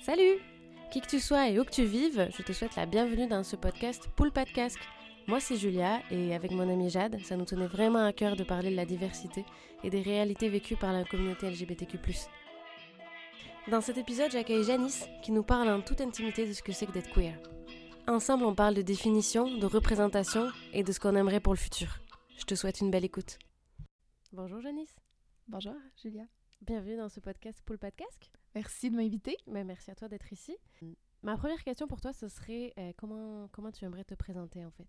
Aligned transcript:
Salut 0.00 0.38
Qui 0.90 1.02
que 1.02 1.06
tu 1.06 1.20
sois 1.20 1.50
et 1.50 1.60
où 1.60 1.64
que 1.64 1.70
tu 1.70 1.84
vives, 1.84 2.30
je 2.34 2.42
te 2.42 2.54
souhaite 2.54 2.74
la 2.74 2.86
bienvenue 2.86 3.26
dans 3.26 3.44
ce 3.44 3.54
podcast 3.54 4.08
Poule 4.16 4.32
pas 4.32 4.46
de 4.46 4.50
casque. 4.50 4.80
Moi 5.26 5.40
c'est 5.40 5.58
Julia 5.58 6.00
et 6.10 6.34
avec 6.34 6.52
mon 6.52 6.70
amie 6.70 6.88
Jade, 6.88 7.20
ça 7.20 7.36
nous 7.36 7.44
tenait 7.44 7.66
vraiment 7.66 8.06
à 8.06 8.14
cœur 8.14 8.34
de 8.34 8.42
parler 8.42 8.70
de 8.70 8.76
la 8.76 8.86
diversité 8.86 9.44
et 9.84 9.90
des 9.90 10.00
réalités 10.00 10.48
vécues 10.48 10.76
par 10.76 10.94
la 10.94 11.04
communauté 11.04 11.50
LGBTQ+. 11.50 11.98
Dans 13.70 13.82
cet 13.82 13.98
épisode, 13.98 14.30
j'accueille 14.30 14.64
Janice 14.64 15.06
qui 15.22 15.32
nous 15.32 15.42
parle 15.42 15.68
en 15.68 15.82
toute 15.82 16.00
intimité 16.00 16.48
de 16.48 16.54
ce 16.54 16.62
que 16.62 16.72
c'est 16.72 16.86
que 16.86 16.92
d'être 16.92 17.12
queer. 17.12 17.38
Ensemble, 18.08 18.44
on 18.44 18.54
parle 18.54 18.74
de 18.74 18.82
définition, 18.82 19.54
de 19.58 19.66
représentation 19.66 20.50
et 20.72 20.82
de 20.82 20.92
ce 20.92 20.98
qu'on 20.98 21.14
aimerait 21.14 21.40
pour 21.40 21.52
le 21.52 21.58
futur. 21.58 22.00
Je 22.38 22.44
te 22.44 22.54
souhaite 22.54 22.80
une 22.80 22.90
belle 22.90 23.04
écoute. 23.04 23.38
Bonjour 24.32 24.62
Janice. 24.62 24.96
Bonjour 25.46 25.74
Julia. 26.02 26.24
Bienvenue 26.62 26.96
dans 26.96 27.10
ce 27.10 27.20
podcast 27.20 27.60
Poule 27.66 27.78
pas 27.78 27.90
de 27.90 27.96
casque. 27.96 28.30
Merci 28.54 28.90
de 28.90 28.96
m'inviter. 28.96 29.36
Ben, 29.46 29.66
merci 29.66 29.90
à 29.90 29.94
toi 29.94 30.08
d'être 30.08 30.32
ici. 30.32 30.56
Ma 31.22 31.36
première 31.36 31.62
question 31.62 31.86
pour 31.86 32.00
toi, 32.00 32.12
ce 32.12 32.28
serait 32.28 32.72
euh, 32.78 32.92
comment, 32.96 33.48
comment 33.52 33.70
tu 33.70 33.84
aimerais 33.84 34.04
te 34.04 34.14
présenter 34.14 34.64
en 34.64 34.70
fait? 34.70 34.88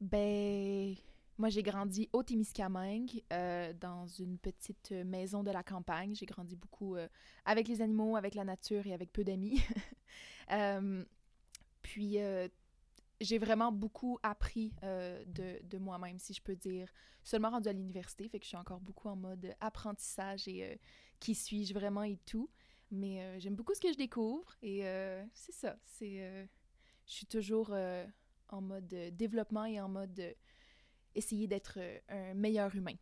Ben, 0.00 0.94
moi 1.38 1.48
j'ai 1.48 1.62
grandi 1.62 2.08
au 2.12 2.22
Témiscamingue, 2.22 3.22
euh, 3.32 3.72
dans 3.74 4.06
une 4.06 4.38
petite 4.38 4.92
maison 4.92 5.42
de 5.42 5.50
la 5.50 5.62
campagne. 5.62 6.14
J'ai 6.14 6.26
grandi 6.26 6.56
beaucoup 6.56 6.96
euh, 6.96 7.08
avec 7.44 7.68
les 7.68 7.80
animaux, 7.82 8.16
avec 8.16 8.34
la 8.34 8.44
nature 8.44 8.86
et 8.86 8.92
avec 8.92 9.12
peu 9.12 9.24
d'amis. 9.24 9.60
Euh, 10.52 11.04
puis 11.80 12.18
euh, 12.18 12.48
j'ai 13.20 13.38
vraiment 13.38 13.70
beaucoup 13.70 14.18
appris 14.22 14.72
euh, 14.82 15.22
de, 15.26 15.60
de 15.64 15.78
moi-même, 15.78 16.18
si 16.18 16.32
je 16.32 16.42
peux 16.42 16.56
dire. 16.56 16.88
Seulement 17.22 17.50
rendu 17.50 17.68
à 17.68 17.72
l'université, 17.72 18.28
fait 18.28 18.38
que 18.38 18.44
je 18.44 18.48
suis 18.48 18.56
encore 18.56 18.80
beaucoup 18.80 19.08
en 19.08 19.16
mode 19.16 19.54
apprentissage 19.60 20.48
et 20.48 20.64
euh, 20.64 20.74
qui 21.20 21.34
suis-je 21.34 21.72
vraiment 21.74 22.02
et 22.02 22.16
tout. 22.26 22.50
Mais 22.90 23.22
euh, 23.22 23.38
j'aime 23.38 23.54
beaucoup 23.54 23.74
ce 23.74 23.80
que 23.80 23.92
je 23.92 23.96
découvre 23.96 24.56
et 24.62 24.84
euh, 24.86 25.24
c'est 25.32 25.52
ça. 25.52 25.78
C'est, 25.84 26.22
euh, 26.22 26.44
je 27.06 27.12
suis 27.12 27.26
toujours 27.26 27.70
en 28.48 28.60
mode 28.60 28.88
développement 29.12 29.64
et 29.64 29.80
en 29.80 29.88
mode 29.88 30.34
essayer 31.14 31.46
d'être 31.46 31.78
un 32.08 32.34
meilleur 32.34 32.74
humain. 32.74 32.96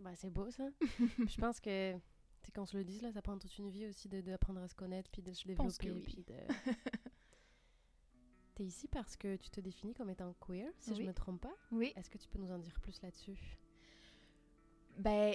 Ben, 0.00 0.14
c'est 0.16 0.30
beau 0.30 0.50
ça. 0.50 0.68
je 0.80 1.36
pense 1.40 1.60
que, 1.60 1.94
c'est 2.42 2.52
qu'on 2.52 2.66
se 2.66 2.76
le 2.76 2.84
dise 2.84 3.02
là, 3.02 3.12
ça 3.12 3.22
prend 3.22 3.38
toute 3.38 3.56
une 3.58 3.70
vie 3.70 3.86
aussi 3.86 4.08
de- 4.08 4.20
d'apprendre 4.20 4.60
à 4.60 4.66
se 4.68 4.74
connaître 4.74 5.08
puis 5.10 5.22
de 5.22 5.32
se 5.32 5.46
développer. 5.46 5.92
oui. 5.92 6.02
puis 6.02 6.24
de... 6.24 6.34
T'es 8.56 8.64
ici 8.64 8.86
parce 8.88 9.16
que 9.16 9.34
tu 9.36 9.50
te 9.50 9.60
définis 9.60 9.94
comme 9.94 10.10
étant 10.10 10.32
queer, 10.34 10.70
si 10.78 10.94
je 10.94 11.00
Oui. 11.00 11.06
me 11.08 11.12
trompe 11.14 11.40
pas. 11.40 11.54
Oui. 11.72 11.92
Est-ce 11.96 12.08
que 12.08 12.18
tu 12.18 12.28
peux 12.28 12.38
nous 12.38 12.52
en 12.52 12.58
dire 12.58 12.78
plus 12.80 13.00
là-dessus? 13.02 13.58
Ben, 14.98 15.34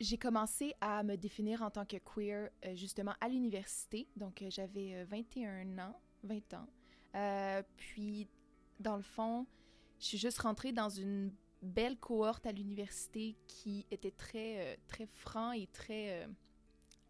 j'ai 0.00 0.18
commencé 0.18 0.74
à 0.80 1.02
me 1.02 1.16
définir 1.16 1.62
en 1.62 1.70
tant 1.70 1.84
que 1.84 1.96
queer 1.96 2.50
euh, 2.64 2.74
justement 2.74 3.14
à 3.20 3.28
l'université. 3.28 4.08
Donc, 4.16 4.42
euh, 4.42 4.50
j'avais 4.50 4.94
euh, 4.94 5.04
21 5.08 5.78
ans, 5.78 5.96
20 6.24 6.54
ans. 6.54 6.66
Euh, 7.14 7.62
puis, 7.76 8.28
dans 8.80 8.96
le 8.96 9.02
fond, 9.02 9.46
je 10.00 10.06
suis 10.06 10.18
juste 10.18 10.38
rentrée 10.38 10.72
dans 10.72 10.88
une 10.88 11.32
belle 11.64 11.96
cohorte 11.96 12.46
à 12.46 12.52
l'université 12.52 13.36
qui 13.46 13.86
était 13.90 14.10
très, 14.10 14.60
euh, 14.60 14.76
très 14.86 15.06
franc 15.06 15.52
et 15.52 15.66
très 15.68 16.22
euh, 16.22 16.28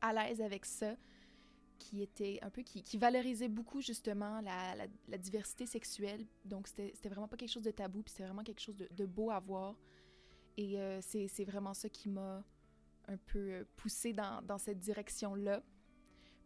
à 0.00 0.12
l'aise 0.12 0.40
avec 0.40 0.64
ça, 0.64 0.94
qui 1.78 2.02
était 2.02 2.38
un 2.42 2.50
peu, 2.50 2.62
qui, 2.62 2.96
valorisait 2.96 3.48
beaucoup 3.48 3.80
justement 3.80 4.40
la, 4.40 5.18
diversité 5.18 5.66
sexuelle. 5.66 6.24
Donc, 6.44 6.68
c'était 6.68 7.08
vraiment 7.08 7.28
pas 7.28 7.36
quelque 7.36 7.50
chose 7.50 7.64
de 7.64 7.72
tabou, 7.72 8.02
puis 8.02 8.12
c'était 8.12 8.24
vraiment 8.24 8.44
quelque 8.44 8.60
chose 8.60 8.76
de, 8.76 9.06
beau 9.06 9.30
à 9.30 9.40
voir. 9.40 9.74
Et 10.56 10.78
euh, 10.78 11.00
c'est 11.02 11.44
vraiment 11.44 11.74
ça 11.74 11.88
qui 11.88 12.08
m'a 12.08 12.44
un 13.08 13.16
peu 13.16 13.38
euh, 13.38 13.64
poussée 13.76 14.12
dans, 14.12 14.42
dans 14.42 14.58
cette 14.58 14.78
direction-là. 14.78 15.62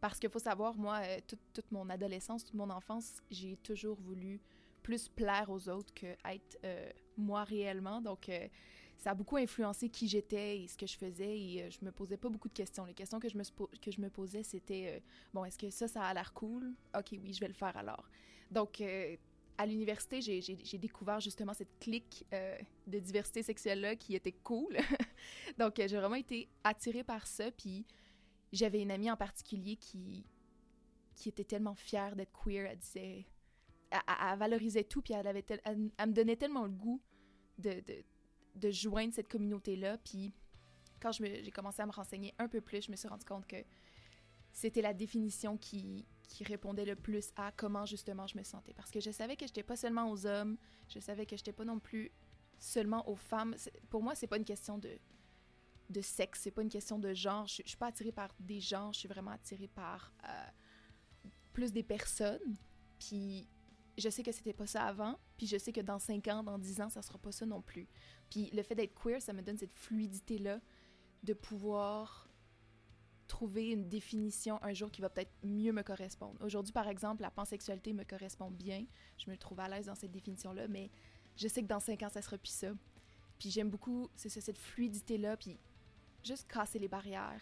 Parce 0.01 0.19
qu'il 0.19 0.31
faut 0.31 0.39
savoir, 0.39 0.77
moi, 0.77 1.01
euh, 1.03 1.19
toute, 1.27 1.41
toute 1.53 1.73
mon 1.73 1.89
adolescence, 1.91 2.45
toute 2.45 2.55
mon 2.55 2.71
enfance, 2.71 3.21
j'ai 3.31 3.57
toujours 3.57 3.99
voulu 4.01 4.41
plus 4.83 5.09
plaire 5.09 5.51
aux 5.51 5.69
autres 5.69 5.93
que 5.93 6.07
être 6.07 6.59
euh, 6.65 6.91
moi 7.17 7.45
réellement. 7.45 8.01
Donc, 8.01 8.31
ça 8.97 9.11
a 9.11 9.15
beaucoup 9.15 9.37
influencé 9.37 9.89
qui 9.89 10.09
j'étais 10.09 10.61
et 10.61 10.69
ce 10.69 10.77
que 10.77 10.87
je 10.87 10.97
faisais. 10.97 11.39
Et 11.39 11.63
euh, 11.63 11.71
je 11.71 11.85
me 11.85 11.91
posais 11.91 12.17
pas 12.17 12.29
beaucoup 12.29 12.49
de 12.49 12.55
questions. 12.55 12.85
Les 12.85 12.95
questions 12.95 13.21
que 13.21 13.29
je 13.29 13.37
me, 13.37 13.43
que 13.81 13.91
je 13.91 14.01
me 14.01 14.09
posais, 14.09 14.43
c'était 14.43 15.03
bon, 15.35 15.45
est-ce 15.45 15.59
que 15.59 15.71
ça, 15.71 15.89
ça 15.89 16.03
a 16.05 16.15
l'air 16.15 16.33
cool? 16.33 16.75
Ok, 16.97 17.09
oui, 17.13 17.33
je 17.33 17.41
vais 17.41 17.49
le 17.49 17.55
faire 17.55 17.77
alors. 17.77 18.09
Donc, 18.51 18.83
à 19.59 19.67
l'université, 19.67 20.21
j'ai- 20.21 20.79
découvert 20.79 21.21
justement 21.21 21.53
cette 21.53 21.79
clique 21.81 22.25
euh, 22.33 22.57
de 22.87 22.99
diversité 23.01 23.43
sexuelle-là 23.43 23.97
qui 23.97 24.15
était 24.15 24.33
cool. 24.33 24.77
Donc, 25.59 25.79
euh, 25.79 25.89
j'ai 25.89 25.97
vraiment 25.97 26.15
été 26.15 26.49
attirée 26.65 27.03
par 27.05 27.27
ça. 27.27 27.51
Puis, 27.51 27.85
j'avais 28.53 28.81
une 28.81 28.91
amie 28.93 29.11
en 29.11 29.17
particulier 29.17 29.77
qui, 29.77 30.25
qui 31.17 31.29
était 31.29 31.45
tellement 31.45 31.75
fière 31.75 32.15
d'être 32.17 32.33
queer. 32.33 32.67
Elle 32.71 32.79
disait. 32.79 33.27
Elle, 33.91 34.39
valorisait 34.39 34.85
tout, 34.85 35.01
puis 35.03 35.15
elle, 35.15 35.27
avait 35.27 35.43
tel- 35.43 35.63
elle, 35.65 35.79
me 35.79 36.13
donnait 36.13 36.37
tellement 36.37 36.65
le 36.65 36.71
goût 36.71 37.01
de, 37.59 37.71
de, 37.81 38.05
de 38.57 38.71
joindre 38.71 39.15
cette 39.15 39.29
communauté-là. 39.29 39.97
Puis, 39.99 40.33
quand 41.01 41.11
j'ai 41.13 41.51
commencé 41.51 41.81
à 41.83 41.87
me 41.87 41.93
renseigner 41.93 42.35
un 42.39 42.49
peu 42.49 42.61
plus, 42.61 42.83
je 42.83 42.91
me 42.91 42.97
suis 42.97 43.09
rendu 43.09 43.25
compte 43.25 43.47
que 43.47 43.57
c'était 44.53 44.83
la 44.83 44.93
définition 44.93 45.57
qui, 45.57 46.05
qui 46.29 46.45
répondait 46.45 46.85
le 46.85 46.95
plus 46.95 47.33
à 47.37 47.51
comment 47.53 47.87
justement 47.87 48.27
je 48.27 48.37
me 48.39 48.43
sentais. 48.45 48.75
Parce 48.75 48.91
que 48.91 49.01
je 49.01 49.11
savais 49.11 49.35
que 49.35 49.47
je 49.47 49.51
n'étais 49.51 49.63
pas 49.63 49.77
seulement 49.77 50.11
aux 50.11 50.27
hommes, 50.27 50.57
je 50.89 51.01
savais 51.01 51.27
que 51.27 51.37
je 51.37 51.41
n'étais 51.41 51.53
pas 51.53 51.65
non 51.65 51.81
plus 51.81 52.13
seulement 52.59 53.09
aux 53.09 53.17
femmes. 53.17 53.57
Pour 53.89 54.03
moi, 54.03 54.15
c'est 54.15 54.27
pas 54.27 54.37
une 54.37 54.45
question 54.45 54.79
de, 54.79 54.99
de 55.89 56.01
sexe, 56.01 56.41
c'est 56.43 56.51
pas 56.51 56.63
une 56.63 56.69
question 56.69 56.99
de 56.99 57.15
genre. 57.15 57.47
Je, 57.47 57.63
je 57.65 57.69
suis 57.69 57.79
pas 57.79 57.87
attirée 57.87 58.13
par 58.13 58.35
des 58.39 58.61
genres, 58.61 58.93
je 58.93 59.01
suis 59.01 59.09
vraiment 59.09 59.31
attirée 59.33 59.69
par 59.69 60.13
euh, 60.25 61.31
plus 61.53 61.73
des 61.73 61.83
personnes. 61.83 62.57
Puis 62.99 63.49
je 63.97 64.09
sais 64.09 64.23
que 64.23 64.33
c'était 64.33 64.53
pas 64.53 64.67
ça 64.67 64.85
avant, 64.85 65.19
puis 65.37 65.47
je 65.47 65.57
sais 65.57 65.73
que 65.73 65.81
dans 65.81 65.99
5 65.99 66.27
ans, 66.29 66.43
dans 66.43 66.59
10 66.59 66.81
ans, 66.83 66.89
ça 66.89 67.03
sera 67.03 67.19
pas 67.19 67.33
ça 67.33 67.47
non 67.47 67.63
plus. 67.63 67.89
Puis 68.31 68.51
le 68.53 68.63
fait 68.63 68.75
d'être 68.75 68.95
queer, 68.95 69.21
ça 69.21 69.33
me 69.33 69.43
donne 69.43 69.59
cette 69.59 69.75
fluidité-là 69.75 70.61
de 71.25 71.33
pouvoir 71.33 72.28
trouver 73.29 73.71
une 73.71 73.89
définition 73.89 74.61
un 74.63 74.73
jour 74.73 74.91
qui 74.91 75.01
va 75.01 75.09
peut-être 75.09 75.31
mieux 75.45 75.73
me 75.73 75.83
correspondre. 75.83 76.43
Aujourd'hui, 76.43 76.73
par 76.73 76.89
exemple, 76.89 77.23
la 77.23 77.31
pansexualité 77.31 77.93
me 77.93 78.03
correspond 78.05 78.51
bien. 78.51 78.85
Je 79.19 79.31
me 79.31 79.37
trouve 79.37 79.61
à 79.61 79.69
l'aise 79.69 79.87
dans 79.87 79.95
cette 79.95 80.11
définition-là, 80.11 80.67
mais 80.67 80.91
je 81.37 81.47
sais 81.47 81.63
que 81.63 81.69
dans 81.69 81.79
cinq 81.79 82.03
ans, 82.03 82.09
ça 82.09 82.23
sera 82.23 82.39
plus 82.39 82.51
ça. 82.53 82.73
Puis 83.39 83.51
j'aime 83.51 83.71
beaucoup 83.71 84.09
cette 84.17 84.59
fluidité-là, 84.59 85.37
puis 85.37 85.57
juste 86.25 86.49
casser 86.49 86.81
les 86.81 86.89
barrières. 86.89 87.41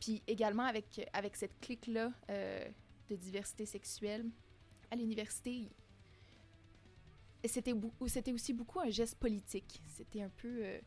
Puis 0.00 0.22
également 0.26 0.64
avec, 0.64 1.08
avec 1.14 1.36
cette 1.36 1.58
clique-là 1.60 2.12
euh, 2.28 2.68
de 3.08 3.16
diversité 3.16 3.64
sexuelle, 3.64 4.26
à 4.90 4.96
l'université, 4.96 5.70
c'était 7.44 7.72
aussi 8.32 8.52
beaucoup 8.52 8.80
un 8.80 8.90
geste 8.90 9.14
politique. 9.14 9.80
C'était 9.86 10.22
un 10.22 10.30
peu... 10.30 10.58
euh, 10.62 10.80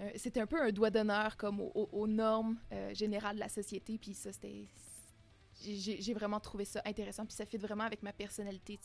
euh, 0.00 0.10
c'était 0.16 0.40
un 0.40 0.46
peu 0.46 0.60
un 0.60 0.72
doigt 0.72 0.90
d'honneur 0.90 1.36
comme 1.36 1.60
aux, 1.60 2.06
normes 2.06 2.58
euh, 2.72 2.94
générales 2.94 3.36
de 3.36 3.40
la 3.40 3.48
société. 3.48 3.98
Puis 3.98 4.14
ça, 4.14 4.32
c'était. 4.32 4.66
j'ai- 5.60 6.14
vraiment 6.14 6.40
trouvé 6.40 6.64
ça 6.64 6.80
intéressant. 6.84 7.26
Puis 7.26 7.34
ça 7.34 7.44
fit 7.44 7.58
vraiment 7.58 7.84
avec 7.84 8.02
ma 8.02 8.12
personnalité. 8.12 8.78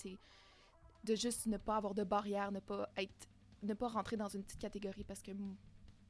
De 1.04 1.16
juste 1.16 1.46
ne 1.46 1.58
pas 1.58 1.78
avoir 1.78 1.94
de 1.94 2.04
barrière, 2.04 2.52
ne 2.52 2.60
pas 2.60 2.90
être. 2.98 3.28
ne 3.64 3.74
pas 3.74 3.88
rentrer 3.88 4.18
dans 4.18 4.28
une 4.28 4.44
petite 4.44 4.60
catégorie 4.60 5.04
parce 5.04 5.22
que 5.22 5.32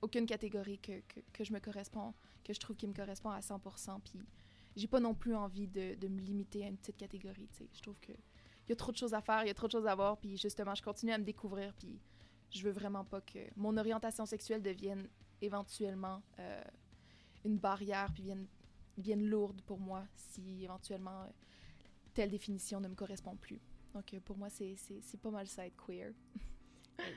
aucune 0.02 0.26
catégorie 0.26 0.80
que, 0.80 1.00
que, 1.02 1.20
que 1.34 1.44
je 1.44 1.54
me 1.54 1.60
correspond, 1.60 2.14
que 2.44 2.54
je 2.54 2.60
trouve 2.60 2.76
qui 2.76 2.88
me 2.88 2.94
correspond 2.94 3.30
à 3.30 3.40
100%. 3.40 4.00
Puis 4.02 4.20
j'ai 4.76 4.88
pas 4.88 5.00
non 5.00 5.14
plus 5.14 5.36
envie 5.36 5.68
de, 5.68 5.96
de 5.96 6.08
me 6.08 6.20
limiter 6.20 6.64
à 6.66 6.68
une 6.68 6.78
petite 6.78 6.98
catégorie, 6.98 7.48
tu 7.52 7.60
sais. 7.60 7.70
Je 7.74 7.82
trouve 7.82 8.00
que. 8.00 8.12
Il 8.68 8.70
y 8.70 8.74
a 8.74 8.76
trop 8.76 8.92
de 8.92 8.98
choses 8.98 9.14
à 9.14 9.22
faire, 9.22 9.44
il 9.44 9.48
y 9.48 9.52
a 9.52 9.54
trop 9.54 9.68
de 9.68 9.72
choses 9.72 9.86
à 9.86 9.94
voir, 9.94 10.18
puis 10.18 10.38
justement, 10.38 10.74
je 10.74 10.82
continue 10.82 11.12
à 11.12 11.20
me 11.20 11.24
découvrir, 11.24 11.72
puis 11.76 12.00
je 12.56 12.64
veux 12.64 12.72
vraiment 12.72 13.04
pas 13.06 13.22
que 13.22 13.40
mon 13.56 13.76
orientation 13.78 14.26
sexuelle 14.26 14.62
devienne 14.62 15.08
éventuellement 15.42 16.22
euh, 16.40 16.62
une 17.44 17.58
barrière 17.58 18.12
puis 18.14 18.24
vienne, 18.24 18.48
vienne 18.98 19.26
lourde 19.26 19.62
pour 19.64 19.80
moi 19.80 20.06
si 20.16 20.64
éventuellement 20.64 21.24
euh, 21.24 21.28
telle 22.14 22.30
définition 22.32 22.80
ne 22.80 22.88
me 22.88 22.96
correspond 22.96 23.36
plus. 23.36 23.60
Donc 23.94 24.14
euh, 24.14 24.20
pour 24.22 24.38
moi, 24.38 24.50
c'est 24.50 24.76
c'est- 24.76 25.02
c'est 25.02 25.20
pas 25.20 25.32
mal 25.32 25.48
ça 25.48 25.66
être 25.68 25.76
queer. 25.86 26.12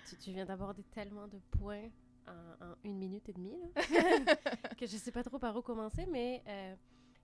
Tu, 0.08 0.16
tu 0.16 0.32
viens 0.32 0.44
d'aborder 0.44 0.82
tellement 0.90 1.28
de 1.28 1.38
points 1.52 1.88
en, 2.26 2.64
en 2.66 2.74
une 2.82 2.98
minute 2.98 3.28
et 3.28 3.32
demie 3.32 3.56
là, 3.56 3.68
que 4.76 4.86
je 4.86 4.96
sais 4.96 5.12
pas 5.12 5.22
trop 5.22 5.38
par 5.38 5.56
où 5.56 5.62
commencer, 5.62 6.04
mais 6.06 6.42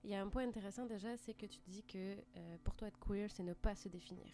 il 0.04 0.10
y 0.10 0.14
a 0.14 0.22
un 0.22 0.28
point 0.28 0.46
intéressant 0.46 0.86
déjà, 0.86 1.16
c'est 1.16 1.34
que 1.34 1.46
tu 1.46 1.58
dis 1.66 1.82
que 1.82 2.14
pour 2.62 2.76
toi 2.76 2.86
être 2.86 2.98
queer, 3.00 3.28
c'est 3.32 3.42
ne 3.42 3.54
pas 3.54 3.74
se 3.74 3.88
définir. 3.88 4.32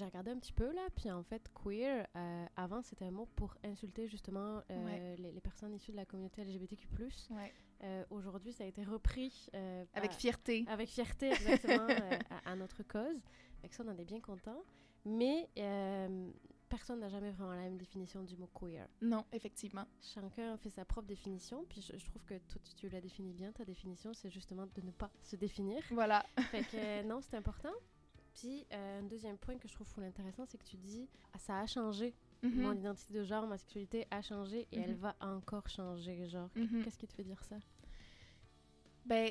J'ai 0.00 0.06
regardé 0.06 0.30
un 0.30 0.38
petit 0.38 0.54
peu 0.54 0.72
là, 0.72 0.88
puis 0.96 1.10
en 1.10 1.22
fait, 1.22 1.46
queer, 1.52 2.06
euh, 2.16 2.46
avant 2.56 2.80
c'était 2.80 3.04
un 3.04 3.10
mot 3.10 3.28
pour 3.36 3.54
insulter 3.62 4.08
justement 4.08 4.62
euh, 4.70 4.84
Ouais. 4.86 5.16
les, 5.18 5.30
les 5.30 5.40
personnes 5.42 5.74
issues 5.74 5.90
de 5.92 5.96
la 5.98 6.06
communauté 6.06 6.42
LGBTQ. 6.42 6.86
Ouais. 7.28 7.52
Euh, 7.82 8.02
Aujourd'hui, 8.08 8.54
ça 8.54 8.64
a 8.64 8.66
été 8.66 8.82
repris 8.82 9.46
Avec 9.92 10.12
fierté. 10.12 10.64
avec 10.68 10.88
fierté, 10.88 11.28
exactement, 11.32 11.86
à, 12.46 12.50
à 12.52 12.56
notre 12.56 12.82
cause. 12.82 13.20
Avec 13.58 13.74
ça, 13.74 13.82
on 13.86 13.90
en 13.90 13.98
est 13.98 14.04
bien 14.06 14.20
content. 14.20 14.56
Mais 15.04 15.50
personne 16.70 17.00
n'a 17.00 17.08
jamais 17.10 17.30
vraiment 17.32 17.52
la 17.52 17.62
même 17.64 17.76
définition 17.76 18.22
du 18.22 18.36
mot 18.38 18.48
queer. 18.58 18.86
Non, 19.02 19.24
effectivement. 19.32 19.84
Chacun 20.00 20.56
fait 20.56 20.70
sa 20.70 20.86
propre 20.86 21.08
définition, 21.08 21.64
puis 21.68 21.82
je, 21.82 21.94
je 21.98 22.04
trouve 22.06 22.24
que 22.24 22.38
toi, 22.38 22.60
tu, 22.64 22.74
tu 22.74 22.88
l'as 22.88 23.00
défini 23.02 23.34
bien, 23.34 23.52
ta 23.52 23.64
définition, 23.66 24.14
c'est 24.14 24.30
justement 24.30 24.66
de 24.66 24.80
ne 24.80 24.92
pas 24.92 25.10
se 25.22 25.36
définir. 25.36 25.82
Voilà. 25.90 26.24
fait 26.52 26.62
que 26.62 27.02
non, 27.02 27.20
c'est 27.20 27.36
important. 27.36 27.72
Puis 28.40 28.66
euh, 28.72 29.00
un 29.00 29.02
deuxième 29.02 29.36
point 29.36 29.58
que 29.58 29.68
je 29.68 29.74
trouve 29.74 29.86
full 29.86 30.04
intéressant, 30.04 30.44
c'est 30.46 30.56
que 30.58 30.64
tu 30.64 30.76
dis 30.76 31.08
ah, 31.34 31.38
ça 31.38 31.58
a 31.58 31.66
changé. 31.66 32.14
Mhm. 32.42 32.62
Mon 32.62 32.72
identité 32.72 33.12
de 33.12 33.22
genre, 33.22 33.46
ma 33.46 33.58
sexualité 33.58 34.06
a 34.10 34.22
changé 34.22 34.66
et 34.72 34.78
elle 34.80 34.92
Mhm. 34.92 34.96
va 34.96 35.16
encore 35.20 35.68
changer. 35.68 36.26
Genre, 36.28 36.48
Mhm. 36.56 36.82
qu'est-ce 36.82 36.96
qui 36.98 37.06
te 37.06 37.12
fait 37.12 37.24
dire 37.24 37.42
ça? 37.44 37.56
Ben, 39.04 39.30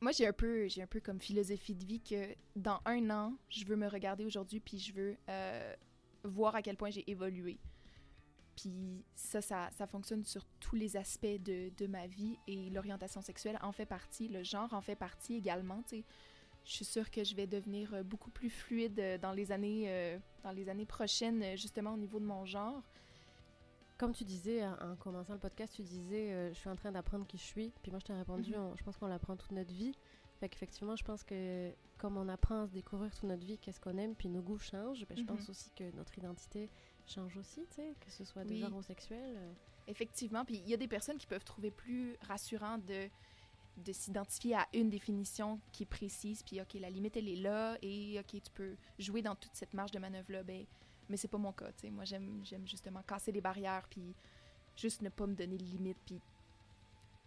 moi, 0.00 0.12
j'ai 0.12 0.26
un 0.26 0.32
peu, 0.32 0.66
j'ai 0.68 0.82
un 0.82 0.86
peu 0.86 1.00
comme 1.00 1.20
philosophie 1.20 1.74
de 1.74 1.84
vie 1.84 2.00
que 2.00 2.34
dans 2.56 2.80
un 2.86 3.08
an, 3.10 3.36
je 3.50 3.64
veux 3.66 3.76
me 3.76 3.86
regarder 3.86 4.24
aujourd'hui, 4.24 4.58
puis 4.60 4.78
je 4.78 4.92
veux 4.92 5.16
euh, 5.28 5.74
voir 6.24 6.54
à 6.56 6.62
quel 6.62 6.76
point 6.76 6.90
j'ai 6.90 7.08
évolué. 7.10 7.58
Puis 8.56 9.04
ça, 9.14 9.40
ça, 9.40 9.70
ça 9.72 9.86
fonctionne 9.86 10.24
sur 10.24 10.44
tous 10.58 10.74
les 10.76 10.96
aspects 10.96 11.26
de, 11.26 11.70
de 11.76 11.86
ma 11.86 12.06
vie 12.06 12.36
et 12.46 12.68
l'orientation 12.70 13.22
sexuelle 13.22 13.58
en 13.62 13.72
fait 13.72 13.86
partie, 13.86 14.28
le 14.28 14.42
genre 14.42 14.72
en 14.74 14.80
fait 14.82 14.96
partie 14.96 15.36
également, 15.36 15.82
tu 15.82 15.98
sais. 15.98 16.04
Je 16.64 16.72
suis 16.72 16.84
sûre 16.84 17.10
que 17.10 17.24
je 17.24 17.34
vais 17.34 17.46
devenir 17.46 17.92
euh, 17.94 18.02
beaucoup 18.02 18.30
plus 18.30 18.50
fluide 18.50 18.98
euh, 19.00 19.18
dans 19.18 19.32
les 19.32 19.50
années, 19.52 19.84
euh, 19.88 20.18
dans 20.44 20.52
les 20.52 20.68
années 20.68 20.86
prochaines, 20.86 21.56
justement 21.56 21.94
au 21.94 21.96
niveau 21.96 22.20
de 22.20 22.24
mon 22.26 22.44
genre. 22.44 22.82
Comme 23.98 24.12
tu 24.14 24.24
disais 24.24 24.64
en, 24.64 24.92
en 24.92 24.96
commençant 24.96 25.34
le 25.34 25.38
podcast, 25.40 25.74
tu 25.74 25.82
disais 25.82 26.32
euh, 26.32 26.48
je 26.54 26.58
suis 26.58 26.68
en 26.70 26.76
train 26.76 26.90
d'apprendre 26.92 27.26
qui 27.26 27.36
je 27.38 27.42
suis. 27.44 27.72
Puis 27.82 27.90
moi, 27.90 27.98
je 28.00 28.06
t'ai 28.06 28.12
répondu 28.14 28.52
Mhm. 28.52 28.58
on- 28.60 28.76
je 28.76 28.82
pense 28.84 28.96
qu'on 28.96 29.08
l'apprend 29.08 29.36
toute 29.36 29.52
notre 29.52 29.72
vie. 29.72 29.94
Fait 30.38 30.48
qu'effectivement, 30.48 30.96
je 30.96 31.04
pense 31.04 31.22
que 31.22 31.70
comme 31.98 32.16
on 32.16 32.26
apprend 32.28 32.62
à 32.62 32.66
se 32.66 32.72
découvrir 32.72 33.10
toute 33.14 33.24
notre 33.24 33.44
vie, 33.44 33.58
qu'est-ce 33.58 33.78
qu'on 33.80 33.98
aime, 33.98 34.14
puis 34.14 34.30
nos 34.30 34.40
goûts 34.40 34.56
changent, 34.58 35.04
ben, 35.06 35.16
je 35.18 35.22
Mhm. 35.22 35.26
pense 35.28 35.50
aussi 35.50 35.70
que 35.76 35.94
notre 35.94 36.16
identité 36.16 36.70
change 37.06 37.36
aussi, 37.36 37.66
tu 37.68 37.76
sais, 37.76 37.94
que 38.00 38.10
ce 38.10 38.24
soit 38.24 38.44
de 38.44 38.50
Oui. 38.50 38.60
genre 38.60 38.74
ou 38.74 38.82
sexuel. 38.82 39.38
Effectivement, 39.86 40.44
puis 40.46 40.56
il 40.56 40.68
y 40.68 40.72
a 40.72 40.78
des 40.78 40.88
personnes 40.88 41.18
qui 41.18 41.26
peuvent 41.26 41.44
trouver 41.44 41.70
plus 41.70 42.16
rassurant 42.22 42.78
de, 42.78 43.08
de 43.76 43.92
s'identifier 43.92 44.56
à 44.56 44.66
une 44.74 44.90
définition 44.90 45.60
qui 45.72 45.84
est 45.84 45.86
précise, 45.86 46.42
puis 46.42 46.60
OK, 46.60 46.74
la 46.74 46.90
limite, 46.90 47.16
elle 47.16 47.28
est 47.28 47.36
là, 47.36 47.76
et 47.82 48.18
OK, 48.18 48.40
tu 48.42 48.50
peux 48.52 48.76
jouer 48.98 49.22
dans 49.22 49.34
toute 49.34 49.54
cette 49.54 49.72
marge 49.74 49.90
de 49.90 49.98
manœuvre-là, 49.98 50.42
ben, 50.42 50.66
mais 51.08 51.16
c'est 51.16 51.28
pas 51.28 51.38
mon 51.38 51.52
cas, 51.52 51.72
tu 51.72 51.82
sais. 51.82 51.90
Moi, 51.90 52.04
j'aime 52.04 52.42
justement 52.66 53.02
casser 53.02 53.32
les 53.32 53.40
barrières, 53.40 53.86
puis 53.88 54.14
juste 54.76 55.02
ne 55.02 55.08
pas 55.08 55.26
me 55.26 55.34
donner 55.34 55.56
de 55.56 55.64
limite, 55.64 55.98
puis 56.04 56.20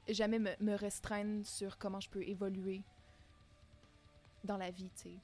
jamais 0.07 0.39
me, 0.39 0.51
me 0.59 0.75
restreindre 0.75 1.45
sur 1.45 1.77
comment 1.77 1.99
je 1.99 2.09
peux 2.09 2.23
évoluer 2.23 2.83
dans 4.43 4.57
la 4.57 4.71
vie, 4.71 4.91
tu 4.95 5.03
sais. 5.03 5.15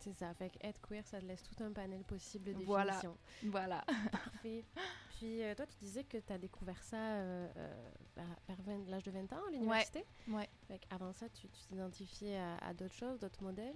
C'est 0.00 0.12
ça. 0.12 0.32
Fait 0.34 0.52
être 0.62 0.80
queer, 0.80 1.04
ça 1.06 1.20
te 1.20 1.24
laisse 1.24 1.42
tout 1.42 1.60
un 1.62 1.72
panel 1.72 2.02
possible 2.04 2.44
de 2.44 2.52
Voilà. 2.64 2.92
définitions. 2.92 3.18
Voilà. 3.44 3.84
Parfait. 4.12 4.64
Puis 5.18 5.42
euh, 5.42 5.54
toi, 5.54 5.66
tu 5.66 5.76
disais 5.80 6.04
que 6.04 6.18
tu 6.18 6.32
as 6.32 6.38
découvert 6.38 6.80
ça 6.82 6.96
euh, 6.96 7.48
euh, 7.56 7.90
vers- 8.16 8.38
vers 8.46 8.62
20 8.62 8.88
l'âge 8.88 9.02
de 9.02 9.10
20 9.10 9.32
ans 9.32 9.42
à 9.48 9.50
l'université. 9.50 10.04
Ouais. 10.28 10.48
Fait 10.68 10.80
avant 10.90 11.12
ça, 11.12 11.28
tu 11.28 11.48
tu 11.48 11.66
t'identifiais 11.68 12.36
à, 12.36 12.56
à 12.58 12.72
d'autres 12.74 12.94
choses, 12.94 13.18
d'autres 13.18 13.42
modèles, 13.42 13.74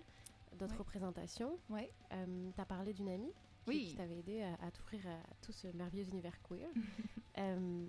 d'autres 0.58 0.72
Ouais. 0.72 0.78
représentations. 0.78 1.58
Ouais. 1.68 1.90
tu 2.10 2.60
as 2.60 2.64
parlé 2.64 2.92
d'une 2.92 3.08
amie 3.08 3.32
qui, 3.64 3.68
Oui. 3.68 3.86
qui 3.88 3.96
t'avait 3.96 4.18
aidé 4.18 4.42
à, 4.42 4.54
à 4.66 4.70
t'ouvrir 4.70 5.06
à 5.08 5.18
tout 5.40 5.52
ce 5.52 5.66
merveilleux 5.68 6.06
univers 6.08 6.40
queer. 6.42 6.68
Euh, 7.38 7.86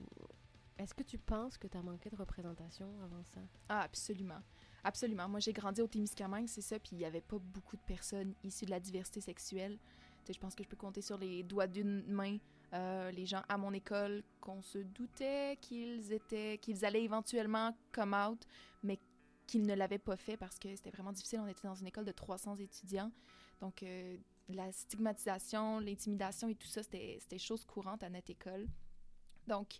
Est-ce 0.77 0.93
que 0.93 1.03
tu 1.03 1.17
penses 1.17 1.57
que 1.57 1.67
tu 1.67 1.77
as 1.77 1.81
manqué 1.81 2.09
de 2.09 2.15
représentation 2.15 2.87
avant 3.03 3.21
ça? 3.25 3.41
Ah, 3.67 3.81
absolument. 3.81 4.39
Absolument. 4.85 5.27
Moi, 5.27 5.41
j'ai 5.41 5.51
grandi 5.51 5.81
au 5.81 5.87
Témiscamingue, 5.87 6.47
c'est 6.47 6.61
ça, 6.61 6.79
puis 6.79 6.91
il 6.93 6.99
n'y 6.99 7.05
avait 7.05 7.19
pas 7.19 7.37
beaucoup 7.39 7.75
de 7.75 7.81
personnes 7.81 8.33
issues 8.45 8.63
de 8.65 8.69
la 8.71 8.79
diversité 8.79 9.19
sexuelle. 9.19 9.77
Tu 10.23 10.27
sais, 10.27 10.33
je 10.33 10.39
pense 10.39 10.55
que 10.55 10.63
je 10.63 10.69
peux 10.69 10.77
compter 10.77 11.01
sur 11.01 11.17
les 11.17 11.43
doigts 11.43 11.67
d'une 11.67 12.03
main 12.07 12.37
euh, 12.73 13.11
les 13.11 13.25
gens 13.25 13.41
à 13.49 13.57
mon 13.57 13.71
école 13.73 14.23
qu'on 14.41 14.61
se 14.61 14.79
doutait 14.79 15.57
qu'ils 15.61 16.11
étaient, 16.11 16.57
qu'ils 16.57 16.85
allaient 16.85 17.03
éventuellement 17.03 17.75
come 17.91 18.13
out, 18.13 18.41
mais 18.81 18.99
qu'ils 19.47 19.65
ne 19.65 19.73
l'avaient 19.75 19.99
pas 19.99 20.15
fait 20.17 20.37
parce 20.37 20.57
que 20.57 20.75
c'était 20.75 20.89
vraiment 20.91 21.11
difficile. 21.11 21.39
On 21.41 21.47
était 21.47 21.67
dans 21.67 21.75
une 21.75 21.87
école 21.87 22.05
de 22.05 22.11
300 22.11 22.57
étudiants, 22.57 23.11
donc 23.61 23.83
euh, 23.83 24.17
la 24.49 24.71
stigmatisation, 24.71 25.79
l'intimidation 25.79 26.49
et 26.49 26.55
tout 26.55 26.67
ça, 26.67 26.81
c'était 26.83 27.37
chose 27.37 27.63
courante 27.65 28.03
à 28.03 28.09
notre 28.09 28.29
école. 28.31 28.67
Donc, 29.47 29.77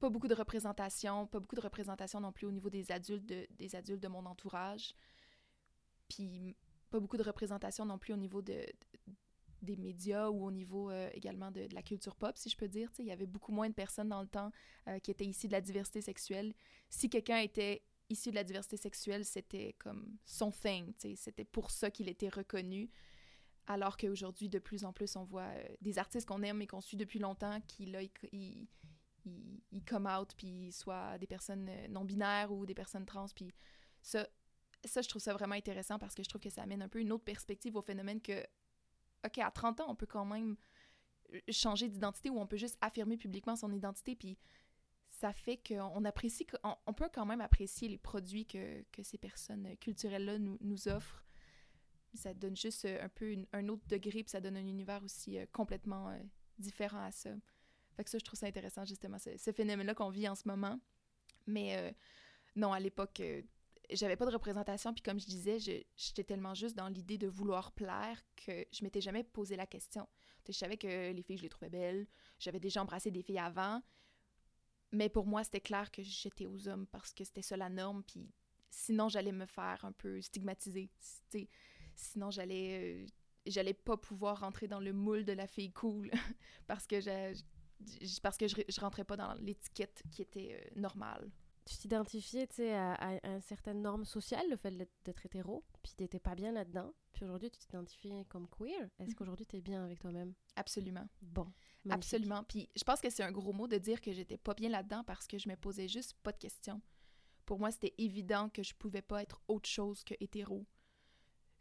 pas 0.00 0.10
beaucoup 0.10 0.28
de 0.28 0.34
représentation, 0.34 1.26
pas 1.26 1.40
beaucoup 1.40 1.56
de 1.56 1.60
représentation 1.60 2.20
non 2.20 2.32
plus 2.32 2.46
au 2.46 2.50
niveau 2.50 2.70
des 2.70 2.90
adultes 2.92 3.26
de, 3.26 3.46
des 3.58 3.74
adultes 3.74 4.02
de 4.02 4.08
mon 4.08 4.24
entourage. 4.26 4.94
Puis 6.08 6.56
pas 6.90 7.00
beaucoup 7.00 7.16
de 7.16 7.22
représentation 7.22 7.84
non 7.84 7.98
plus 7.98 8.12
au 8.12 8.16
niveau 8.16 8.42
de- 8.42 8.66
des 9.66 9.76
médias 9.76 10.28
ou 10.30 10.46
au 10.46 10.50
niveau 10.50 10.90
euh, 10.90 11.10
également 11.12 11.50
de, 11.50 11.68
la 11.72 11.82
culture 11.82 12.16
pop, 12.16 12.36
si 12.38 12.48
je 12.48 12.56
peux 12.56 12.68
dire. 12.68 12.90
Il 12.98 13.04
y 13.04 13.12
avait 13.12 13.26
beaucoup 13.26 13.52
moins 13.52 13.68
de 13.68 13.74
personnes 13.74 14.08
dans 14.08 14.22
le 14.22 14.28
temps 14.28 14.50
euh, 14.88 14.98
qui 15.00 15.10
étaient 15.10 15.26
issues 15.26 15.48
de 15.48 15.52
la 15.52 15.60
diversité 15.60 16.00
sexuelle. 16.00 16.54
Si 16.88 17.10
quelqu'un 17.10 17.38
était 17.38 17.82
issu 18.08 18.30
de 18.30 18.36
la 18.36 18.44
diversité 18.44 18.76
sexuelle, 18.76 19.24
c'était 19.24 19.74
comme 19.78 20.16
son 20.24 20.50
thing. 20.50 20.94
C'était 21.16 21.44
pour 21.44 21.70
ça 21.70 21.90
qu'il 21.90 22.08
était 22.08 22.30
reconnu. 22.30 22.90
Alors 23.66 23.96
qu'aujourd'hui, 23.96 24.48
de 24.48 24.60
plus 24.60 24.84
en 24.84 24.92
plus, 24.92 25.16
on 25.16 25.24
voit 25.24 25.42
euh, 25.42 25.68
des 25.82 25.98
artistes 25.98 26.26
qu'on 26.26 26.42
aime 26.42 26.62
et 26.62 26.66
qu'on 26.66 26.80
suit 26.80 26.96
depuis 26.96 27.18
longtemps 27.18 27.60
qui, 27.66 27.86
là, 27.86 28.00
ils, 28.00 28.10
ils, 28.32 28.68
ils, 29.24 29.60
ils 29.72 29.84
come 29.84 30.06
out, 30.06 30.34
puis 30.36 30.70
soit 30.72 31.18
des 31.18 31.26
personnes 31.26 31.68
non-binaires 31.90 32.52
ou 32.52 32.64
des 32.64 32.74
personnes 32.74 33.04
trans. 33.04 33.26
Puis 33.34 33.52
ça, 34.02 34.26
ça, 34.86 35.02
je 35.02 35.08
trouve 35.08 35.22
ça 35.22 35.32
vraiment 35.32 35.54
intéressant 35.54 35.98
parce 35.98 36.14
que 36.14 36.22
je 36.22 36.28
trouve 36.28 36.40
que 36.40 36.50
ça 36.50 36.62
amène 36.62 36.82
un 36.82 36.88
peu 36.88 37.00
une 37.00 37.12
autre 37.12 37.24
perspective 37.24 37.76
au 37.76 37.82
phénomène 37.82 38.20
que, 38.20 38.44
OK, 39.26 39.38
à 39.38 39.50
30 39.50 39.80
ans, 39.80 39.86
on 39.88 39.94
peut 39.94 40.06
quand 40.06 40.24
même 40.24 40.56
euh, 41.34 41.40
changer 41.50 41.88
d'identité 41.88 42.30
ou 42.30 42.38
on 42.38 42.46
peut 42.46 42.56
juste 42.56 42.78
affirmer 42.80 43.16
publiquement 43.16 43.56
son 43.56 43.72
identité, 43.72 44.16
puis 44.16 44.38
ça 45.08 45.32
fait 45.32 45.56
qu'on 45.56 46.04
apprécie, 46.04 46.44
peut 46.44 47.08
quand 47.12 47.26
même 47.26 47.40
apprécier 47.40 47.88
les 47.88 47.98
produits 47.98 48.46
que, 48.46 48.82
que 48.92 49.02
ces 49.02 49.18
personnes 49.18 49.76
culturelles-là 49.78 50.38
nous, 50.38 50.58
nous 50.60 50.88
offrent. 50.88 51.24
Ça 52.14 52.34
donne 52.34 52.56
juste 52.56 52.84
euh, 52.84 53.04
un 53.04 53.08
peu 53.08 53.36
un 53.52 53.68
autre 53.68 53.86
degré, 53.88 54.22
puis 54.22 54.30
ça 54.30 54.40
donne 54.40 54.56
un 54.56 54.66
univers 54.66 55.02
aussi 55.02 55.38
euh, 55.38 55.46
complètement 55.52 56.16
différent 56.58 57.04
à 57.04 57.10
ça. 57.10 57.30
Fait 57.96 58.04
que 58.04 58.10
ça, 58.10 58.18
je 58.18 58.24
trouve 58.24 58.38
ça 58.38 58.46
intéressant, 58.46 58.84
justement, 58.84 59.18
ce, 59.18 59.52
phénomène-là 59.52 59.94
qu'on 59.94 60.10
vit 60.10 60.28
en 60.28 60.34
ce 60.34 60.46
moment. 60.46 60.78
Mais 61.46 61.94
non, 62.54 62.72
à 62.72 62.80
l'époque, 62.80 63.22
j'avais 63.90 64.16
pas 64.16 64.26
de 64.26 64.30
représentation, 64.30 64.92
puis 64.92 65.02
comme 65.02 65.20
je 65.20 65.26
disais, 65.26 65.58
j'étais 65.58 66.24
tellement 66.24 66.54
juste 66.54 66.76
dans 66.76 66.88
l'idée 66.88 67.18
de 67.18 67.28
vouloir 67.28 67.72
plaire 67.72 68.22
que 68.36 68.64
je 68.72 68.84
m'étais 68.84 69.00
jamais 69.00 69.24
posé 69.24 69.56
la 69.56 69.66
question. 69.66 70.08
Je 70.48 70.52
savais 70.52 70.76
que 70.76 71.12
les 71.12 71.22
filles, 71.22 71.38
je 71.38 71.42
les 71.42 71.48
trouvais 71.48 71.70
belles, 71.70 72.06
j'avais 72.38 72.60
déjà 72.60 72.82
embrassé 72.82 73.10
des 73.10 73.22
filles 73.22 73.38
avant, 73.38 73.82
mais 74.92 75.08
pour 75.08 75.26
moi, 75.26 75.42
c'était 75.44 75.60
clair 75.60 75.90
que 75.90 76.02
j'étais 76.02 76.46
aux 76.46 76.68
hommes 76.68 76.86
parce 76.86 77.12
que 77.12 77.24
c'était 77.24 77.42
ça 77.42 77.56
la 77.56 77.68
norme, 77.68 78.02
puis 78.04 78.30
sinon, 78.70 79.08
j'allais 79.08 79.32
me 79.32 79.46
faire 79.46 79.84
un 79.84 79.92
peu 79.92 80.20
stigmatiser. 80.20 80.90
Sinon, 81.94 82.30
j'allais... 82.30 83.04
euh, 83.04 83.06
j'allais 83.46 83.74
pas 83.74 83.96
pouvoir 83.96 84.40
rentrer 84.40 84.68
dans 84.68 84.80
le 84.80 84.92
moule 84.92 85.24
de 85.24 85.32
la 85.32 85.46
fille 85.46 85.72
cool 85.72 86.10
parce 86.66 86.86
que 86.86 86.96
parce 88.22 88.36
que 88.36 88.48
je, 88.48 88.56
je 88.68 88.80
rentrais 88.80 89.04
pas 89.04 89.16
dans 89.16 89.34
l'étiquette 89.34 90.02
qui 90.10 90.22
était 90.22 90.58
euh, 90.60 90.80
normale. 90.80 91.30
Tu 91.66 91.76
t'identifiais, 91.78 92.46
tu 92.46 92.62
à, 92.68 92.94
à- 92.94 93.16
à 93.26 93.28
une 93.34 93.40
certaine 93.40 93.82
norme 93.82 94.04
sociale, 94.04 94.48
le 94.48 94.56
fait 94.56 94.70
d'être- 94.70 95.26
hétéro, 95.26 95.64
puis 95.82 95.92
t'étais 95.94 96.20
pas 96.20 96.34
bien 96.36 96.52
là-dedans. 96.52 96.94
Puis 97.12 97.24
aujourd'hui, 97.24 97.50
tu 97.50 97.58
t'identifies 97.58 98.24
comme 98.28 98.48
queer. 98.48 98.88
Est-ce 99.00 99.10
Mhm. 99.10 99.14
qu'aujourd'hui, 99.16 99.46
t'es 99.46 99.60
bien 99.60 99.84
avec 99.84 99.98
toi-même? 99.98 100.32
Absolument. 100.54 101.08
Bon. 101.22 101.52
magnifique. 101.84 102.14
Absolument. 102.14 102.42
Puis 102.44 102.68
je 102.76 102.82
pense 102.84 103.00
que 103.00 103.10
c'est 103.10 103.22
un 103.22 103.30
gros 103.32 103.52
mot 103.52 103.68
de 103.68 103.78
dire 103.78 104.00
que 104.00 104.12
j'étais 104.12 104.38
pas 104.38 104.54
bien 104.54 104.68
là-dedans 104.68 105.04
parce 105.04 105.26
que 105.28 105.38
je 105.38 105.48
me 105.48 105.54
posais 105.56 105.86
juste 105.88 106.14
pas 106.22 106.32
de 106.32 106.38
questions. 106.38 106.80
Pour 107.44 107.58
moi, 107.60 107.70
c'était 107.70 107.94
évident 107.98 108.48
que 108.48 108.62
je 108.64 108.74
pouvais 108.74 109.02
pas 109.02 109.22
être 109.22 109.40
autre 109.46 109.68
chose 109.68 110.02
que 110.02 110.14
hétéro. 110.18 110.66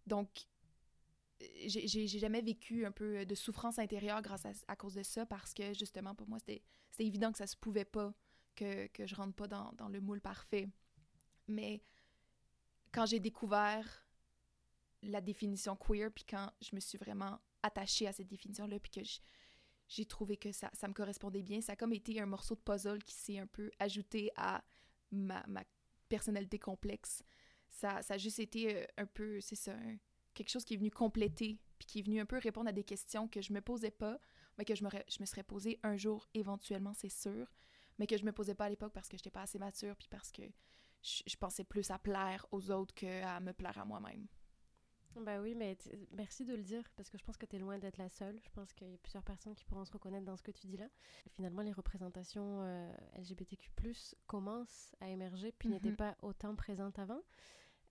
Donc, 0.07 0.29
euh, 1.41 1.45
j'ai 1.67 2.07
jamais 2.07 2.41
vécu 2.41 2.85
un 2.85 2.91
peu 2.91 3.24
de 3.25 3.35
souffrance 3.35 3.77
intérieure 3.79 4.21
grâce 4.24 4.45
à, 4.45 4.51
à 4.67 4.75
cause 4.75 4.95
de 4.95 5.03
ça 5.03 5.25
parce 5.27 5.53
que 5.53 5.74
justement, 5.74 6.15
pour 6.15 6.27
moi, 6.27 6.39
c'était 6.39 6.63
c'était 6.91 7.05
évident 7.05 7.31
que 7.31 7.38
ça 7.38 7.45
se 7.47 7.55
pouvait 7.57 7.85
pas, 7.85 8.13
que, 8.55 8.88
que 8.88 9.05
je 9.05 9.15
rentre 9.15 9.35
pas 9.35 9.47
dans, 9.47 9.71
dans 9.74 9.89
le 9.89 10.01
moule 10.01 10.21
parfait. 10.21 10.67
Mais 11.47 11.83
quand 12.91 13.05
j'ai 13.05 13.19
découvert 13.19 14.05
la 15.03 15.21
définition 15.21 15.75
queer, 15.75 16.12
puis 16.12 16.25
quand 16.25 16.51
je 16.62 16.75
me 16.75 16.79
suis 16.79 16.97
vraiment 16.97 17.39
attachée 17.62 18.07
à 18.07 18.13
cette 18.13 18.27
définition-là, 18.27 18.79
puis 18.79 18.91
que 18.91 19.01
j'ai 19.88 20.05
trouvé 20.05 20.38
que 20.38 20.51
ça, 20.51 20.69
ça 20.74 20.88
me 20.88 20.93
correspondait 20.93 21.43
bien. 21.43 21.62
Ça 21.62 21.74
a 21.74 21.75
comme 21.75 21.93
été 21.93 22.19
un 22.19 22.25
morceau 22.25 22.55
de 22.55 22.62
puzzle 22.62 23.03
qui 23.03 23.15
s'est 23.15 23.39
un 23.39 23.47
peu 23.47 23.71
ajouté 23.79 24.31
à 24.35 24.63
ma, 25.12 25.43
ma 25.47 25.63
personnalité 26.09 26.59
complexe. 26.59 27.24
Ça, 27.69 28.01
ça 28.01 28.15
a 28.15 28.17
juste 28.17 28.39
été 28.39 28.75
euh, 28.75 28.85
un 28.97 29.05
peu, 29.05 29.41
c'est 29.41 29.55
ça, 29.55 29.75
quelque 30.33 30.50
chose 30.50 30.63
qui 30.63 30.75
est 30.75 30.77
venu 30.77 30.91
compléter, 30.91 31.59
puis 31.77 31.88
qui 31.88 32.00
est 32.00 32.03
venu 32.03 32.19
un 32.19 32.25
peu 32.25 32.38
répondre 32.38 32.69
à 32.69 32.71
des 32.71 32.83
questions 32.83 33.27
que 33.27 33.41
je 33.41 33.53
me 33.53 33.62
posais 33.62 33.91
pas, 33.91 34.19
mais 34.57 34.65
que 34.65 34.75
je 34.75 34.83
me, 34.83 34.89
je 34.89 35.17
me 35.19 35.25
serais 35.25 35.43
posé 35.43 35.79
un 35.83 35.97
jour 35.97 36.27
éventuellement, 36.33 36.93
c'est 36.93 37.09
sûr, 37.09 37.51
mais 37.97 38.07
que 38.07 38.17
je 38.17 38.25
me 38.25 38.31
posais 38.31 38.55
pas 38.55 38.65
à 38.65 38.69
l'époque 38.69 38.93
parce 38.93 39.07
que 39.07 39.17
j'étais 39.17 39.31
pas 39.31 39.41
assez 39.41 39.59
mature, 39.59 39.95
puis 39.95 40.07
parce 40.09 40.31
que 40.31 40.43
je, 41.01 41.23
je 41.25 41.35
pensais 41.37 41.63
plus 41.63 41.91
à 41.91 41.99
plaire 41.99 42.45
aux 42.51 42.71
autres 42.71 42.93
qu'à 42.93 43.39
me 43.39 43.53
plaire 43.53 43.77
à 43.77 43.85
moi-même. 43.85 44.27
Bah 45.21 45.39
oui, 45.39 45.55
mais 45.55 45.77
merci 46.11 46.43
de 46.43 46.53
le 46.53 46.63
dire 46.63 46.83
parce 46.95 47.09
que 47.09 47.17
je 47.17 47.23
pense 47.23 47.37
que 47.37 47.45
tu 47.45 47.55
es 47.55 47.59
loin 47.59 47.77
d'être 47.77 47.97
la 47.97 48.09
seule. 48.09 48.37
Je 48.43 48.49
pense 48.49 48.73
qu'il 48.73 48.89
y 48.89 48.93
a 48.93 48.97
plusieurs 48.97 49.23
personnes 49.23 49.55
qui 49.55 49.63
pourront 49.63 49.85
se 49.85 49.91
reconnaître 49.91 50.25
dans 50.25 50.35
ce 50.35 50.43
que 50.43 50.51
tu 50.51 50.67
dis 50.67 50.77
là. 50.77 50.87
finalement, 51.31 51.61
les 51.61 51.71
représentations 51.71 52.61
euh, 52.63 52.91
LGBTQ+ 53.17 53.69
commencent 54.27 54.93
à 54.99 55.09
émerger 55.09 55.53
puis 55.53 55.69
n'étaient 55.69 55.91
mhm. 55.91 55.95
pas 55.95 56.17
autant 56.21 56.55
présentes 56.55 56.99
avant. 56.99 57.21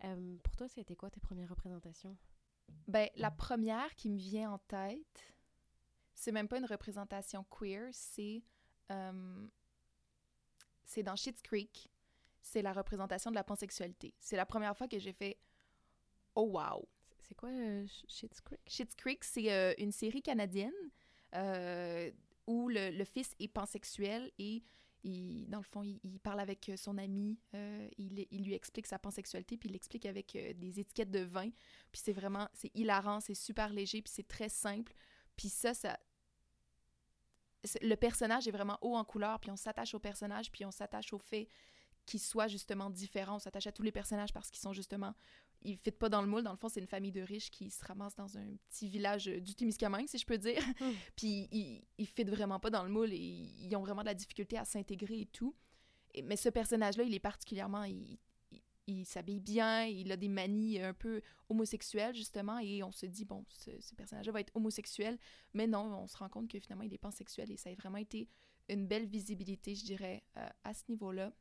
Euh, 0.05 0.37
pour 0.43 0.57
toi, 0.57 0.69
c'était 0.69 0.97
quoi 0.97 1.11
tes 1.11 1.21
premières 1.21 1.49
représentations? 1.49 2.17
Ben 2.89 3.09
la 3.17 3.31
première 3.31 3.95
qui 3.95 4.11
me 4.11 4.19
vient 4.19 4.53
en 4.53 4.59
tête, 4.59 5.35
c'est 6.15 6.33
même 6.33 6.49
pas 6.49 6.59
une 6.59 6.67
représentation 6.67 7.45
queer, 7.45 7.89
c'est 7.93 8.43
euh, 8.91 9.47
c'est 10.85 11.03
dans 11.03 11.17
Schitt's 11.17 11.43
Creek. 11.43 11.91
C'est 12.41 12.63
la 12.63 12.73
représentation 12.73 13.31
de 13.31 13.37
la 13.37 13.45
pansexualité. 13.45 14.15
C'est 14.21 14.37
la 14.37 14.47
première 14.47 14.77
fois 14.77 14.87
que 14.87 14.99
j'ai 14.99 15.13
fait 15.13 15.39
Oh 16.35 16.43
wow! 16.43 16.87
C'est 17.23 17.35
quoi 17.35 17.49
euh, 17.49 17.87
Schitt's 18.07 18.41
Creek? 18.41 18.61
Schitt's 18.67 18.95
Creek, 18.95 19.25
c'est 19.25 19.53
euh, 19.53 19.73
une 19.79 19.93
série 19.93 20.23
canadienne 20.23 20.73
euh, 21.35 22.11
où 22.47 22.69
le, 22.69 23.05
fils 23.05 23.35
est 23.39 23.49
pansexuel 23.49 24.31
et 24.39 24.63
il, 25.05 25.49
dans 25.49 25.59
le 25.59 25.65
fond, 25.65 25.83
il, 25.83 26.21
parle 26.21 26.41
avec 26.41 26.71
son 26.77 26.97
ami, 26.97 27.39
il, 27.53 28.27
il, 28.31 28.45
lui 28.45 28.55
explique 28.55 28.87
sa 28.87 28.99
pansexualité, 28.99 29.59
puis 29.59 29.69
il 29.69 29.73
l'explique 29.73 30.07
avec 30.07 30.33
des 30.33 30.81
étiquettes 30.81 31.11
de 31.11 31.21
vin. 31.21 31.51
Puis 31.93 32.01
c'est 32.03 32.13
vraiment, 32.13 32.49
c'est 32.55 32.71
hilarant, 32.75 33.21
c'est 33.21 33.35
super 33.35 33.71
léger, 33.71 34.01
puis 34.01 34.13
c'est 34.15 34.27
très 34.27 34.49
simple. 34.49 34.95
Puis 35.37 35.51
ça, 35.51 35.75
ça... 35.75 35.99
Le 37.83 37.95
personnage 37.95 38.47
est 38.49 38.51
vraiment 38.51 38.79
haut 38.83 38.97
en 38.97 39.05
couleur, 39.05 39.41
puis 39.41 39.51
on 39.51 39.57
s'attache 39.57 39.95
au 39.95 39.99
personnage, 39.99 40.51
puis 40.51 40.65
on 40.65 40.71
s'attache 40.71 41.13
au 41.13 41.19
fait 41.19 41.49
qu'il 42.07 42.21
soit 42.21 42.49
justement 42.49 42.91
différent. 42.91 43.37
On 43.37 43.39
s'attache 43.39 43.67
à 43.67 43.73
tous 43.73 43.83
les 43.83 43.93
personnages 43.93 44.33
parce 44.33 44.51
qu'ils 44.51 44.61
sont 44.61 44.73
justement 44.73 45.15
ils 45.65 45.73
ne 45.73 45.79
fit 45.79 45.91
pas 45.91 46.09
dans 46.09 46.21
le 46.21 46.29
moule. 46.29 46.43
Dans 46.43 46.53
le 46.53 46.59
fond, 46.59 46.69
c'est 46.69 46.81
une 46.81 46.87
famille 46.87 47.13
de 47.13 47.23
riches 47.23 47.51
qui 47.51 47.71
se 47.71 47.85
ramasse 47.85 48.15
dans 48.15 48.37
un 48.37 48.47
petit 48.69 48.89
village 48.89 49.29
euh, 49.29 49.41
du 49.41 49.55
Témiscamingue, 49.55 50.07
si 50.07 50.19
je 50.19 50.27
peux 50.27 50.39
dire. 50.39 50.63
Hmm. 50.81 50.93
Puis 51.17 51.49
ils 51.51 51.83
ne 51.99 52.05
fit 52.05 52.25
vraiment 52.25 52.61
pas 52.61 52.71
dans 52.71 52.85
le 52.85 52.91
moule 52.91 53.13
et 53.13 53.17
ils 53.17 53.75
ont 53.75 53.81
vraiment 53.81 54.03
de 54.03 54.07
la 54.07 54.15
difficulté 54.15 54.59
à 54.59 54.65
s'intégrer 54.65 55.21
et 55.21 55.27
tout. 55.27 55.55
mais 56.23 56.37
ce 56.37 56.51
personnage-là, 56.51 57.05
il 57.05 57.15
est 57.15 57.21
particulièrement... 57.21 57.85
Il, 57.85 58.19
il, 58.87 59.05
s'habille 59.07 59.41
bien, 59.41 59.85
il 59.85 60.11
a 60.13 60.17
des 60.17 60.29
manies 60.29 60.81
un 60.81 60.95
peu 60.95 61.23
homosexuelles, 61.49 62.15
justement, 62.15 62.59
et 62.59 62.83
on 62.83 62.93
se 62.93 63.07
dit, 63.07 63.25
bon, 63.25 63.45
ce, 63.49 63.95
personnage-là 63.95 64.33
va 64.33 64.41
être 64.41 64.55
homosexuel, 64.55 65.19
mais 65.53 65.67
non, 65.67 65.95
on 66.03 66.07
se 66.07 66.17
rend 66.17 66.29
compte 66.29 66.49
que 66.49 66.59
finalement, 66.59 66.85
il 66.85 66.93
est 66.93 66.99
pansexuel 66.99 67.51
et 67.51 67.57
ça 67.57 67.71
a 67.71 67.75
vraiment 67.75 67.99
été 67.99 68.29
une 68.69 68.87
belle 68.87 69.07
visibilité, 69.07 69.75
je 69.75 69.85
dirais, 69.85 70.23
euh, 70.37 70.49
à 70.65 70.75
ce 70.75 70.85
niveau-là. 70.89 71.33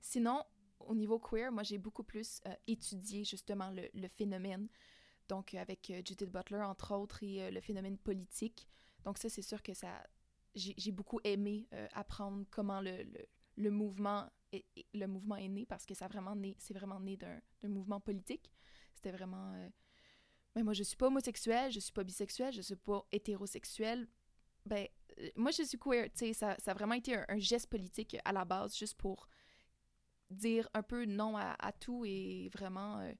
Sinon, 0.00 0.44
au 0.80 0.94
niveau 0.94 1.18
queer, 1.18 1.50
moi, 1.50 1.62
j'ai 1.62 1.78
beaucoup 1.78 2.04
plus 2.04 2.40
euh, 2.46 2.54
étudié 2.66 3.24
justement 3.24 3.70
le, 3.70 4.08
phénomène. 4.08 4.68
Donc, 5.28 5.54
avec 5.54 5.90
euh, 5.90 6.02
Judith 6.04 6.30
Butler, 6.30 6.62
entre 6.62 6.94
autres, 6.94 7.22
et 7.22 7.50
le 7.50 7.60
phénomène 7.60 7.98
politique. 7.98 8.68
Donc, 9.04 9.18
ça, 9.18 9.28
c'est 9.28 9.42
sûr 9.42 9.62
que 9.62 9.74
ça. 9.74 10.02
J'ai 10.54 10.90
beaucoup 10.90 11.20
aimé 11.22 11.68
apprendre 11.92 12.44
comment 12.50 12.80
le, 12.80 13.06
le, 13.56 13.70
mouvement 13.70 14.28
le 14.94 15.06
mouvement 15.06 15.36
est 15.36 15.48
né 15.48 15.66
parce 15.66 15.84
que 15.84 15.94
ça 15.94 16.08
vraiment 16.08 16.34
né, 16.34 16.56
c'est 16.58 16.74
vraiment 16.74 17.00
né 17.00 17.16
d'un 17.16 17.40
mouvement 17.68 18.00
politique. 18.00 18.50
C'était 18.94 19.12
vraiment. 19.12 19.52
Mais 20.56 20.62
moi, 20.62 20.72
je 20.72 20.82
suis 20.82 20.96
pas 20.96 21.06
homosexuelle, 21.06 21.70
je 21.70 21.80
suis 21.80 21.92
pas 21.92 22.04
bisexuelle, 22.04 22.52
je 22.52 22.62
suis 22.62 22.76
pas 22.76 23.06
hétérosexuelle. 23.12 24.08
Ben, 24.66 24.86
moi, 25.36 25.50
je 25.50 25.62
suis 25.62 25.78
queer. 25.78 26.10
Tu 26.10 26.18
sais, 26.18 26.32
ça, 26.32 26.56
ça, 26.58 26.72
a 26.72 26.74
vraiment 26.74 26.94
été 26.94 27.16
un, 27.16 27.38
geste 27.38 27.68
politique 27.68 28.16
à 28.24 28.32
la 28.32 28.44
base, 28.44 28.76
juste 28.76 28.96
pour 28.96 29.28
dire 30.30 30.68
un 30.74 30.82
peu 30.82 31.04
non 31.04 31.36
à, 31.36 31.72
tout 31.80 32.04
et 32.04 32.50
vraiment 32.52 32.98
euh, 32.98 33.12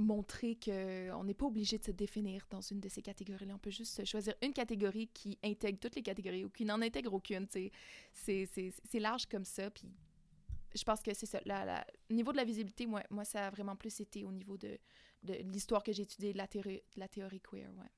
montrer 0.00 0.56
qu'on 0.56 1.24
n'est 1.24 1.34
pas 1.34 1.46
obligé 1.46 1.78
de 1.78 1.84
se 1.84 1.90
définir 1.90 2.46
dans 2.50 2.60
une 2.60 2.80
de 2.80 2.88
ces 2.88 3.02
catégories-là. 3.02 3.54
On 3.54 3.58
peut 3.58 3.70
juste 3.70 4.04
choisir 4.04 4.34
une 4.42 4.52
catégorie 4.52 5.08
qui 5.08 5.38
intègre 5.44 5.78
toutes 5.78 5.96
les 5.96 6.02
catégories 6.02 6.44
ou 6.44 6.50
qui 6.50 6.64
n'en 6.64 6.80
intègre 6.82 7.14
aucune. 7.14 7.46
C'est 8.12 8.74
large 8.94 9.26
comme 9.26 9.44
ça. 9.44 9.70
Puis 9.70 9.88
je 10.74 10.82
pense 10.84 11.02
que 11.02 11.12
c'est 11.14 11.26
ça. 11.26 11.40
au 12.10 12.14
niveau 12.14 12.32
de 12.32 12.36
la 12.36 12.44
visibilité, 12.44 12.86
moi, 12.86 13.02
moi, 13.10 13.24
ça 13.24 13.46
a 13.46 13.50
vraiment 13.50 13.76
plus 13.76 14.00
été 14.00 14.24
au 14.24 14.32
niveau 14.32 14.56
de, 14.56 14.78
de 15.22 15.34
l'histoire 15.34 15.82
que 15.82 15.92
j'ai 15.92 16.02
étudiée, 16.02 16.32
de 16.32 16.38
la 16.38 16.46
théorie, 16.46 16.82
de 16.94 17.00
la 17.00 17.08
théorie 17.08 17.40
queer. 17.40 17.70
Ouais. 17.76 17.90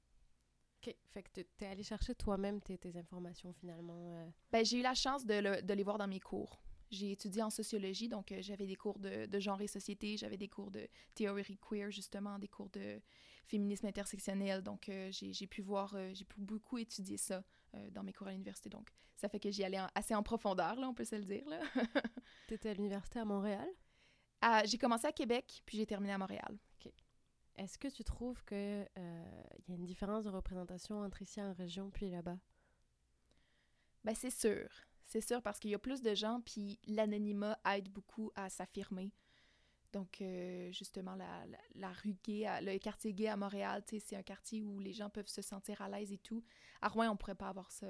OK. 0.82 0.96
Fait 1.10 1.22
que 1.22 1.28
tu 1.32 1.64
es 1.64 1.66
allé 1.66 1.82
chercher 1.82 2.14
toi-même 2.14 2.60
tes, 2.60 2.78
tes, 2.78 2.96
informations 2.96 3.52
finalement. 3.52 4.16
Euh. 4.16 4.28
Ben, 4.50 4.64
j'ai 4.64 4.78
eu 4.78 4.82
la 4.82 4.94
chance 4.94 5.24
de, 5.24 5.34
le, 5.34 5.62
de 5.62 5.74
les 5.74 5.82
voir 5.82 5.98
dans 5.98 6.08
mes 6.08 6.20
cours. 6.20 6.62
J'ai 6.92 7.12
étudié 7.12 7.42
en 7.42 7.48
sociologie, 7.48 8.06
donc 8.06 8.32
euh, 8.32 8.42
j'avais 8.42 8.66
des 8.66 8.76
cours 8.76 8.98
de, 8.98 9.26
genre 9.40 9.58
et 9.62 9.66
société, 9.66 10.18
j'avais 10.18 10.36
des 10.36 10.48
cours 10.48 10.70
de 10.70 10.86
théorie 11.14 11.58
queer, 11.58 11.90
justement, 11.90 12.38
des 12.38 12.48
cours 12.48 12.68
de 12.68 13.00
féminisme 13.46 13.86
intersectionnel. 13.86 14.62
Donc, 14.62 14.90
euh, 14.90 15.08
j'ai 15.10 15.46
pu 15.46 15.62
voir, 15.62 15.94
euh, 15.94 16.10
j'ai 16.12 16.26
pu 16.26 16.38
beaucoup 16.38 16.76
étudier 16.76 17.16
ça 17.16 17.42
dans 17.92 18.02
mes 18.02 18.12
cours 18.12 18.26
à 18.26 18.32
l'université. 18.32 18.68
Donc, 18.68 18.90
ça 19.16 19.30
fait 19.30 19.40
que 19.40 19.50
j'y 19.50 19.64
allais 19.64 19.78
assez 19.94 20.14
en 20.14 20.22
profondeur, 20.22 20.76
là, 20.76 20.86
on 20.86 20.92
peut 20.92 21.06
se 21.06 21.16
le 21.16 21.24
dire. 21.24 21.46
tu 22.46 22.52
étais 22.52 22.68
à 22.68 22.74
l'université 22.74 23.18
à 23.18 23.24
Montréal? 23.24 23.66
j'ai 24.66 24.76
commencé 24.76 25.06
à 25.06 25.12
Québec, 25.12 25.62
puis 25.64 25.78
j'ai 25.78 25.86
terminé 25.86 26.12
à 26.12 26.18
Montréal. 26.18 26.58
Est-ce 27.56 27.78
que 27.78 27.88
tu 27.88 28.04
trouves 28.04 28.44
qu'il 28.44 28.86
y 28.96 29.72
a 29.72 29.74
une 29.74 29.86
différence 29.86 30.24
de 30.24 30.30
représentation 30.30 31.00
entre 31.00 31.22
ici 31.22 31.40
en 31.40 31.54
région 31.54 31.90
puis 31.90 32.10
là-bas? 32.10 32.36
Ben, 34.04 34.14
c'est 34.14 34.30
sûr. 34.30 34.68
C'est 35.12 35.20
sûr, 35.20 35.42
parce 35.42 35.58
qu'il 35.58 35.70
y 35.70 35.74
a 35.74 35.78
plus 35.78 36.00
de 36.00 36.14
gens, 36.14 36.40
puis 36.40 36.80
l'anonymat 36.86 37.58
aide 37.70 37.90
beaucoup 37.90 38.32
à 38.34 38.48
s'affirmer. 38.48 39.12
Donc, 39.92 40.22
euh, 40.22 40.72
justement, 40.72 41.14
la, 41.16 41.44
la, 41.74 41.92
rue 41.92 42.16
gay, 42.24 42.46
le 42.62 42.78
quartier 42.78 43.12
gay 43.12 43.28
à 43.28 43.36
Montréal, 43.36 43.84
c'est 43.86 44.16
un 44.16 44.22
quartier 44.22 44.62
où 44.62 44.80
les 44.80 44.94
gens 44.94 45.10
peuvent 45.10 45.28
se 45.28 45.42
sentir 45.42 45.82
à 45.82 45.90
l'aise 45.90 46.14
et 46.14 46.16
tout. 46.16 46.42
À 46.80 46.88
Rouen, 46.88 47.10
on 47.10 47.16
pourrait 47.18 47.34
pas 47.34 47.50
avoir 47.50 47.70
ça. 47.70 47.88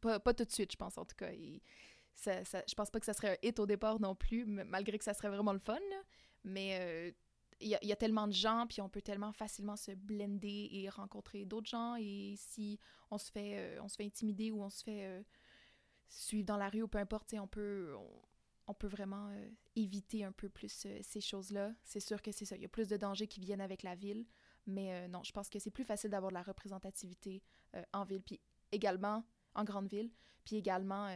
Pas, 0.00 0.18
tout 0.18 0.46
de 0.46 0.50
suite, 0.50 0.72
je 0.72 0.78
pense, 0.78 0.96
en 0.96 1.04
tout 1.04 1.14
cas. 1.14 1.30
Et 1.32 1.60
ça, 2.14 2.42
je 2.42 2.74
pense 2.74 2.90
pas 2.90 3.00
que 3.00 3.04
ça 3.06 3.12
serait 3.12 3.32
un 3.32 3.46
hit 3.46 3.58
au 3.60 3.66
départ 3.66 4.00
non 4.00 4.14
plus, 4.14 4.46
malgré 4.46 4.96
que 4.96 5.04
ça 5.04 5.12
serait 5.12 5.28
vraiment 5.28 5.52
le 5.52 5.58
fun. 5.58 5.76
Mais 6.42 6.78
euh, 6.80 7.12
il 7.60 7.68
y, 7.82 7.86
y, 7.86 7.92
a 7.92 7.96
tellement 7.96 8.28
de 8.28 8.32
gens, 8.32 8.66
puis 8.66 8.80
on 8.80 8.88
peut 8.88 9.02
tellement 9.02 9.34
facilement 9.34 9.76
se 9.76 9.92
blender 9.92 10.70
et 10.72 10.88
rencontrer 10.88 11.44
d'autres 11.44 11.68
gens. 11.68 11.96
Et 11.96 12.32
si 12.38 12.78
on 13.10 13.18
se 13.18 13.30
fait, 13.30 13.58
euh, 13.58 13.82
on 13.82 13.88
se 13.88 13.96
fait 13.96 14.06
intimider 14.06 14.50
ou 14.50 14.62
on 14.62 14.70
se 14.70 14.82
fait 14.82 15.22
suivre 16.12 16.46
dans 16.46 16.56
la 16.56 16.68
rue 16.68 16.82
ou 16.82 16.88
peu 16.88 16.98
importe, 16.98 17.34
on 17.34 17.46
peut, 17.46 17.94
on, 18.66 18.74
peut 18.74 18.86
vraiment 18.86 19.28
euh, 19.28 19.48
éviter 19.76 20.24
un 20.24 20.32
peu 20.32 20.48
plus 20.48 20.84
euh, 20.86 20.98
ces 21.02 21.20
choses-là. 21.20 21.72
C'est 21.84 22.00
sûr 22.00 22.22
que 22.22 22.32
c'est 22.32 22.44
ça. 22.44 22.56
Il 22.56 22.62
y 22.62 22.66
a 22.66 22.68
plus 22.68 22.88
de 22.88 22.96
dangers 22.96 23.26
qui 23.26 23.40
viennent 23.40 23.60
avec 23.60 23.82
la 23.82 23.94
ville, 23.94 24.26
mais 24.66 24.92
euh, 24.92 25.08
non, 25.08 25.22
je 25.22 25.32
pense 25.32 25.48
que 25.48 25.58
c'est 25.58 25.70
plus 25.70 25.84
facile 25.84 26.10
d'avoir 26.10 26.30
de 26.30 26.34
la 26.34 26.42
représentativité 26.42 27.42
en 27.92 28.04
ville, 28.04 28.22
puis 28.22 28.40
également 28.70 29.24
en 29.54 29.64
grande 29.64 29.88
ville, 29.88 30.10
puis 30.44 30.56
également, 30.56 31.06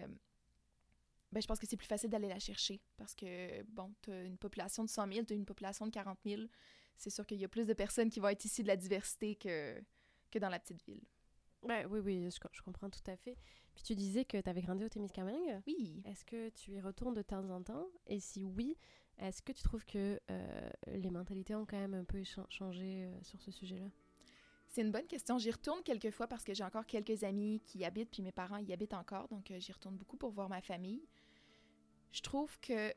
ben, 1.32 1.40
je 1.40 1.46
pense 1.46 1.58
que 1.58 1.66
c'est 1.66 1.76
plus 1.76 1.86
facile 1.86 2.08
d'aller 2.08 2.28
la 2.28 2.38
chercher 2.38 2.80
parce 2.96 3.14
que, 3.14 3.62
bon, 3.64 3.94
tu 4.02 4.10
as 4.10 4.24
une 4.24 4.38
population 4.38 4.84
de 4.84 4.88
100 4.88 5.12
000, 5.12 5.26
tu 5.26 5.34
as 5.34 5.36
une 5.36 5.44
population 5.44 5.86
de 5.86 5.90
40 5.90 6.18
000. 6.24 6.42
C'est 6.96 7.10
sûr 7.10 7.26
qu'il 7.26 7.38
y 7.38 7.44
a 7.44 7.48
plus 7.48 7.66
de 7.66 7.74
personnes 7.74 8.08
qui 8.08 8.20
vont 8.20 8.28
être 8.28 8.44
ici 8.44 8.62
de 8.62 8.68
la 8.68 8.76
diversité 8.76 9.36
que, 9.36 9.78
que 10.30 10.38
dans 10.38 10.48
la 10.48 10.58
petite 10.58 10.82
ville. 10.84 11.02
Ben, 11.66 11.86
oui, 11.90 12.00
oui, 12.00 12.30
je, 12.30 12.38
je 12.52 12.62
comprends 12.62 12.90
tout 12.90 13.10
à 13.10 13.16
fait. 13.16 13.36
Puis 13.74 13.84
tu 13.84 13.94
disais 13.94 14.24
que 14.24 14.40
tu 14.40 14.48
avais 14.48 14.62
grandi 14.62 14.84
au 14.84 14.88
Témiscamingue. 14.88 15.60
Oui. 15.66 16.02
Est-ce 16.06 16.24
que 16.24 16.48
tu 16.50 16.72
y 16.72 16.80
retournes 16.80 17.14
de 17.14 17.22
temps 17.22 17.48
en 17.50 17.62
temps? 17.62 17.86
Et 18.06 18.20
si 18.20 18.42
oui, 18.42 18.76
est-ce 19.18 19.42
que 19.42 19.52
tu 19.52 19.62
trouves 19.62 19.84
que 19.84 20.20
euh, 20.30 20.70
les 20.88 21.10
mentalités 21.10 21.54
ont 21.54 21.66
quand 21.66 21.78
même 21.78 21.94
un 21.94 22.04
peu 22.04 22.22
changé 22.50 23.04
euh, 23.04 23.22
sur 23.22 23.40
ce 23.40 23.50
sujet-là? 23.50 23.86
C'est 24.68 24.82
une 24.82 24.90
bonne 24.90 25.06
question. 25.06 25.38
J'y 25.38 25.50
retourne 25.50 25.82
quelques 25.82 26.10
fois 26.10 26.26
parce 26.26 26.44
que 26.44 26.52
j'ai 26.52 26.64
encore 26.64 26.86
quelques 26.86 27.22
amis 27.22 27.62
qui 27.64 27.78
y 27.78 27.84
habitent, 27.84 28.10
puis 28.10 28.22
mes 28.22 28.32
parents 28.32 28.58
y 28.58 28.72
habitent 28.72 28.94
encore, 28.94 29.28
donc 29.28 29.50
euh, 29.50 29.58
j'y 29.58 29.72
retourne 29.72 29.96
beaucoup 29.96 30.16
pour 30.16 30.30
voir 30.30 30.48
ma 30.48 30.60
famille. 30.60 31.06
Je 32.12 32.20
trouve 32.20 32.58
que 32.60 32.92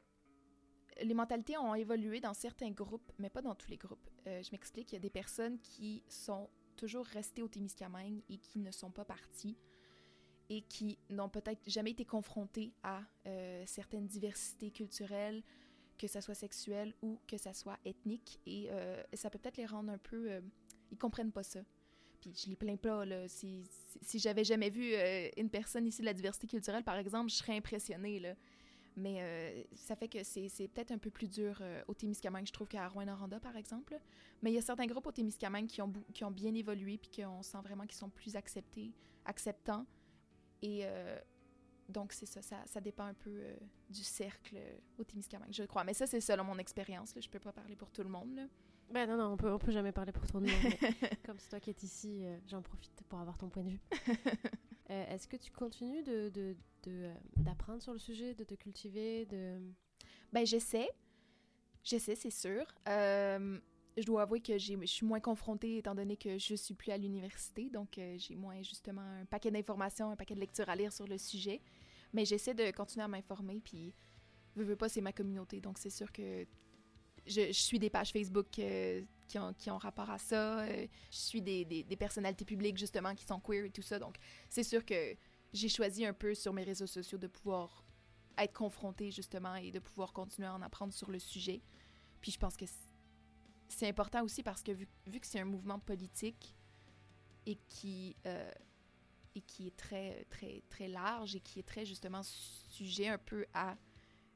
les 1.01 1.13
mentalités 1.13 1.57
ont 1.57 1.75
évolué 1.75 2.19
dans 2.19 2.33
certains 2.33 2.71
groupes, 2.71 3.11
mais 3.17 3.29
pas 3.29 3.41
dans 3.41 3.55
tous 3.55 3.69
les 3.69 3.77
groupes. 3.77 4.09
je 4.25 4.51
m'explique, 4.51 4.91
il 4.91 4.95
y 4.95 4.97
a 4.97 5.01
des 5.01 5.09
personnes 5.09 5.59
qui 5.59 6.03
sont 6.09 6.49
toujours 6.79 7.05
restées 7.05 7.41
au 7.41 7.47
Témiscamingue 7.49 8.21
et 8.29 8.37
qui 8.37 8.59
ne 8.59 8.71
sont 8.71 8.89
pas 8.89 9.03
parties 9.03 9.57
et 10.49 10.61
qui 10.61 10.97
n'ont 11.09 11.29
peut-être 11.29 11.61
jamais 11.67 11.91
été 11.91 12.05
confrontés 12.05 12.73
à 12.81 13.03
euh, 13.27 13.63
certaines 13.67 14.07
diversités 14.07 14.71
culturelles, 14.71 15.43
que 15.97 16.07
ça 16.07 16.21
soit 16.21 16.35
sexuelle 16.35 16.93
ou 17.01 17.19
que 17.27 17.37
ça 17.37 17.53
soit 17.53 17.77
ethnique. 17.85 18.39
Et 18.45 18.67
euh, 18.71 19.03
ça 19.13 19.29
peut 19.29 19.37
peut-être 19.37 19.57
les 19.57 19.65
rendre 19.65 19.91
un 19.91 19.97
peu... 19.97 20.31
Euh, 20.31 20.41
ils 20.91 20.97
comprennent 20.97 21.33
pas 21.33 21.43
ça. 21.43 21.59
Puis 22.21 22.33
je 22.33 22.49
les 22.49 22.55
plains 22.55 22.77
pas, 22.77 23.05
là. 23.05 23.27
Si, 23.27 23.63
si, 24.01 24.17
j'avais 24.17 24.43
jamais 24.43 24.69
vu 24.69 24.93
une 25.37 25.49
personne 25.49 25.85
ici 25.85 26.01
de 26.01 26.05
la 26.05 26.13
diversité 26.13 26.47
culturelle, 26.47 26.83
par 26.83 26.97
exemple, 26.97 27.29
je 27.29 27.35
serais 27.35 27.55
impressionnée, 27.55 28.19
là. 28.19 28.33
Mais 28.99 29.67
ça 29.73 29.95
fait 29.95 30.07
que 30.07 30.23
c'est 30.23 30.67
peut-être 30.67 30.91
un 30.91 30.97
peu 30.97 31.09
plus 31.09 31.27
dur 31.27 31.61
au 31.87 31.93
Témiscamingue, 31.93 32.47
je 32.47 32.53
trouve, 32.53 32.67
qu'à 32.67 32.87
Rouen-Noranda, 32.87 33.39
par 33.39 33.55
exemple. 33.55 33.99
Mais 34.41 34.51
il 34.51 34.55
y 34.55 34.57
a 34.57 34.61
certains 34.61 34.85
groupes 34.85 35.07
au 35.07 35.11
Témiscamingue 35.11 35.67
qui 35.67 35.81
ont, 35.81 35.91
qui 36.13 36.23
ont 36.23 36.31
bien 36.31 36.53
évolué, 36.53 36.97
puis 36.97 37.23
qu'on 37.23 37.41
sent 37.41 37.57
vraiment 37.63 37.85
qu'ils 37.85 37.97
sont 37.97 38.09
plus 38.09 38.35
acceptés, 38.35 38.93
acceptants. 39.25 39.85
Et 40.61 40.81
euh, 40.83 41.17
donc, 41.87 42.13
c'est 42.13 42.25
ça, 42.25 42.41
ça, 42.65 42.81
dépend 42.81 43.05
un 43.05 43.13
peu 43.13 43.31
euh, 43.31 43.55
du 43.89 44.03
cercle 44.03 44.57
au 44.97 45.03
Témiscamingue, 45.03 45.53
je 45.53 45.63
crois. 45.63 45.83
Mais 45.83 45.93
ça, 45.93 46.07
c'est 46.07 46.21
selon 46.21 46.43
mon 46.43 46.57
expérience. 46.57 47.13
Je 47.19 47.29
peux 47.29 47.39
pas 47.39 47.51
parler 47.51 47.75
pour 47.75 47.91
tout 47.91 48.03
le 48.03 48.09
monde. 48.09 48.47
Ben 48.91 49.07
non, 49.07 49.17
non, 49.17 49.33
on 49.33 49.37
peut, 49.37 49.51
on 49.51 49.59
peut 49.59 49.71
jamais 49.71 49.91
parler 49.91 50.11
pour 50.11 50.25
tout 50.25 50.39
le 50.39 50.47
monde. 50.47 50.73
comme 51.25 51.37
c'est 51.37 51.49
toi 51.49 51.59
qui 51.59 51.69
es 51.69 51.75
ici, 51.83 52.25
euh, 52.25 52.37
j'en 52.47 52.61
profite 52.61 53.03
pour 53.07 53.19
avoir 53.19 53.37
ton 53.37 53.49
point 53.49 53.63
de 53.63 53.69
vue. 53.69 53.81
Euh, 54.89 55.05
Est-ce 55.07 55.27
que 55.27 55.37
tu 55.37 55.51
continues 55.51 56.03
de, 56.03 56.29
de, 56.29 56.55
de, 56.83 56.91
euh, 56.91 57.13
d'apprendre 57.37 57.81
sur 57.81 57.93
le 57.93 57.99
sujet, 57.99 58.33
de 58.33 58.43
te 58.43 58.55
cultiver, 58.55 59.25
de... 59.25 59.59
Ben, 60.33 60.45
j'essaie. 60.45 60.89
J'essaie, 61.83 62.15
c'est 62.15 62.31
sûr. 62.31 62.65
Euh, 62.87 63.59
je 63.97 64.03
dois 64.03 64.23
avouer 64.23 64.41
que 64.41 64.57
je 64.57 64.85
suis 64.85 65.05
moins 65.05 65.19
confrontée 65.19 65.77
étant 65.77 65.95
donné 65.95 66.17
que 66.17 66.37
je 66.37 66.55
suis 66.55 66.73
plus 66.73 66.91
à 66.91 66.97
l'université. 66.97 67.69
Donc, 67.69 67.99
j'ai 68.17 68.35
moins 68.35 68.61
justement 68.61 69.01
un 69.01 69.25
paquet 69.25 69.51
d'informations, 69.51 70.11
un 70.11 70.15
paquet 70.15 70.35
de 70.35 70.39
lectures 70.39 70.69
à 70.69 70.75
lire 70.75 70.93
sur 70.93 71.07
le 71.07 71.17
sujet. 71.17 71.61
Mais 72.13 72.25
j'essaie 72.25 72.53
de 72.53 72.71
continuer 72.71 73.03
à 73.03 73.07
m'informer. 73.07 73.59
Puis, 73.63 73.93
veux, 74.55 74.63
veux 74.63 74.75
pas, 74.75 74.89
c'est 74.89 75.01
ma 75.01 75.11
communauté. 75.11 75.59
Donc, 75.59 75.77
c'est 75.77 75.89
sûr 75.89 76.11
que 76.11 76.45
je, 77.25 77.51
suis 77.51 77.79
des 77.79 77.89
pages 77.89 78.11
Facebook 78.11 78.59
qui, 79.29 79.39
ont, 79.39 79.53
qui 79.53 79.69
ont 79.69 79.77
rapport 79.77 80.09
à 80.09 80.17
ça. 80.17 80.61
Euh, 80.61 80.87
je 81.11 81.17
suis 81.17 81.41
des, 81.41 81.63
des, 81.63 81.95
personnalités 81.95 82.43
publiques, 82.43 82.77
justement, 82.77 83.15
qui 83.15 83.23
sont 83.23 83.39
queer 83.39 83.65
et 83.65 83.69
tout 83.69 83.83
ça. 83.83 83.99
Donc, 83.99 84.17
c'est 84.49 84.63
sûr 84.63 84.83
que 84.83 85.15
j'ai 85.53 85.69
choisi 85.69 86.05
un 86.05 86.13
peu 86.13 86.33
sur 86.33 86.51
mes 86.51 86.63
réseaux 86.63 86.87
sociaux 86.87 87.17
de 87.17 87.27
pouvoir 87.27 87.85
être 88.37 88.53
confrontée 88.53 89.11
justement 89.11 89.55
et 89.55 89.71
de 89.71 89.79
pouvoir 89.79 90.13
continuer 90.13 90.47
à 90.47 90.53
en 90.53 90.61
apprendre 90.61 90.93
sur 90.93 91.11
le 91.11 91.19
sujet. 91.19 91.61
Puis 92.21 92.31
je 92.31 92.39
pense 92.39 92.57
que 92.57 92.65
c'est 93.67 93.87
important 93.87 94.23
aussi 94.23 94.43
parce 94.43 94.63
que 94.63 94.71
vu, 94.71 94.87
vu 95.05 95.19
que 95.19 95.27
c'est 95.27 95.39
un 95.39 95.45
mouvement 95.45 95.79
politique 95.79 96.55
et 97.45 97.57
qui, 97.67 98.15
euh, 98.25 98.51
et 99.35 99.41
qui 99.41 99.67
est 99.67 99.75
très, 99.75 100.25
très, 100.29 100.63
très 100.69 100.87
large 100.87 101.35
et 101.35 101.39
qui 101.39 101.59
est 101.59 101.67
très 101.67 101.85
justement 101.85 102.21
sujet 102.23 103.07
un 103.07 103.17
peu 103.17 103.45
à, 103.53 103.77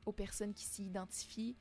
aux 0.06 0.14
personnes 0.14 0.54
qui 0.54 0.66
s'y 0.66 0.86
identifient, 0.86 1.56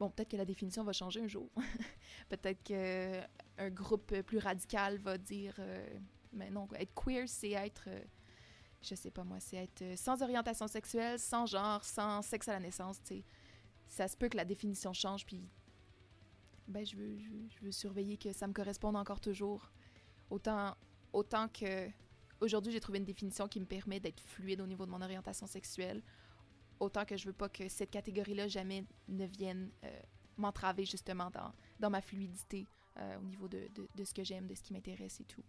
bon, 0.00 0.10
peut-être 0.10 0.30
que 0.30 0.36
la 0.36 0.46
définition 0.46 0.82
va 0.82 0.92
changer 0.92 1.20
un 1.20 1.28
jour. 1.28 1.50
peut-être 2.30 2.62
qu'un 2.64 3.70
groupe 3.70 4.20
plus 4.22 4.38
radical 4.38 4.96
va 4.96 5.18
dire, 5.18 5.54
euh, 5.58 5.86
mais 6.32 6.50
non, 6.50 6.66
être 6.74 6.94
queer, 6.94 7.28
c'est 7.28 7.50
être... 7.50 7.84
euh, 7.86 8.02
je 8.80 8.94
sais 8.94 9.10
pas 9.10 9.24
moi, 9.24 9.38
c'est 9.40 9.58
être 9.58 9.82
euh, 9.82 9.96
sans 9.96 10.22
orientation 10.22 10.66
sexuelle, 10.66 11.18
sans 11.18 11.44
genre, 11.44 11.84
sans 11.84 12.22
sexe 12.22 12.48
à 12.48 12.54
la 12.54 12.60
naissance, 12.60 13.00
tu. 13.02 13.22
Ça 13.86 14.08
se 14.08 14.16
peut 14.16 14.28
que 14.28 14.38
la 14.38 14.44
définition 14.44 14.92
change, 14.94 15.26
puis 15.26 15.46
ben 16.66 16.86
je 16.86 16.96
veux, 16.96 17.18
je 17.18 17.28
veux, 17.28 17.48
je 17.50 17.60
veux 17.60 17.72
surveiller 17.72 18.16
que 18.16 18.32
ça 18.32 18.46
me 18.46 18.52
corresponde 18.52 18.96
encore 18.96 19.20
toujours. 19.20 19.70
Autant, 20.30 20.76
autant 21.12 21.48
que 21.48 21.90
aujourd'hui 22.40 22.72
j'ai 22.72 22.80
trouvé 22.80 22.98
une 22.98 23.04
définition 23.04 23.48
qui 23.48 23.58
me 23.60 23.66
permet 23.66 23.98
d'être 23.98 24.20
fluide 24.20 24.60
au 24.60 24.66
niveau 24.66 24.86
de 24.86 24.90
mon 24.90 25.02
orientation 25.02 25.48
sexuelle, 25.48 26.02
autant 26.80 27.04
que 27.04 27.16
je 27.16 27.26
veux 27.26 27.32
pas 27.32 27.48
que 27.48 27.68
cette 27.68 27.90
catégorie-là 27.90 28.48
jamais 28.48 28.84
ne 29.08 29.26
vienne 29.26 29.70
euh, 29.84 30.00
m'entraver 30.36 30.84
justement 30.84 31.30
dans, 31.30 31.52
dans 31.78 31.90
ma 31.90 32.00
fluidité 32.00 32.66
euh, 32.98 33.18
au 33.18 33.22
niveau 33.22 33.46
de, 33.48 33.68
de, 33.74 33.88
de 33.94 34.04
ce 34.04 34.12
que 34.12 34.24
j'aime, 34.24 34.46
de 34.46 34.54
ce 34.54 34.62
qui 34.62 34.72
m'intéresse 34.72 35.20
et 35.20 35.24
tout. 35.24 35.44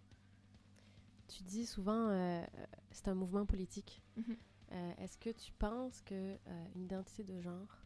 Tu 1.27 1.43
dis 1.43 1.65
souvent, 1.65 2.09
euh, 2.09 2.45
c'est 2.91 3.07
un 3.07 3.15
mouvement 3.15 3.45
politique. 3.45 4.03
Mhm. 4.17 4.37
Est-ce 4.99 5.17
que 5.17 5.31
tu 5.31 5.51
penses 5.51 6.01
que 6.01 6.15
euh, 6.15 6.65
une 6.75 6.83
identité 6.83 7.25
de 7.25 7.41
genre, 7.41 7.77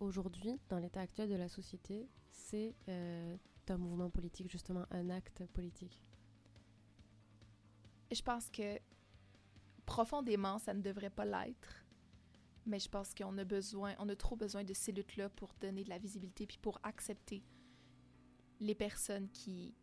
aujourd'hui, 0.00 0.58
dans 0.68 0.78
l'état 0.78 1.00
actuel 1.00 1.28
de 1.28 1.36
la 1.36 1.48
société, 1.48 2.08
c'est 2.32 2.74
un 2.88 3.76
mouvement 3.76 4.10
politique, 4.10 4.50
justement, 4.50 4.86
un 4.90 5.08
acte 5.10 5.46
politique? 5.52 6.02
Je 8.10 8.22
pense 8.22 8.50
que 8.50 8.80
profondément, 9.86 10.58
ça 10.58 10.74
ne 10.74 10.82
devrait 10.82 11.10
pas 11.10 11.24
l'être. 11.24 11.83
Mais 12.66 12.78
je 12.78 12.88
pense 12.88 13.14
qu'on 13.14 13.36
a 13.38 13.44
besoin, 13.44 13.94
on 13.98 14.08
a 14.08 14.16
trop 14.16 14.36
besoin 14.36 14.64
de 14.64 14.72
ces 14.72 14.92
luttes-là 14.92 15.28
pour 15.28 15.54
donner 15.60 15.84
de 15.84 15.90
la 15.90 15.98
visibilité 15.98 16.46
puis 16.46 16.58
pour 16.58 16.78
accepter 16.82 17.42
les 18.60 18.74
personnes 18.74 19.28
qui, 19.30 19.74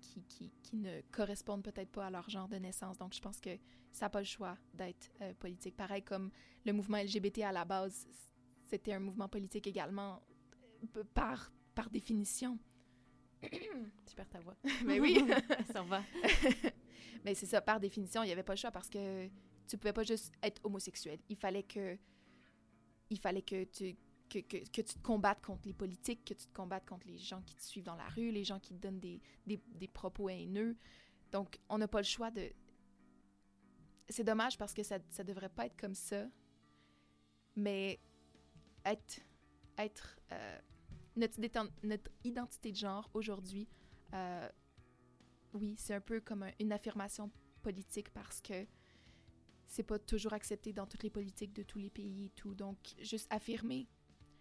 qui, 0.00 0.22
qui, 0.24 0.52
qui 0.62 0.76
ne 0.76 1.00
correspondent 1.10 1.64
peut-être 1.64 1.90
pas 1.90 2.06
à 2.06 2.10
leur 2.10 2.28
genre 2.30 2.48
de 2.48 2.56
naissance. 2.56 2.98
Donc, 2.98 3.14
je 3.14 3.20
pense 3.20 3.40
que 3.40 3.58
ça 3.90 4.06
n'a 4.06 4.10
pas 4.10 4.20
le 4.20 4.26
choix 4.26 4.56
d'être 4.74 5.10
euh, 5.20 5.32
politique. 5.34 5.76
Pareil 5.76 6.02
comme 6.02 6.30
le 6.64 6.72
mouvement 6.72 6.98
LGBT 6.98 7.40
à 7.40 7.52
la 7.52 7.64
base, 7.64 8.06
c'était 8.68 8.92
un 8.92 9.00
mouvement 9.00 9.28
politique 9.28 9.66
également 9.66 10.22
euh, 10.96 11.04
par, 11.14 11.52
par 11.74 11.90
définition. 11.90 12.58
Tu 14.06 14.14
perds 14.14 14.28
ta 14.28 14.40
voix. 14.40 14.56
Mais 14.84 15.00
oui! 15.00 15.18
ça 15.72 15.82
va. 15.82 16.02
Mais 17.24 17.34
c'est 17.34 17.46
ça, 17.46 17.60
par 17.60 17.80
définition, 17.80 18.22
il 18.22 18.26
n'y 18.26 18.32
avait 18.32 18.42
pas 18.42 18.52
le 18.52 18.58
choix 18.58 18.70
parce 18.70 18.88
que 18.88 19.28
tu 19.66 19.78
pouvais 19.78 19.92
pas 19.92 20.02
juste 20.02 20.32
être 20.42 20.60
homosexuel. 20.64 21.18
Il 21.28 21.36
fallait 21.36 21.62
que, 21.62 21.98
il 23.10 23.18
fallait 23.18 23.42
que 23.42 23.64
tu, 23.64 23.96
que, 24.28 24.38
que, 24.40 24.58
que 24.58 24.80
tu 24.82 24.94
te 24.94 25.02
combattes 25.02 25.42
contre 25.42 25.66
les 25.66 25.74
politiques, 25.74 26.24
que 26.24 26.34
tu 26.34 26.46
te 26.46 26.52
combattes 26.54 26.86
contre 26.86 27.06
les 27.06 27.18
gens 27.18 27.42
qui 27.42 27.54
te 27.54 27.62
suivent 27.62 27.84
dans 27.84 27.96
la 27.96 28.08
rue, 28.08 28.30
les 28.30 28.44
gens 28.44 28.60
qui 28.60 28.74
te 28.74 28.80
donnent 28.80 29.00
des, 29.00 29.20
des, 29.46 29.60
des 29.66 29.88
propos 29.88 30.28
haineux. 30.28 30.76
Donc, 31.32 31.58
on 31.68 31.78
n'a 31.78 31.88
pas 31.88 32.00
le 32.00 32.06
choix 32.06 32.30
de... 32.30 32.52
C'est 34.08 34.24
dommage 34.24 34.58
parce 34.58 34.74
que 34.74 34.82
ça 34.82 34.98
ne 34.98 35.22
devrait 35.24 35.48
pas 35.48 35.66
être 35.66 35.76
comme 35.76 35.94
ça. 35.94 36.26
Mais 37.56 38.00
être... 38.84 39.20
être 39.78 40.18
euh, 40.32 40.58
notre, 41.16 41.40
notre 41.82 42.10
identité 42.24 42.72
de 42.72 42.76
genre 42.76 43.08
aujourd'hui, 43.14 43.68
euh, 44.12 44.48
oui, 45.52 45.74
c'est 45.78 45.94
un 45.94 46.00
peu 46.00 46.20
comme 46.20 46.42
un- 46.42 46.52
une 46.60 46.72
affirmation 46.72 47.30
politique 47.62 48.10
parce 48.10 48.40
que 48.40 48.66
c'est 49.66 49.82
pas 49.82 49.98
toujours 49.98 50.32
accepté 50.32 50.72
dans 50.72 50.86
toutes 50.86 51.02
les 51.02 51.10
politiques 51.10 51.52
de 51.52 51.62
tous 51.62 51.78
les 51.78 51.90
pays 51.90 52.26
et 52.26 52.30
tout. 52.30 52.54
Donc, 52.54 52.76
juste 53.00 53.26
affirmer, 53.30 53.86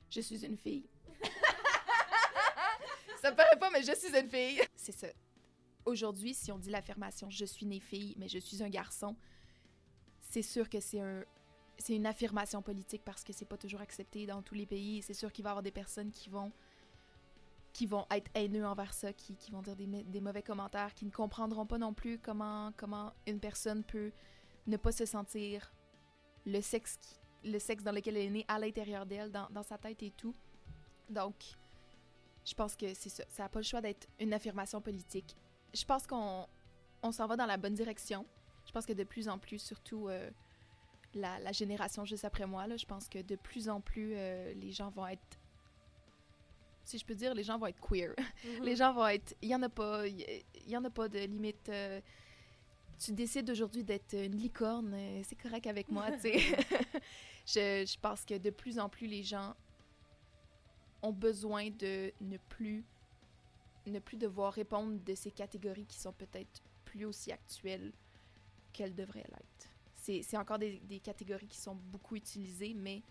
je 0.10 0.22
suis 0.22 0.46
une 0.46 0.58
fille. 0.58 0.90
ça 3.22 3.32
me 3.32 3.36
paraît 3.36 3.60
pas, 3.60 3.70
mais 3.72 3.84
je 3.84 3.96
suis 3.96 4.18
une 4.18 4.30
fille. 4.30 4.62
C'est 4.76 4.92
ça. 4.92 5.08
Aujourd'hui, 5.86 6.34
si 6.34 6.52
on 6.52 6.60
dit 6.60 6.70
l'affirmation, 6.70 7.30
je 7.30 7.46
suis 7.46 7.66
née 7.66 7.80
fille, 7.80 8.16
mais 8.18 8.28
je 8.28 8.40
suis 8.40 8.64
un 8.64 8.70
garçon, 8.70 9.16
c'est 10.22 10.42
sûr 10.42 10.70
que 10.70 10.80
c'est 10.80 11.02
un, 11.02 11.24
c'est 11.78 11.96
une 11.96 12.06
affirmation 12.06 12.62
politique 12.62 13.04
parce 13.04 13.24
que 13.24 13.34
c'est 13.34 13.46
pas 13.46 13.58
toujours 13.58 13.82
accepté 13.82 14.26
dans 14.26 14.42
tous 14.42 14.56
les 14.56 14.66
pays. 14.66 15.02
C'est 15.02 15.14
sûr 15.14 15.32
qu'il 15.32 15.44
va 15.44 15.50
y 15.50 15.52
avoir 15.52 15.64
des 15.64 15.72
personnes 15.72 16.12
qui 16.12 16.30
vont 16.30 16.52
qui 17.74 17.88
vont 17.88 18.06
être 18.12 18.30
haineux 18.36 18.68
envers 18.68 18.94
ça, 18.94 19.14
qui, 19.14 19.36
qui 19.36 19.50
vont 19.50 19.64
dire 19.64 19.76
des, 19.76 19.88
des 19.88 20.22
mauvais 20.22 20.44
commentaires, 20.44 20.94
qui 20.94 21.06
ne 21.06 21.12
comprendront 21.12 21.66
pas 21.66 21.80
non 21.80 21.92
plus 21.92 22.20
comment, 22.20 22.72
comment 22.78 23.14
une 23.26 23.40
personne 23.40 23.84
peut 23.84 24.12
ne 24.68 24.78
pas 24.78 24.92
se 24.92 25.06
sentir 25.06 25.74
le 26.46 26.62
sexe, 26.62 26.98
qui- 26.98 27.50
le 27.52 27.60
sexe 27.60 27.84
dans 27.84 27.92
lequel 27.92 28.18
elle 28.18 28.26
est 28.26 28.30
née 28.30 28.46
à 28.48 28.60
l'intérieur 28.60 29.06
d'elle, 29.06 29.32
dans, 29.32 29.48
dans 29.50 29.64
sa 29.64 29.78
tête 29.78 30.02
et 30.04 30.12
tout. 30.12 30.34
Donc, 31.10 31.36
je 32.46 32.54
pense 32.54 32.76
que 32.76 32.94
c'est 32.94 33.10
ça. 33.10 33.24
Ça 33.30 33.44
n'a 33.44 33.50
pas 33.50 33.60
le 33.60 33.64
choix 33.66 33.82
d'être 33.82 34.08
une 34.20 34.34
affirmation 34.34 34.82
politique. 34.82 35.36
Je 35.74 35.84
pense 35.86 36.06
qu'on 36.08 36.48
on 37.02 37.12
s'en 37.12 37.28
va 37.28 37.36
dans 37.36 37.46
la 37.46 37.58
bonne 37.58 37.74
direction. 37.74 38.26
Je 38.66 38.72
pense 38.72 38.86
que 38.86 38.94
de 38.94 39.04
plus 39.04 39.28
en 39.28 39.38
plus, 39.40 39.60
surtout 39.60 40.08
euh, 40.08 40.30
la, 41.14 41.40
la 41.40 41.52
génération 41.52 42.06
juste 42.06 42.24
après 42.26 42.46
moi, 42.46 42.66
là, 42.68 42.78
je 42.78 42.86
pense 42.86 43.10
que 43.10 43.20
de 43.22 43.36
plus 43.36 43.68
en 43.70 43.82
plus, 43.82 44.14
euh, 44.16 44.54
les 44.54 44.72
gens 44.72 44.90
vont 44.90 45.08
être 45.08 45.40
si 46.86 46.98
je 46.98 47.06
peux 47.06 47.16
dire, 47.16 47.34
les 47.34 47.44
gens 47.44 47.58
vont 47.58 47.68
être 47.68 47.80
queer. 47.80 48.14
Les 48.62 48.76
gens 48.76 48.92
vont 48.94 49.08
être. 49.08 49.34
Il 49.42 49.48
y 49.48 49.56
en 49.56 49.62
a 49.64 49.70
pas. 49.70 50.06
Il 50.06 50.20
y, 50.20 50.72
y 50.72 50.76
en 50.78 50.84
a 50.84 50.90
pas 50.90 51.08
de 51.08 51.20
limite. 51.20 51.70
euh, 51.70 52.02
tu 53.00 53.12
décides 53.12 53.50
aujourd'hui 53.50 53.84
d'être 53.84 54.14
une 54.14 54.36
licorne, 54.36 54.94
euh, 54.94 55.22
c'est 55.24 55.36
correct 55.36 55.68
avec 55.68 55.90
moi, 55.90 56.12
tu 56.12 56.20
sais. 56.22 56.40
je, 57.46 57.86
je 57.86 58.00
pense 58.00 58.26
que 58.26 58.38
de 58.38 58.50
plus 58.50 58.80
en 58.80 58.90
plus 58.90 59.08
les 59.08 59.24
gens 59.24 59.56
ont 61.02 61.12
besoin 61.12 61.70
de 61.70 62.12
ne 62.22 62.38
plus 62.38 62.86
ne 63.86 64.00
plus 64.00 64.16
devoir 64.16 64.54
répondre 64.54 64.98
de 65.04 65.14
ces 65.14 65.32
catégories 65.32 65.86
qui 65.86 66.00
sont 66.00 66.14
peut-être 66.14 66.62
plus 66.86 67.04
aussi 67.04 67.34
actuelles 67.34 67.92
qu'elles 68.72 68.96
devraient 68.96 69.26
l'être. 69.30 69.70
C'est 69.96 70.22
c'est 70.22 70.38
encore 70.38 70.60
des, 70.60 70.80
des 70.80 71.00
catégories 71.00 71.48
qui 71.48 71.60
sont 71.60 71.76
beaucoup 71.76 72.16
utilisées, 72.16 72.74
mais 72.74 73.04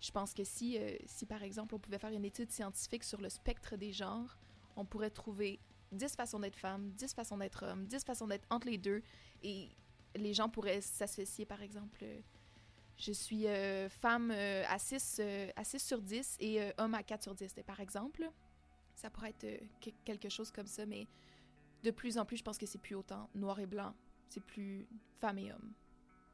je 0.00 0.10
pense 0.10 0.32
que 0.32 0.44
si, 0.44 0.78
euh, 0.78 0.96
si, 1.04 1.26
par 1.26 1.42
exemple, 1.42 1.74
on 1.74 1.78
pouvait 1.78 1.98
faire 1.98 2.12
une 2.12 2.24
étude 2.24 2.50
scientifique 2.50 3.04
sur 3.04 3.20
le 3.20 3.28
spectre 3.28 3.76
des 3.76 3.92
genres, 3.92 4.38
on 4.76 4.84
pourrait 4.84 5.10
trouver 5.10 5.60
10 5.92 6.14
façons 6.16 6.38
d'être 6.40 6.56
femme, 6.56 6.90
10 6.92 7.14
façons 7.14 7.38
d'être 7.38 7.64
homme, 7.64 7.84
10 7.86 8.04
façons 8.04 8.26
d'être 8.26 8.46
entre 8.50 8.66
les 8.68 8.78
deux, 8.78 9.02
et 9.42 9.68
les 10.16 10.34
gens 10.34 10.48
pourraient 10.48 10.80
s'associer, 10.80 11.44
par 11.46 11.62
exemple, 11.62 12.00
euh, 12.02 12.20
je 12.96 13.12
suis 13.12 13.46
euh, 13.46 13.88
femme 13.88 14.30
euh, 14.30 14.62
à, 14.68 14.78
6, 14.78 15.20
à 15.56 15.64
6 15.64 15.78
sur 15.78 16.00
10 16.02 16.36
et 16.40 16.60
homme 16.78 16.94
à 16.94 17.02
4 17.02 17.22
sur 17.22 17.34
10, 17.34 17.54
par 17.66 17.80
exemple. 17.80 18.30
Ça 18.94 19.08
pourrait 19.10 19.30
être 19.30 19.60
que- 19.80 19.90
quelque 20.04 20.28
chose 20.28 20.50
comme 20.50 20.66
ça, 20.66 20.84
mais 20.86 21.06
de 21.82 21.90
plus 21.90 22.18
en 22.18 22.24
plus, 22.26 22.36
je 22.36 22.42
pense 22.44 22.58
que 22.58 22.66
c'est 22.66 22.78
plus 22.78 22.94
autant 22.94 23.30
noir 23.34 23.58
et 23.60 23.66
blanc, 23.66 23.94
c'est 24.28 24.42
plus 24.44 24.86
femme 25.18 25.38
et 25.38 25.52
homme. 25.52 25.72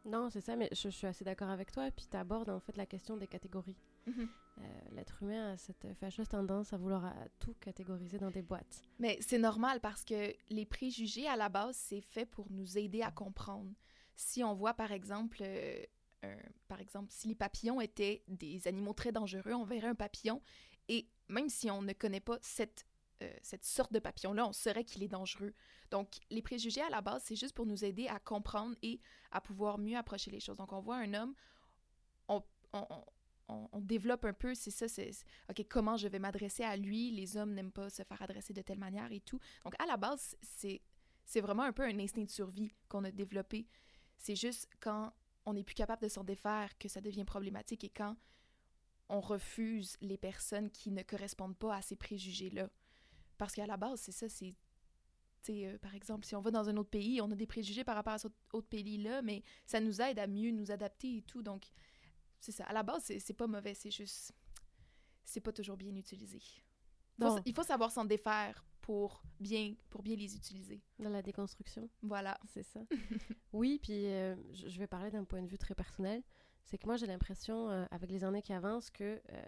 Non, 0.05 0.29
c'est 0.31 0.41
ça, 0.41 0.57
mais 0.57 0.69
je, 0.73 0.83
je 0.89 0.97
suis 0.97 1.07
assez 1.07 1.25
d'accord 1.25 1.51
avec 1.51 1.71
toi. 1.73 1.91
Puis 1.91 2.07
tu 2.11 2.17
abordes 2.17 2.49
en 2.49 2.61
fait 2.61 2.77
la 2.77 2.87
question 2.87 3.17
des 3.17 3.27
catégories. 3.27 3.77
Mhm. 4.07 4.29
Euh, 4.59 4.63
L'être 4.93 5.23
humain 5.23 5.53
a 5.53 5.57
cette 5.59 5.93
fâcheuse 5.95 6.29
tendance 6.29 6.73
à 6.73 6.77
vouloir 6.79 7.13
tout 7.39 7.55
catégoriser 7.61 8.19
dans 8.19 8.31
des 8.31 8.43
boîtes. 8.43 8.83
Mais 8.99 9.19
c'est 9.21 9.39
normal 9.39 9.81
parce 9.81 10.05
que 10.05 10.33
les 10.49 10.65
préjugés, 10.65 11.27
à 11.29 11.37
la 11.37 11.49
base, 11.49 11.77
c'est 11.77 12.01
fait 12.01 12.25
pour 12.25 12.51
nous 12.51 12.79
aider 12.79 13.03
à 13.03 13.11
comprendre. 13.11 13.71
Si 14.15 14.43
on 14.43 14.55
voit, 14.55 14.73
par 14.75 14.93
exemple, 14.93 15.39
euh, 15.43 15.85
un- 16.23 16.39
par 16.69 16.81
exemple, 16.81 17.09
si 17.11 17.29
les 17.29 17.35
papillons 17.35 17.81
étaient 17.83 18.23
des 18.29 18.67
animaux 18.67 18.95
très 18.95 19.13
dangereux, 19.13 19.53
on 19.53 19.65
verrait 19.65 19.89
un 19.89 19.95
papillon 19.95 20.41
et 20.89 21.07
même 21.29 21.51
si 21.51 21.71
on 21.71 21.83
ne 21.83 21.93
connaît 21.93 22.21
pas 22.21 22.39
cette, 22.41 22.87
euh, 23.23 23.31
cette 23.43 23.65
sorte 23.65 23.93
de 23.93 23.99
papillon-là, 23.99 24.47
on 24.47 24.53
saurait 24.53 24.85
qu'il 24.85 25.03
est 25.03 25.09
dangereux. 25.09 25.53
Donc, 25.91 26.09
les 26.31 26.41
préjugés, 26.41 26.81
à 26.83 26.89
la 26.91 27.03
base, 27.03 27.25
c'est 27.27 27.37
juste 27.37 27.55
pour 27.55 27.67
nous 27.67 27.85
aider 27.85 28.09
à 28.09 28.19
comprendre 28.21 28.75
et 28.83 29.01
à 29.33 29.41
pouvoir 29.43 29.77
mieux 29.77 29.97
approcher 29.99 30.31
les 30.31 30.41
choses. 30.41 30.57
Donc, 30.57 30.73
on 30.73 30.81
voit 30.81 30.97
un 30.97 31.13
homme, 31.13 31.35
on, 32.29 32.43
on, 32.73 32.87
on, 33.49 33.81
développe 33.81 34.25
un 34.25 34.33
peu, 34.33 34.55
c'est 34.55 34.71
ça, 34.71 34.89
c'est 34.89 35.11
OK, 35.49 35.65
comment 35.69 35.97
je 35.97 36.09
vais 36.09 36.19
m'adresser 36.19 36.65
à 36.65 36.77
lui? 36.77 37.11
Les 37.11 37.37
hommes 37.37 37.55
n'aiment 37.55 37.73
pas 37.73 37.91
se 37.91 38.03
faire 38.03 38.21
adresser 38.21 38.53
de 38.53 38.63
telle 38.63 38.79
manière 38.79 39.13
et 39.13 39.21
tout. 39.21 39.39
Donc, 39.65 39.75
à 39.79 39.87
la 39.87 39.97
base, 39.97 40.37
c'est 40.43 40.83
c'est 41.25 41.41
vraiment 41.41 41.65
un 41.65 41.73
peu 41.73 41.83
un 41.83 41.99
instinct 41.99 42.23
de 42.23 42.31
survie 42.31 42.73
qu'on 42.89 43.03
a 43.05 43.11
développé. 43.11 43.67
C'est 44.17 44.37
juste 44.37 44.69
quand 44.81 45.13
on 45.45 45.55
n'est 45.55 45.65
plus 45.65 45.75
capable 45.75 46.03
de 46.03 46.09
s'en 46.09 46.25
défaire 46.25 46.79
que 46.79 46.89
ça 46.89 47.01
devient 47.01 47.25
problématique 47.25 47.83
et 47.85 47.89
quand 47.89 48.17
on 49.09 49.21
refuse 49.21 49.97
les 50.01 50.17
personnes 50.17 50.71
qui 50.71 50.91
ne 50.91 51.03
correspondent 51.03 51.57
pas 51.57 51.77
à 51.77 51.83
ces 51.83 51.97
préjugés-là. 51.97 52.69
Parce 53.39 53.55
qu'à 53.55 53.67
la 53.67 53.77
base, 53.77 54.01
c'est 54.01 54.13
ça, 54.13 54.29
c'est... 54.29 54.55
Euh, 55.49 55.79
par 55.79 55.95
exemple, 55.95 56.27
si 56.27 56.35
on 56.35 56.41
va 56.41 56.51
dans 56.51 56.69
un 56.69 56.77
autre 56.77 56.91
pays, 56.91 57.21
on 57.21 57.31
a 57.31 57.37
des 57.37 57.47
préjugés 57.47 57.85
par 57.85 57.95
rapport 57.95 58.15
à 58.15 58.19
cet 58.19 58.33
autre 58.53 58.67
pays-là, 58.67 59.23
mais 59.23 59.45
ça 59.65 59.79
nous 59.79 60.01
aide 60.01 60.19
à 60.19 60.27
mieux 60.27 60.51
nous 60.51 60.73
adapter 60.73 61.19
et 61.19 61.23
tout. 61.23 61.41
Donc, 61.41 61.67
c'est 62.41 62.53
ça. 62.53 62.65
À 62.65 62.73
la 62.73 62.83
base, 62.83 63.13
c'est 63.19 63.35
pas 63.35 63.47
mauvais, 63.47 63.75
c'est 63.75 63.91
juste... 63.91 64.33
C'est 65.25 65.41
pas 65.41 65.53
toujours 65.53 65.77
bien 65.77 65.95
utilisé. 65.97 66.41
Faut, 67.19 67.39
il 67.45 67.55
faut 67.55 67.65
savoir 67.65 67.91
s'en 67.91 68.05
défaire 68.05 68.65
pour 68.87 69.21
bien, 69.41 69.75
pour 69.91 70.03
bien 70.03 70.15
les 70.15 70.37
utiliser. 70.37 70.81
Dans 71.01 71.11
la 71.11 71.21
déconstruction. 71.21 71.91
Voilà. 72.03 72.39
C'est 72.47 72.63
ça. 72.63 72.81
oui, 73.53 73.81
puis 73.83 74.07
euh, 74.07 74.37
je 74.53 74.79
vais 74.79 74.87
parler 74.87 75.11
d'un 75.11 75.25
point 75.25 75.43
de 75.43 75.49
vue 75.49 75.59
très 75.59 75.75
personnel. 75.75 76.23
C'est 76.63 76.79
que 76.79 76.87
moi, 76.87 76.97
j'ai 76.97 77.09
l'impression, 77.09 77.69
euh, 77.69 77.85
avec 77.91 78.11
les 78.11 78.23
années 78.23 78.43
qui 78.43 78.53
avancent, 78.53 78.91
que 78.91 79.21
euh, 79.33 79.43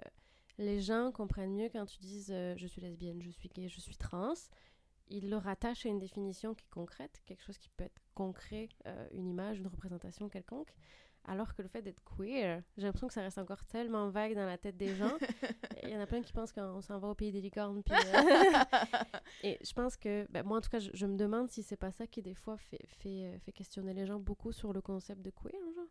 les 0.59 0.81
gens 0.81 1.13
comprennent 1.13 1.55
mieux 1.55 1.69
quand 1.69 1.87
tu 1.87 1.99
dises 2.01 2.29
je 2.29 2.67
suis 2.67 2.81
lesbienne, 2.81 3.23
je 3.23 3.31
suis 3.31 3.49
gay, 3.49 3.69
je 3.69 3.81
suis 3.81 3.97
trans. 3.97 4.35
Ils 5.07 5.31
le 5.31 5.37
rattachent 5.37 5.87
à 5.87 5.89
une 5.89 6.01
définition 6.01 6.55
qui 6.55 6.65
est 6.65 6.71
concrète, 6.71 7.23
quelque 7.25 7.43
chose 7.43 7.59
qui 7.59 7.71
peut 7.71 7.85
être 7.85 8.03
concret, 8.15 8.69
une 9.13 9.29
image, 9.29 9.59
une 9.61 9.69
représentation 9.69 10.29
quelconque. 10.29 10.75
Alors 11.29 11.55
que 11.55 11.61
le 11.61 11.69
fait 11.69 11.83
d'être 11.83 12.03
queer, 12.05 12.63
j'ai 12.77 12.87
l'impression 12.87 13.07
que 13.07 13.13
ça 13.13 13.21
reste 13.21 13.37
encore 13.37 13.63
tellement 13.67 14.09
vague 14.09 14.35
dans 14.35 14.47
la 14.47 14.57
tête 14.57 14.77
des 14.77 14.95
gens. 14.97 15.17
Il 15.83 15.91
y 15.91 15.97
en 15.97 16.01
a 16.01 16.07
plein 16.07 16.23
qui 16.23 16.33
pensent 16.33 16.53
qu'on 16.53 16.81
s'en 16.81 16.99
va 16.99 17.09
au 17.09 17.15
pays 17.15 17.31
des 17.31 17.43
licornes. 17.43 17.83
Puis, 17.83 17.95
euh, 17.95 18.65
et 19.43 19.59
je 19.63 19.73
pense 19.75 19.97
que, 19.97 20.27
ben, 20.31 20.43
moi 20.43 20.59
en 20.59 20.61
tout 20.63 20.71
cas, 20.71 20.79
je, 20.79 21.07
me 21.07 21.17
demande 21.17 21.51
si 21.51 21.63
c'est 21.63 21.77
pas 21.77 21.93
ça 21.93 22.07
qui 22.07 22.23
des 22.23 22.35
fois 22.35 22.57
fait, 22.57 22.85
fait, 22.87 23.25
euh, 23.25 23.39
fait, 23.41 23.53
questionner 23.53 23.93
les 23.93 24.07
gens 24.07 24.19
beaucoup 24.19 24.53
sur 24.53 24.73
le 24.73 24.81
concept 24.81 25.21
de 25.21 25.31
queer. 25.31 25.61
Genre. 25.77 25.85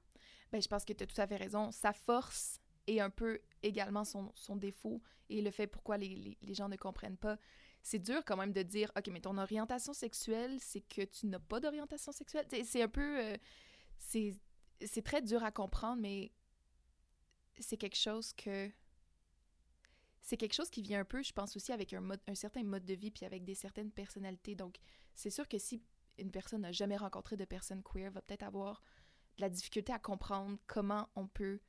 Ben, 0.51 0.61
je 0.61 0.67
pense 0.67 0.83
que 0.83 0.93
tu 0.93 1.03
as 1.03 1.07
tout 1.07 1.21
à 1.21 1.27
fait 1.27 1.37
raison. 1.37 1.71
Sa 1.71 1.93
force 1.93 2.59
est 2.87 2.99
un 2.99 3.11
peu 3.11 3.39
également 3.61 4.03
son, 4.03 4.31
son 4.33 4.55
défaut 4.55 5.01
et 5.29 5.41
le 5.41 5.51
fait 5.51 5.67
pourquoi 5.67 5.97
les, 5.97 6.15
les, 6.15 6.37
les 6.41 6.53
gens 6.53 6.69
ne 6.69 6.77
comprennent 6.77 7.17
pas 7.17 7.37
c'est 7.83 7.99
dur 7.99 8.21
quand 8.25 8.35
même 8.35 8.51
de 8.51 8.63
dire 8.63 8.91
OK, 8.97 9.07
mais 9.13 9.21
ton 9.21 9.37
orientation 9.37 9.93
sexuelle, 9.93 10.57
c'est 10.59 10.81
que 10.81 11.03
tu 11.03 11.27
n'as 11.27 11.39
pas 11.39 11.61
d'orientation 11.61 12.11
sexuelle. 12.11 12.45
C'est 12.65 12.81
un 12.81 12.89
peu. 12.89 13.19
Euh, 13.19 13.37
c'est 13.97 14.35
c'est 14.85 15.03
très 15.03 15.21
dur 15.21 15.43
à 15.43 15.51
comprendre, 15.51 16.01
mais 16.01 16.31
c'est 17.59 17.77
quelque 17.77 17.97
chose 17.97 18.33
que. 18.33 18.69
C'est 20.21 20.35
quelque 20.35 20.53
chose 20.53 20.69
qui 20.69 20.81
vient 20.81 20.99
un 20.99 21.05
peu, 21.05 21.23
je 21.23 21.31
pense 21.31 21.55
aussi, 21.55 21.71
avec 21.71 21.93
un, 21.93 22.35
certain 22.35 22.61
mode 22.61 22.83
de 22.83 22.95
vie 22.95 23.11
puis 23.11 23.25
avec 23.25 23.45
des 23.45 23.55
certaines 23.55 23.91
personnalités. 23.91 24.55
Donc, 24.55 24.75
c'est 25.15 25.29
sûr 25.29 25.47
que 25.47 25.57
si 25.57 25.81
une 26.17 26.31
personne 26.31 26.61
n'a 26.61 26.73
jamais 26.73 26.97
rencontré 26.97 27.37
de 27.37 27.45
personne 27.45 27.81
queer, 27.81 28.11
va 28.11 28.21
peut-être 28.21 28.43
avoir 28.43 28.83
de 29.37 29.41
la 29.41 29.49
difficulté 29.49 29.93
à 29.93 29.99
comprendre 29.99 30.57
comment 30.67 31.07
on 31.15 31.27
peut 31.27 31.61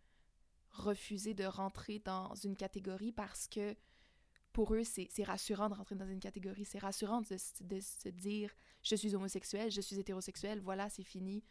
refuser 0.70 1.34
de 1.34 1.44
rentrer 1.44 2.00
dans 2.00 2.34
une 2.34 2.56
catégorie 2.56 3.12
parce 3.12 3.46
que 3.46 3.76
pour 4.52 4.74
eux, 4.74 4.82
c'est 4.82 5.22
rassurant 5.22 5.68
de 5.68 5.74
rentrer 5.74 5.94
dans 5.94 6.08
une 6.08 6.18
catégorie. 6.18 6.64
C'est 6.64 6.80
rassurant 6.80 7.20
de, 7.20 7.36
de, 7.60 7.80
se 7.80 8.08
dire 8.08 8.52
je 8.82 8.96
suis 8.96 9.14
homosexuel, 9.14 9.70
je 9.70 9.80
suis 9.80 10.00
hétérosexuel, 10.00 10.60
voilà, 10.60 10.90
c'est 10.90 11.04
fini. 11.04 11.44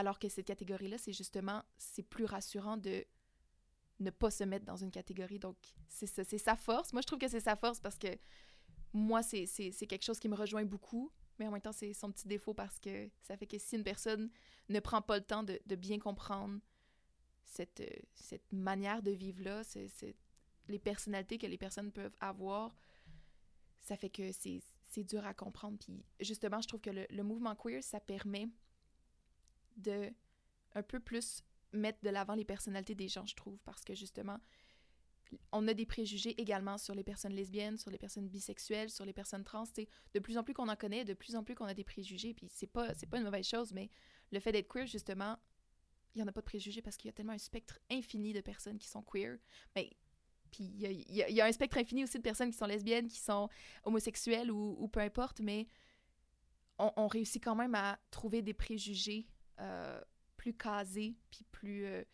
Alors 0.00 0.18
que 0.18 0.30
cette 0.30 0.46
catégorie-là, 0.46 0.96
c'est 0.96 1.12
justement, 1.12 1.62
c'est 1.76 2.02
plus 2.02 2.24
rassurant 2.24 2.78
de 2.78 3.04
ne 3.98 4.08
pas 4.08 4.30
se 4.30 4.44
mettre 4.44 4.64
dans 4.64 4.78
une 4.78 4.90
catégorie. 4.90 5.38
Donc, 5.38 5.58
c'est 5.88 6.06
c'est 6.06 6.38
sa 6.38 6.56
force. 6.56 6.94
Moi, 6.94 7.02
je 7.02 7.06
trouve 7.06 7.18
que 7.18 7.28
c'est 7.28 7.40
sa 7.40 7.54
force 7.54 7.80
parce 7.80 7.98
que 7.98 8.08
moi, 8.94 9.22
c'est 9.22 9.46
quelque 9.86 10.02
chose 10.02 10.18
qui 10.18 10.30
me 10.30 10.34
rejoint 10.34 10.64
beaucoup, 10.64 11.12
mais 11.38 11.46
en 11.46 11.50
même 11.50 11.60
temps, 11.60 11.74
c'est 11.74 11.92
son 11.92 12.10
petit 12.10 12.26
défaut 12.26 12.54
parce 12.54 12.80
que 12.80 13.10
ça 13.20 13.36
fait 13.36 13.46
que 13.46 13.58
si 13.58 13.76
une 13.76 13.84
personne 13.84 14.30
ne 14.70 14.80
prend 14.80 15.02
pas 15.02 15.18
le 15.18 15.22
temps 15.22 15.42
de, 15.42 15.60
bien 15.76 15.98
comprendre 15.98 16.58
cette, 17.44 17.82
manière 18.50 19.02
de 19.02 19.10
vivre-là, 19.10 19.64
c'est 19.64 20.16
les 20.68 20.78
personnalités 20.78 21.36
que 21.36 21.46
les 21.46 21.58
personnes 21.58 21.92
peuvent 21.92 22.16
avoir, 22.20 22.74
ça 23.82 23.98
fait 23.98 24.08
que 24.08 24.32
c'est 24.32 25.04
dur 25.04 25.26
à 25.26 25.34
comprendre. 25.34 25.76
Puis 25.78 26.02
justement, 26.20 26.62
je 26.62 26.68
trouve 26.68 26.80
que 26.80 26.88
le 26.88 27.22
mouvement 27.22 27.54
queer, 27.54 27.84
ça 27.84 28.00
permet 28.00 28.48
de 29.76 30.12
un 30.74 30.82
peu 30.82 31.00
plus 31.00 31.42
mettre 31.72 31.98
de 32.02 32.10
l'avant 32.10 32.34
les 32.34 32.44
personnalités 32.44 32.94
des 32.94 33.08
gens, 33.08 33.26
je 33.26 33.34
trouve, 33.34 33.58
parce 33.64 33.84
que 33.84 33.94
justement, 33.94 34.38
on 35.52 35.66
a 35.68 35.74
des 35.74 35.86
préjugés 35.86 36.40
également 36.40 36.78
sur 36.78 36.94
les 36.94 37.04
personnes 37.04 37.32
lesbiennes, 37.32 37.76
sur 37.76 37.90
les 37.90 37.98
personnes 37.98 38.28
bisexuelles, 38.28 38.90
sur 38.90 39.04
les 39.04 39.12
personnes 39.12 39.44
trans. 39.44 39.64
De 40.14 40.18
plus 40.18 40.38
en 40.38 40.44
plus 40.44 40.54
qu'on 40.54 40.68
en 40.68 40.76
connaît, 40.76 41.04
de 41.04 41.14
plus 41.14 41.36
en 41.36 41.44
plus 41.44 41.54
qu'on 41.54 41.66
a 41.66 41.74
des 41.74 41.84
préjugés, 41.84 42.34
puis 42.34 42.48
c'est 42.48 42.66
pas, 42.66 42.94
pas 42.94 43.18
une 43.18 43.24
mauvaise 43.24 43.46
chose, 43.46 43.72
mais 43.72 43.90
le 44.32 44.40
fait 44.40 44.52
d'être 44.52 44.68
queer, 44.68 44.86
justement, 44.86 45.36
il 46.14 46.18
n'y 46.18 46.24
en 46.24 46.28
a 46.28 46.32
pas 46.32 46.40
de 46.40 46.46
préjugés 46.46 46.82
parce 46.82 46.96
qu'il 46.96 47.06
y 47.06 47.10
a 47.10 47.12
tellement 47.12 47.32
un 47.32 47.38
spectre 47.38 47.78
infini 47.90 48.32
de 48.32 48.40
personnes 48.40 48.78
qui 48.78 48.88
sont 48.88 49.02
queer. 49.02 49.38
Mais 49.76 49.90
puis 50.50 50.64
il 50.64 51.12
y 51.12 51.40
a, 51.40 51.46
un 51.46 51.52
spectre 51.52 51.78
infini 51.78 52.02
aussi 52.02 52.18
de 52.18 52.22
personnes 52.22 52.50
qui 52.50 52.58
sont 52.58 52.66
lesbiennes, 52.66 53.06
qui 53.06 53.20
sont 53.20 53.48
homosexuelles 53.84 54.50
ou, 54.50 54.88
peu 54.88 55.00
importe, 55.00 55.40
mais 55.40 55.68
on, 56.78 57.06
réussit 57.06 57.42
quand 57.42 57.54
même 57.54 57.74
à 57.74 58.00
trouver 58.10 58.42
des 58.42 58.54
préjugés 58.54 59.28
euh, 59.60 60.00
plus 60.36 60.54
casé, 60.54 61.16
puis 61.30 61.44
plus... 61.50 61.84
Euh, 61.84 62.04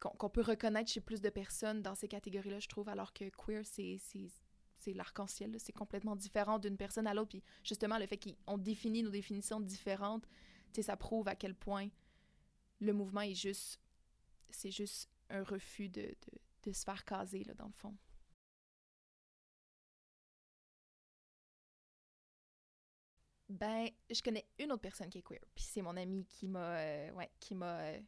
qu'on 0.00 0.28
peut 0.28 0.42
reconnaître 0.42 0.90
chez 0.90 1.00
plus 1.00 1.22
de 1.22 1.30
personnes 1.30 1.80
dans 1.80 1.94
ces 1.94 2.08
catégories-là, 2.08 2.60
je 2.60 2.68
trouve, 2.68 2.90
alors 2.90 3.14
que 3.14 3.24
queer, 3.30 3.64
c'est 3.64 4.92
l'arc-en-ciel, 4.92 5.56
c'est 5.58 5.72
complètement 5.72 6.14
différent 6.14 6.58
d'une 6.58 6.76
personne 6.76 7.06
à 7.06 7.14
l'autre. 7.14 7.30
Puis 7.30 7.42
justement, 7.62 7.96
le 7.96 8.06
fait 8.06 8.18
qu'on 8.18 8.58
définit 8.58 9.02
nos 9.02 9.10
définitions 9.10 9.60
différentes, 9.60 10.26
ça 10.78 10.96
prouve 10.98 11.26
à 11.28 11.34
quel 11.34 11.54
point 11.54 11.88
le 12.80 12.92
mouvement 12.92 13.22
est 13.22 13.34
juste... 13.34 13.80
C'est 14.50 14.70
juste 14.70 15.08
un 15.30 15.42
refus 15.42 15.88
de, 15.88 16.02
de, 16.02 16.38
de 16.64 16.72
se 16.72 16.84
faire 16.84 17.04
caser, 17.06 17.42
là, 17.44 17.54
dans 17.54 17.66
le 17.66 17.72
fond. 17.72 17.96
Ben, 23.48 23.88
je 24.10 24.22
connais 24.22 24.46
une 24.58 24.72
autre 24.72 24.80
personne 24.80 25.10
qui 25.10 25.18
est 25.18 25.22
queer, 25.22 25.40
puis 25.54 25.64
c'est 25.64 25.82
mon 25.82 25.96
ami 25.96 26.24
qui 26.24 26.48
m'a, 26.48 26.78
euh, 26.78 27.10
ouais, 27.12 27.30
qui 27.40 27.54
m'a 27.54 27.78
euh, 27.80 28.00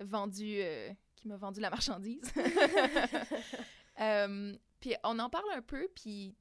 vendu, 0.00 0.54
euh, 0.56 0.90
qui 1.16 1.28
m'a 1.28 1.36
vendu 1.36 1.60
la 1.60 1.68
marchandise. 1.68 2.32
puis 4.80 4.94
on 5.04 5.18
en 5.18 5.28
parle 5.28 5.50
un 5.52 5.60
peu, 5.60 5.86
puis 5.94 6.34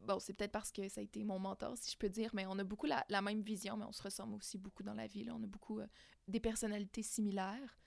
bon, 0.00 0.18
c'est 0.18 0.34
peut-être 0.34 0.50
parce 0.50 0.72
que 0.72 0.88
ça 0.88 1.00
a 1.00 1.04
été 1.04 1.22
mon 1.22 1.38
mentor, 1.38 1.76
si 1.76 1.92
je 1.92 1.96
peux 1.96 2.08
dire, 2.08 2.30
mais 2.34 2.46
on 2.46 2.58
a 2.58 2.64
beaucoup 2.64 2.86
la, 2.86 3.04
la 3.08 3.22
même 3.22 3.42
vision, 3.42 3.76
mais 3.76 3.84
on 3.84 3.92
se 3.92 4.02
ressemble 4.02 4.34
aussi 4.34 4.58
beaucoup 4.58 4.82
dans 4.82 4.94
la 4.94 5.06
vie. 5.06 5.22
Là. 5.22 5.32
On 5.36 5.42
a 5.44 5.46
beaucoup 5.46 5.80
des 6.26 6.40
personnalités 6.40 7.04
similaires. 7.04 7.78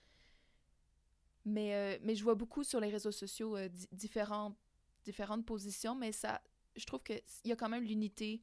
Mais, 1.44 2.00
mais 2.02 2.16
je 2.16 2.24
vois 2.24 2.36
beaucoup 2.36 2.64
sur 2.64 2.80
les 2.80 2.90
réseaux 2.90 3.12
sociaux 3.12 3.58
différentes, 3.92 4.58
différentes 5.04 5.46
positions, 5.46 5.96
mais 5.96 6.14
ça, 6.14 6.42
je 6.78 6.86
trouve 6.86 7.04
qu'il 7.04 7.22
y 7.44 7.52
a 7.52 7.58
quand 7.58 7.70
même 7.70 7.84
l'unité 7.84 8.42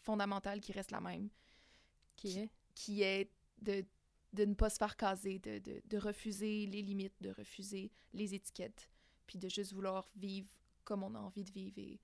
fondamentale 0.00 0.60
qui 0.60 0.72
reste 0.72 0.90
la 0.90 1.00
même. 1.00 1.28
Qui 2.16 2.38
est? 2.38 2.50
Qui 2.74 3.02
est 3.02 3.30
de, 3.60 3.84
de 4.32 4.44
ne 4.44 4.54
pas 4.54 4.70
se 4.70 4.76
faire 4.76 4.96
caser, 4.96 5.38
de, 5.38 5.58
de, 5.58 5.82
de, 5.84 5.98
refuser 5.98 6.66
les 6.66 6.82
limites, 6.82 7.20
de 7.20 7.30
refuser 7.30 7.90
les 8.12 8.34
étiquettes, 8.34 8.90
puis 9.26 9.38
de 9.38 9.48
juste 9.48 9.72
vouloir 9.72 10.08
vivre 10.16 10.50
comme 10.84 11.02
on 11.02 11.14
a 11.14 11.18
envie 11.18 11.44
de 11.44 11.50
vivre 11.50 11.78
et 11.78 12.00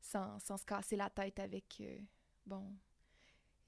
sans, 0.00 0.38
sans 0.38 0.56
se 0.56 0.64
casser 0.64 0.96
la 0.96 1.10
tête 1.10 1.38
avec, 1.38 1.80
euh, 1.80 1.98
bon, 2.46 2.76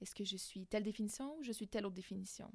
est-ce 0.01 0.13
que 0.13 0.23
je 0.23 0.37
suis 0.37 0.65
telle 0.67 0.83
définition 0.83 1.37
ou 1.37 1.43
je 1.43 1.51
suis 1.51 1.67
telle 1.67 1.85
autre 1.85 1.95
définition? 1.95 2.51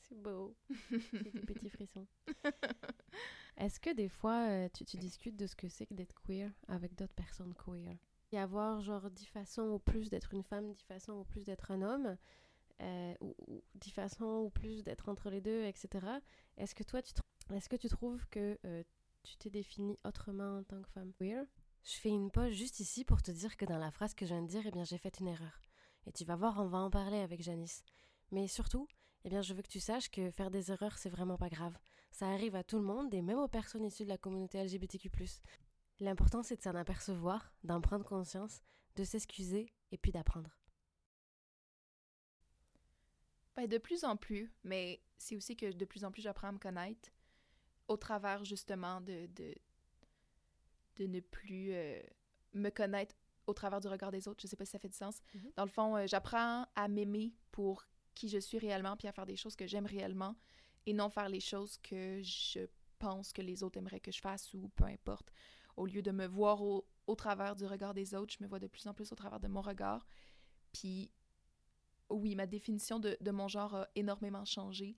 C'est 0.00 0.20
beau. 0.20 0.54
des 0.90 1.30
petits 1.30 1.70
frissons. 1.70 2.06
Est-ce 3.56 3.78
que 3.78 3.90
des 3.94 4.08
fois, 4.08 4.48
euh, 4.48 4.68
tu, 4.72 4.84
tu 4.84 4.96
discutes 4.96 5.36
de 5.36 5.46
ce 5.46 5.54
que 5.54 5.68
c'est 5.68 5.86
que 5.86 5.94
d'être 5.94 6.20
queer 6.22 6.50
avec 6.68 6.94
d'autres 6.94 7.14
personnes 7.14 7.54
queer? 7.54 7.96
Y 8.32 8.38
avoir 8.38 8.80
genre 8.80 9.10
dix 9.10 9.26
façons 9.26 9.62
ou 9.62 9.78
plus 9.78 10.10
d'être 10.10 10.32
une 10.34 10.42
femme, 10.42 10.72
dix 10.72 10.82
façons 10.84 11.12
ou 11.12 11.24
plus 11.24 11.44
d'être 11.44 11.70
un 11.70 11.82
homme, 11.82 12.16
euh, 12.80 13.14
ou, 13.20 13.62
dix 13.74 13.90
façons 13.90 14.44
ou 14.44 14.50
plus 14.50 14.82
d'être 14.82 15.08
entre 15.08 15.30
les 15.30 15.40
deux, 15.40 15.64
etc. 15.64 16.06
Est-ce 16.56 16.74
que 16.74 16.82
toi, 16.82 17.02
tu, 17.02 17.12
est-ce 17.54 17.68
que 17.68 17.76
tu 17.76 17.88
trouves 17.88 18.26
que 18.28 18.58
euh, 18.64 18.82
tu 19.22 19.36
t'es 19.36 19.50
définie 19.50 19.98
autrement 20.04 20.58
en 20.58 20.64
tant 20.64 20.82
que 20.82 20.88
femme? 20.90 21.12
Queer 21.18 21.44
Je 21.84 21.96
fais 21.96 22.08
une 22.08 22.30
pause 22.30 22.52
juste 22.52 22.80
ici 22.80 23.04
pour 23.04 23.22
te 23.22 23.30
dire 23.30 23.56
que 23.56 23.64
dans 23.64 23.78
la 23.78 23.90
phrase 23.90 24.14
que 24.14 24.26
je 24.26 24.34
viens 24.34 24.42
de 24.42 24.48
dire, 24.48 24.62
eh 24.66 24.70
bien, 24.70 24.84
j'ai 24.84 24.98
fait 24.98 25.20
une 25.20 25.28
erreur. 25.28 25.60
Et 26.06 26.12
tu 26.12 26.24
vas 26.24 26.36
voir, 26.36 26.58
on 26.58 26.66
va 26.66 26.78
en 26.78 26.90
parler 26.90 27.18
avec 27.18 27.42
Janice. 27.42 27.84
Mais 28.32 28.48
surtout, 28.48 28.88
eh 29.24 29.28
bien, 29.28 29.42
je 29.42 29.54
veux 29.54 29.62
que 29.62 29.68
tu 29.68 29.80
saches 29.80 30.10
que 30.10 30.30
faire 30.30 30.50
des 30.50 30.72
erreurs, 30.72 30.98
c'est 30.98 31.10
vraiment 31.10 31.36
pas 31.36 31.48
grave. 31.48 31.76
Ça 32.10 32.28
arrive 32.28 32.56
à 32.56 32.64
tout 32.64 32.78
le 32.78 32.84
monde 32.84 33.14
et 33.14 33.22
même 33.22 33.38
aux 33.38 33.48
personnes 33.48 33.84
issues 33.84 34.04
de 34.04 34.08
la 34.08 34.18
communauté 34.18 34.62
LGBTQ. 34.62 35.10
L'important, 36.00 36.42
c'est 36.42 36.56
de 36.56 36.62
s'en 36.62 36.74
apercevoir, 36.74 37.52
d'en 37.64 37.80
prendre 37.80 38.04
conscience, 38.04 38.60
de 38.96 39.04
s'excuser 39.04 39.72
et 39.90 39.98
puis 39.98 40.12
d'apprendre. 40.12 40.58
Ben, 43.56 43.66
de 43.66 43.78
plus 43.78 44.04
en 44.04 44.16
plus, 44.16 44.50
mais 44.64 45.02
c'est 45.18 45.36
aussi 45.36 45.56
que 45.56 45.72
de 45.72 45.84
plus 45.84 46.04
en 46.04 46.10
plus 46.10 46.22
j'apprends 46.22 46.48
à 46.48 46.52
me 46.52 46.58
connaître 46.58 47.10
au 47.88 47.96
travers 47.96 48.44
justement 48.44 49.00
de, 49.00 49.26
de, 49.26 49.54
de 50.96 51.06
ne 51.06 51.20
plus 51.20 51.72
euh, 51.72 52.00
me 52.54 52.70
connaître 52.70 53.14
au 53.46 53.52
travers 53.52 53.80
du 53.80 53.88
regard 53.88 54.10
des 54.10 54.26
autres. 54.26 54.40
Je 54.42 54.46
sais 54.46 54.56
pas 54.56 54.64
si 54.64 54.70
ça 54.70 54.78
fait 54.78 54.88
du 54.88 54.96
sens. 54.96 55.18
Mm-hmm. 55.34 55.54
Dans 55.56 55.64
le 55.64 55.70
fond, 55.70 55.96
euh, 55.96 56.06
j'apprends 56.06 56.66
à 56.74 56.88
m'aimer 56.88 57.34
pour 57.50 57.86
qui 58.14 58.28
je 58.28 58.38
suis 58.38 58.58
réellement, 58.58 58.96
puis 58.96 59.08
à 59.08 59.12
faire 59.12 59.26
des 59.26 59.36
choses 59.36 59.56
que 59.56 59.66
j'aime 59.66 59.86
réellement, 59.86 60.34
et 60.86 60.92
non 60.92 61.10
faire 61.10 61.28
les 61.28 61.40
choses 61.40 61.78
que 61.78 62.22
je 62.22 62.66
pense 62.98 63.32
que 63.32 63.42
les 63.42 63.62
autres 63.62 63.78
aimeraient 63.78 64.00
que 64.00 64.12
je 64.12 64.20
fasse 64.20 64.52
ou 64.54 64.68
peu 64.76 64.84
importe. 64.84 65.30
Au 65.76 65.86
lieu 65.86 66.02
de 66.02 66.10
me 66.10 66.26
voir 66.26 66.62
au, 66.62 66.86
au 67.06 67.14
travers 67.14 67.56
du 67.56 67.66
regard 67.66 67.94
des 67.94 68.14
autres, 68.14 68.34
je 68.38 68.42
me 68.42 68.48
vois 68.48 68.58
de 68.58 68.66
plus 68.66 68.86
en 68.86 68.94
plus 68.94 69.10
au 69.12 69.14
travers 69.14 69.40
de 69.40 69.48
mon 69.48 69.60
regard. 69.60 70.06
Puis 70.72 71.10
oui, 72.10 72.34
ma 72.34 72.46
définition 72.46 72.98
de, 72.98 73.16
de, 73.20 73.30
mon 73.30 73.48
genre 73.48 73.74
a 73.74 73.88
énormément 73.94 74.44
changé. 74.44 74.96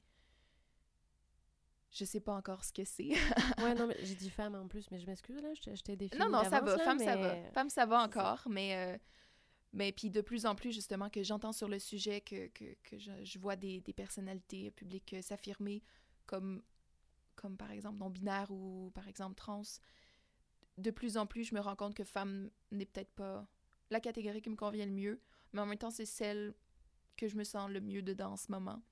Je 1.91 2.05
sais 2.05 2.21
pas 2.21 2.35
encore 2.35 2.65
ce 2.65 2.73
que 2.73 2.85
c'est. 2.85 3.11
ouais, 3.63 3.75
non, 3.75 3.87
mais 3.87 3.97
j'ai 4.03 4.17
dit 4.17 4.31
femme 4.31 4.57
en 4.57 4.67
plus, 4.67 4.91
mais 4.91 4.99
je 4.99 5.07
m'excuse, 5.07 5.41
là, 5.41 5.55
je, 5.55 5.83
t'ai 5.83 5.97
défini. 5.97 6.21
Non, 6.21 6.29
non, 6.29 6.43
ça 6.43 6.61
va, 6.61 6.77
femme, 6.79 6.99
ça 6.99 7.17
va. 7.17 7.37
Femme, 7.53 7.71
ça 7.71 7.87
va 7.87 8.03
encore, 8.03 8.43
mais. 8.49 8.75
Euh, 8.77 8.99
mais 9.73 9.91
puis 9.91 10.09
de 10.09 10.21
plus 10.21 10.47
en 10.47 10.55
plus, 10.55 10.73
justement, 10.73 11.11
que 11.11 11.25
j'entends 11.25 11.53
sur 11.53 11.69
le 11.69 11.81
sujet, 11.81 12.21
que, 12.21 12.47
que, 12.49 12.77
que 12.85 12.97
je, 12.97 13.11
je, 13.25 13.39
vois 13.41 13.57
des, 13.57 13.81
des 13.81 13.93
personnalités 13.93 14.71
publiques 14.71 15.17
s'affirmer 15.21 15.83
comme, 16.27 16.63
comme, 17.35 17.57
par 17.57 17.73
exemple, 17.73 17.99
non-binaire 17.99 18.51
ou, 18.53 18.93
par 18.95 19.09
exemple, 19.09 19.35
trans. 19.35 19.63
De 20.79 20.91
plus 20.91 21.17
en 21.17 21.27
plus, 21.27 21.45
je 21.45 21.55
me 21.55 21.61
rends 21.61 21.77
compte 21.77 21.95
que 21.95 22.05
femme 22.05 22.51
n'est 22.73 22.87
peut-être 22.87 23.13
pas 23.13 23.47
la 23.91 24.01
catégorie 24.01 24.43
qui 24.43 24.51
me 24.51 24.57
convient 24.57 24.87
le 24.87 24.93
mieux, 24.93 25.21
mais 25.53 25.61
en 25.61 25.67
même 25.67 25.79
temps, 25.79 25.91
c'est 25.91 26.07
celle 26.07 26.55
que 27.17 27.29
je 27.29 27.37
me 27.37 27.45
sens 27.45 27.71
le 27.71 27.81
mieux 27.81 28.03
dedans 28.03 28.33
en 28.33 28.37
ce 28.37 28.51
moment. 28.51 28.83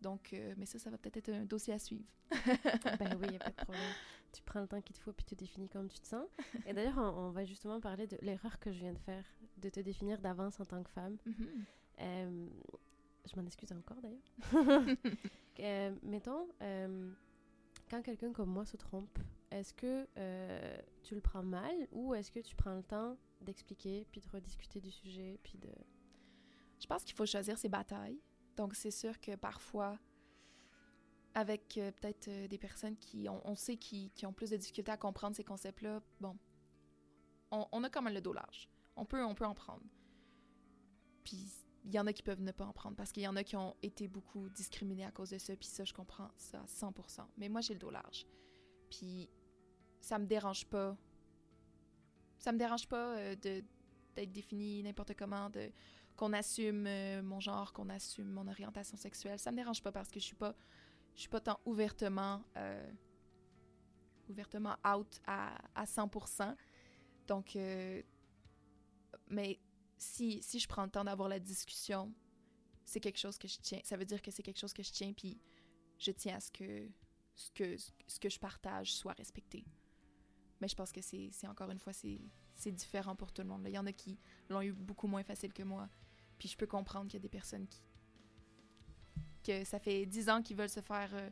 Donc, 0.00 0.32
euh, 0.32 0.54
mais 0.56 0.66
ça, 0.66 0.78
ça 0.78 0.90
va 0.90 0.98
peut-être 0.98 1.16
être 1.16 1.30
un 1.30 1.44
dossier 1.44 1.72
à 1.72 1.78
suivre. 1.78 2.04
ben 2.30 3.16
oui, 3.18 3.26
il 3.26 3.30
n'y 3.30 3.36
a 3.36 3.40
pas 3.40 3.50
de 3.50 3.56
problème. 3.56 3.82
Tu 4.32 4.42
prends 4.42 4.60
le 4.60 4.66
temps 4.66 4.80
qu'il 4.80 4.96
te 4.96 5.00
faut 5.00 5.12
puis 5.12 5.24
tu 5.24 5.36
définis 5.36 5.68
comme 5.68 5.88
tu 5.88 6.00
te 6.00 6.08
sens. 6.08 6.26
Et 6.66 6.72
d'ailleurs, 6.72 6.98
on, 6.98 7.30
va 7.30 7.44
justement 7.44 7.78
parler 7.78 8.08
de 8.08 8.18
l'erreur 8.20 8.58
que 8.58 8.72
je 8.72 8.80
viens 8.80 8.92
de 8.92 8.98
faire, 8.98 9.24
de 9.58 9.68
te 9.68 9.78
définir 9.78 10.18
d'avance 10.20 10.58
en 10.58 10.64
tant 10.64 10.82
que 10.82 10.90
femme. 10.90 11.16
Mm-hmm. 11.24 11.64
Euh, 12.00 12.48
je 13.30 13.40
m'en 13.40 13.46
excuse 13.46 13.70
encore 13.70 13.98
d'ailleurs. 14.02 14.96
euh, 15.60 15.94
mettons, 16.02 16.48
quand 17.88 18.02
quelqu'un 18.02 18.32
comme 18.32 18.50
moi 18.50 18.66
se 18.66 18.76
trompe, 18.76 19.20
est-ce 19.54 19.72
que 19.72 20.06
tu 21.02 21.14
le 21.14 21.20
prends 21.20 21.42
mal 21.42 21.88
ou 21.92 22.14
est-ce 22.14 22.30
que 22.30 22.40
tu 22.40 22.54
prends 22.56 22.74
le 22.74 22.82
temps 22.82 23.16
d'expliquer 23.40 24.06
puis 24.10 24.20
de 24.20 24.28
rediscuter 24.28 24.80
du 24.80 24.90
sujet 24.90 25.38
puis 25.42 25.58
de 25.58 25.70
je 26.84 26.86
pense 26.86 27.02
qu'il 27.02 27.14
faut 27.14 27.24
choisir 27.24 27.56
ses 27.56 27.70
batailles. 27.70 28.20
Donc, 28.56 28.74
c'est 28.74 28.90
sûr 28.90 29.18
que 29.18 29.36
parfois, 29.36 29.98
avec 31.34 31.78
euh, 31.78 31.90
peut-être 31.92 32.28
euh, 32.28 32.46
des 32.46 32.58
personnes 32.58 32.96
qui, 32.96 33.26
on, 33.28 33.54
sait, 33.54 33.78
qui, 33.78 34.10
qui, 34.14 34.26
ont 34.26 34.34
plus 34.34 34.50
de 34.50 34.56
difficultés 34.58 34.92
à 34.92 34.98
comprendre 34.98 35.34
ces 35.34 35.44
concepts-là, 35.44 36.02
bon, 36.20 36.36
on, 37.50 37.66
on, 37.72 37.82
a 37.84 37.88
quand 37.88 38.02
même 38.02 38.12
le 38.12 38.20
dos 38.20 38.34
large. 38.34 38.68
On 38.96 39.06
peut, 39.06 39.24
on 39.24 39.34
peut 39.34 39.46
en 39.46 39.54
prendre. 39.54 39.82
Puis, 41.24 41.52
il 41.86 41.92
y 41.92 41.98
en 41.98 42.06
a 42.06 42.12
qui 42.12 42.22
peuvent 42.22 42.42
ne 42.42 42.52
pas 42.52 42.66
en 42.66 42.72
prendre 42.72 42.96
parce 42.96 43.12
qu'il 43.12 43.22
y 43.22 43.28
en 43.28 43.36
a 43.36 43.44
qui 43.44 43.56
ont 43.56 43.74
été 43.82 44.06
beaucoup 44.06 44.50
discriminés 44.50 45.04
à 45.04 45.10
cause 45.10 45.30
de 45.30 45.38
ça, 45.38 45.56
puis 45.56 45.68
ça, 45.68 45.84
je 45.84 45.94
comprends 45.94 46.30
ça 46.36 46.60
à 46.60 46.66
100%. 46.66 47.26
Mais 47.38 47.48
moi, 47.48 47.62
j'ai 47.62 47.72
le 47.72 47.80
dos 47.80 47.90
large. 47.90 48.26
Puis, 48.90 49.30
ça 50.04 50.18
me 50.18 50.26
dérange 50.26 50.66
pas. 50.66 50.96
Ça 52.38 52.52
me 52.52 52.58
dérange 52.58 52.86
pas 52.86 53.16
euh, 53.16 53.34
d'être 53.36 54.32
défini 54.32 54.82
n'importe 54.82 55.14
comment, 55.14 55.48
de 55.48 55.70
qu'on 56.14 56.32
assume 56.34 56.86
euh, 56.86 57.22
mon 57.22 57.40
genre, 57.40 57.72
qu'on 57.72 57.88
assume 57.88 58.28
mon 58.30 58.46
orientation 58.46 58.98
sexuelle. 58.98 59.38
Ça 59.38 59.50
me 59.50 59.56
dérange 59.56 59.82
pas 59.82 59.90
parce 59.90 60.10
que 60.10 60.20
je 60.20 60.26
suis 60.26 60.36
pas, 60.36 60.54
je 61.14 61.20
suis 61.20 61.30
pas 61.30 61.40
tant 61.40 61.58
ouvertement, 61.64 62.44
euh, 62.56 62.92
ouvertement 64.28 64.76
out 64.86 65.20
à, 65.26 65.56
à 65.74 65.86
100%. 65.86 66.54
Donc, 67.26 67.56
mais 69.28 69.58
si, 69.96 70.42
si 70.42 70.58
je 70.58 70.68
prends 70.68 70.84
le 70.84 70.90
temps 70.90 71.04
d'avoir 71.04 71.30
la 71.30 71.40
discussion, 71.40 72.12
c'est 72.84 73.00
quelque 73.00 73.18
chose 73.18 73.38
que 73.38 73.48
je 73.48 73.58
tiens. 73.58 73.80
Ça 73.82 73.96
veut 73.96 74.04
dire 74.04 74.20
que 74.20 74.30
c'est 74.30 74.42
quelque 74.42 74.60
chose 74.60 74.74
que 74.74 74.82
je 74.82 74.92
tiens, 74.92 75.14
puis 75.14 75.40
je 75.98 76.10
tiens 76.10 76.36
à 76.36 76.40
ce 76.40 76.52
que 76.52 76.90
ce 77.34 77.50
que, 77.50 77.76
ce 78.06 78.20
que 78.20 78.28
je 78.28 78.38
partage 78.38 78.94
soit 78.94 79.14
respecté. 79.14 79.64
Mais 80.60 80.68
je 80.68 80.74
pense 80.74 80.92
que 80.92 81.00
c'est 81.00 81.30
encore 81.46 81.70
une 81.70 81.78
fois, 81.78 81.92
c'est 81.92 82.72
différent 82.72 83.16
pour 83.16 83.32
tout 83.32 83.42
le 83.42 83.48
monde. 83.48 83.62
Il 83.66 83.72
y 83.72 83.78
en 83.78 83.86
a 83.86 83.92
qui 83.92 84.18
l'ont 84.48 84.62
eu 84.62 84.72
beaucoup 84.72 85.06
moins 85.06 85.22
facile 85.22 85.52
que 85.52 85.62
moi. 85.62 85.88
Puis 86.38 86.48
je 86.48 86.56
peux 86.56 86.66
comprendre 86.66 87.06
qu'il 87.06 87.14
y 87.14 87.22
a 87.22 87.22
des 87.22 87.28
personnes 87.28 87.66
qui. 87.66 87.82
que 89.42 89.64
ça 89.64 89.78
fait 89.78 90.06
dix 90.06 90.28
ans 90.28 90.42
qu'ils 90.42 90.56
veulent 90.56 90.68
se 90.68 90.80
faire. 90.80 91.10
Euh, 91.14 91.30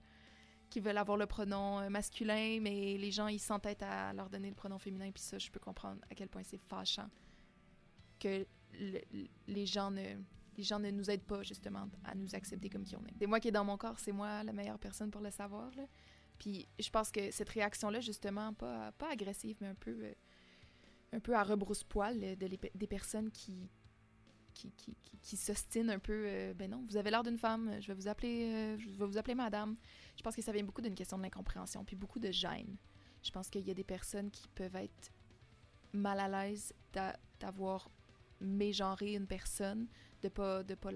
qu'ils 0.70 0.82
veulent 0.82 0.98
avoir 0.98 1.18
le 1.18 1.26
pronom 1.26 1.80
euh, 1.80 1.90
masculin, 1.90 2.58
mais 2.62 2.96
les 2.96 3.10
gens, 3.10 3.28
ils 3.28 3.38
s'entêtent 3.38 3.82
à 3.82 4.14
leur 4.14 4.30
donner 4.30 4.48
le 4.48 4.54
pronom 4.54 4.78
féminin. 4.78 5.10
Puis 5.12 5.22
ça, 5.22 5.36
je 5.38 5.50
peux 5.50 5.60
comprendre 5.60 6.00
à 6.10 6.14
quel 6.14 6.30
point 6.30 6.42
c'est 6.42 6.56
fâchant 6.56 7.10
que 8.18 8.46
les 9.46 9.66
gens 9.66 9.90
ne. 9.90 10.16
Les 10.58 10.64
gens 10.64 10.78
ne 10.78 10.90
nous 10.90 11.10
aident 11.10 11.24
pas 11.24 11.42
justement 11.42 11.88
à 12.04 12.14
nous 12.14 12.34
accepter 12.34 12.68
comme 12.68 12.84
qui 12.84 12.94
on 12.94 13.04
est. 13.06 13.14
C'est 13.18 13.26
moi 13.26 13.40
qui 13.40 13.48
est 13.48 13.52
dans 13.52 13.64
mon 13.64 13.78
corps, 13.78 13.98
c'est 13.98 14.12
moi 14.12 14.42
la 14.42 14.52
meilleure 14.52 14.78
personne 14.78 15.10
pour 15.10 15.22
le 15.22 15.30
savoir. 15.30 15.74
Là. 15.74 15.84
Puis 16.38 16.68
je 16.78 16.90
pense 16.90 17.10
que 17.10 17.30
cette 17.30 17.48
réaction-là, 17.48 18.00
justement, 18.00 18.52
pas, 18.54 18.92
pas 18.92 19.10
agressive, 19.10 19.56
mais 19.60 19.68
un 19.68 19.74
peu, 19.74 19.96
euh, 20.02 20.12
un 21.12 21.20
peu 21.20 21.34
à 21.34 21.42
rebrousse-poil 21.42 22.36
de 22.36 22.48
des 22.74 22.86
personnes 22.86 23.30
qui, 23.30 23.70
qui, 24.52 24.72
qui, 24.72 24.94
qui, 25.22 25.36
s'ostine 25.36 25.90
un 25.90 25.98
peu. 25.98 26.24
Euh, 26.26 26.54
ben 26.54 26.70
non, 26.70 26.84
vous 26.88 26.96
avez 26.96 27.10
l'air 27.10 27.22
d'une 27.22 27.38
femme, 27.38 27.76
je 27.80 27.88
vais 27.88 27.94
vous 27.94 28.08
appeler, 28.08 28.52
euh, 28.52 28.78
je 28.78 28.88
vais 28.88 29.06
vous 29.06 29.18
appeler 29.18 29.34
madame. 29.34 29.76
Je 30.16 30.22
pense 30.22 30.36
que 30.36 30.42
ça 30.42 30.52
vient 30.52 30.64
beaucoup 30.64 30.82
d'une 30.82 30.94
question 30.94 31.18
de 31.18 31.22
l'incompréhension, 31.22 31.84
puis 31.84 31.96
beaucoup 31.96 32.18
de 32.18 32.30
gêne. 32.30 32.76
Je 33.22 33.30
pense 33.30 33.48
qu'il 33.48 33.66
y 33.66 33.70
a 33.70 33.74
des 33.74 33.84
personnes 33.84 34.30
qui 34.30 34.48
peuvent 34.48 34.76
être 34.76 35.12
mal 35.92 36.18
à 36.20 36.28
l'aise 36.28 36.72
d'avoir 37.40 37.88
mégenré 38.40 39.14
une 39.14 39.26
personne, 39.26 39.86
de 40.22 40.28
pas 40.28 40.62
de 40.62 40.74
pas 40.74 40.90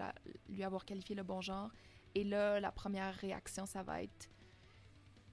lui 0.48 0.64
avoir 0.64 0.84
qualifié 0.84 1.14
le 1.14 1.22
bon 1.22 1.40
genre. 1.40 1.70
Et 2.14 2.24
là, 2.24 2.58
la 2.60 2.72
première 2.72 3.14
réaction, 3.14 3.66
ça 3.66 3.82
va 3.82 4.02
être 4.02 4.30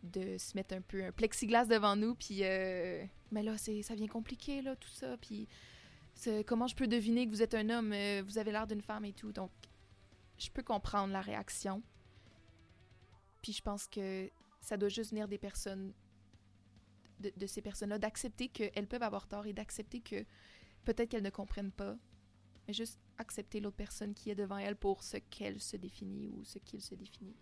de 0.03 0.37
se 0.37 0.55
mettre 0.55 0.75
un 0.75 0.81
peu 0.81 1.03
un 1.03 1.11
plexiglas 1.11 1.65
devant 1.65 1.95
nous, 1.95 2.15
puis 2.15 2.39
euh, 2.43 3.03
mais 3.31 3.41
là, 3.41 3.57
c'est 3.57 3.81
ça 3.81 3.95
vient 3.95 4.07
compliqué 4.07 4.61
là, 4.61 4.75
tout 4.75 4.89
ça, 4.89 5.17
puis 5.17 5.47
comment 6.45 6.67
je 6.67 6.75
peux 6.75 6.87
deviner 6.87 7.25
que 7.25 7.31
vous 7.31 7.41
êtes 7.41 7.53
un 7.53 7.69
homme, 7.69 7.93
euh, 7.93 8.23
vous 8.25 8.37
avez 8.37 8.51
l'air 8.51 8.67
d'une 8.67 8.81
femme 8.81 9.05
et 9.05 9.13
tout. 9.13 9.31
Donc, 9.31 9.51
je 10.37 10.49
peux 10.49 10.63
comprendre 10.63 11.11
la 11.13 11.21
réaction. 11.21 11.81
Puis 13.41 13.53
je 13.53 13.61
pense 13.61 13.87
que 13.87 14.29
ça 14.61 14.77
doit 14.77 14.89
juste 14.89 15.11
venir 15.11 15.27
des 15.27 15.37
personnes, 15.37 15.93
de, 17.19 17.45
ces 17.45 17.61
personnes-là, 17.61 17.99
d'accepter 17.99 18.47
qu'elles 18.47 18.87
peuvent 18.87 19.03
avoir 19.03 19.27
tort 19.27 19.45
et 19.45 19.53
d'accepter 19.53 19.99
que 19.99 20.23
peut-être 20.85 21.09
qu'elles 21.09 21.23
ne 21.23 21.29
comprennent 21.29 21.71
pas, 21.71 21.97
mais 22.67 22.73
juste 22.73 22.99
accepter 23.17 23.59
l'autre 23.59 23.75
personne 23.75 24.13
qui 24.13 24.29
est 24.29 24.35
devant 24.35 24.57
elle 24.57 24.77
pour 24.77 25.03
ce 25.03 25.17
qu'elle 25.17 25.59
se 25.59 25.75
définit 25.75 26.29
ou 26.29 26.43
ce 26.45 26.59
qu'il 26.59 26.81
se 26.81 26.95
définit. 26.95 27.35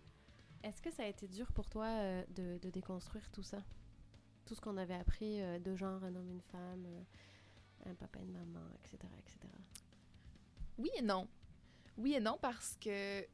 Est-ce 0.62 0.80
que 0.80 0.90
ça 0.90 1.02
a 1.02 1.06
été 1.06 1.26
dur 1.26 1.50
pour 1.52 1.68
toi 1.68 1.86
euh, 1.86 2.24
de, 2.30 2.70
déconstruire 2.70 3.28
tout 3.30 3.42
ça? 3.42 3.62
Tout 4.44 4.54
ce 4.54 4.60
qu'on 4.60 4.76
avait 4.76 4.94
appris 4.94 5.40
euh, 5.42 5.58
de 5.58 5.74
genre 5.74 6.02
un 6.04 6.14
homme, 6.14 6.30
une 6.30 6.40
femme, 6.40 6.86
un 7.86 7.94
papa 7.94 8.20
une 8.20 8.32
maman, 8.32 8.66
etc., 8.84 8.98
etc. 9.18 9.38
Oui 10.78 10.90
et 10.96 11.02
non. 11.02 11.28
Oui 11.96 12.14
et 12.14 12.20
non 12.20 12.38
parce 12.40 12.76
que... 12.80 13.26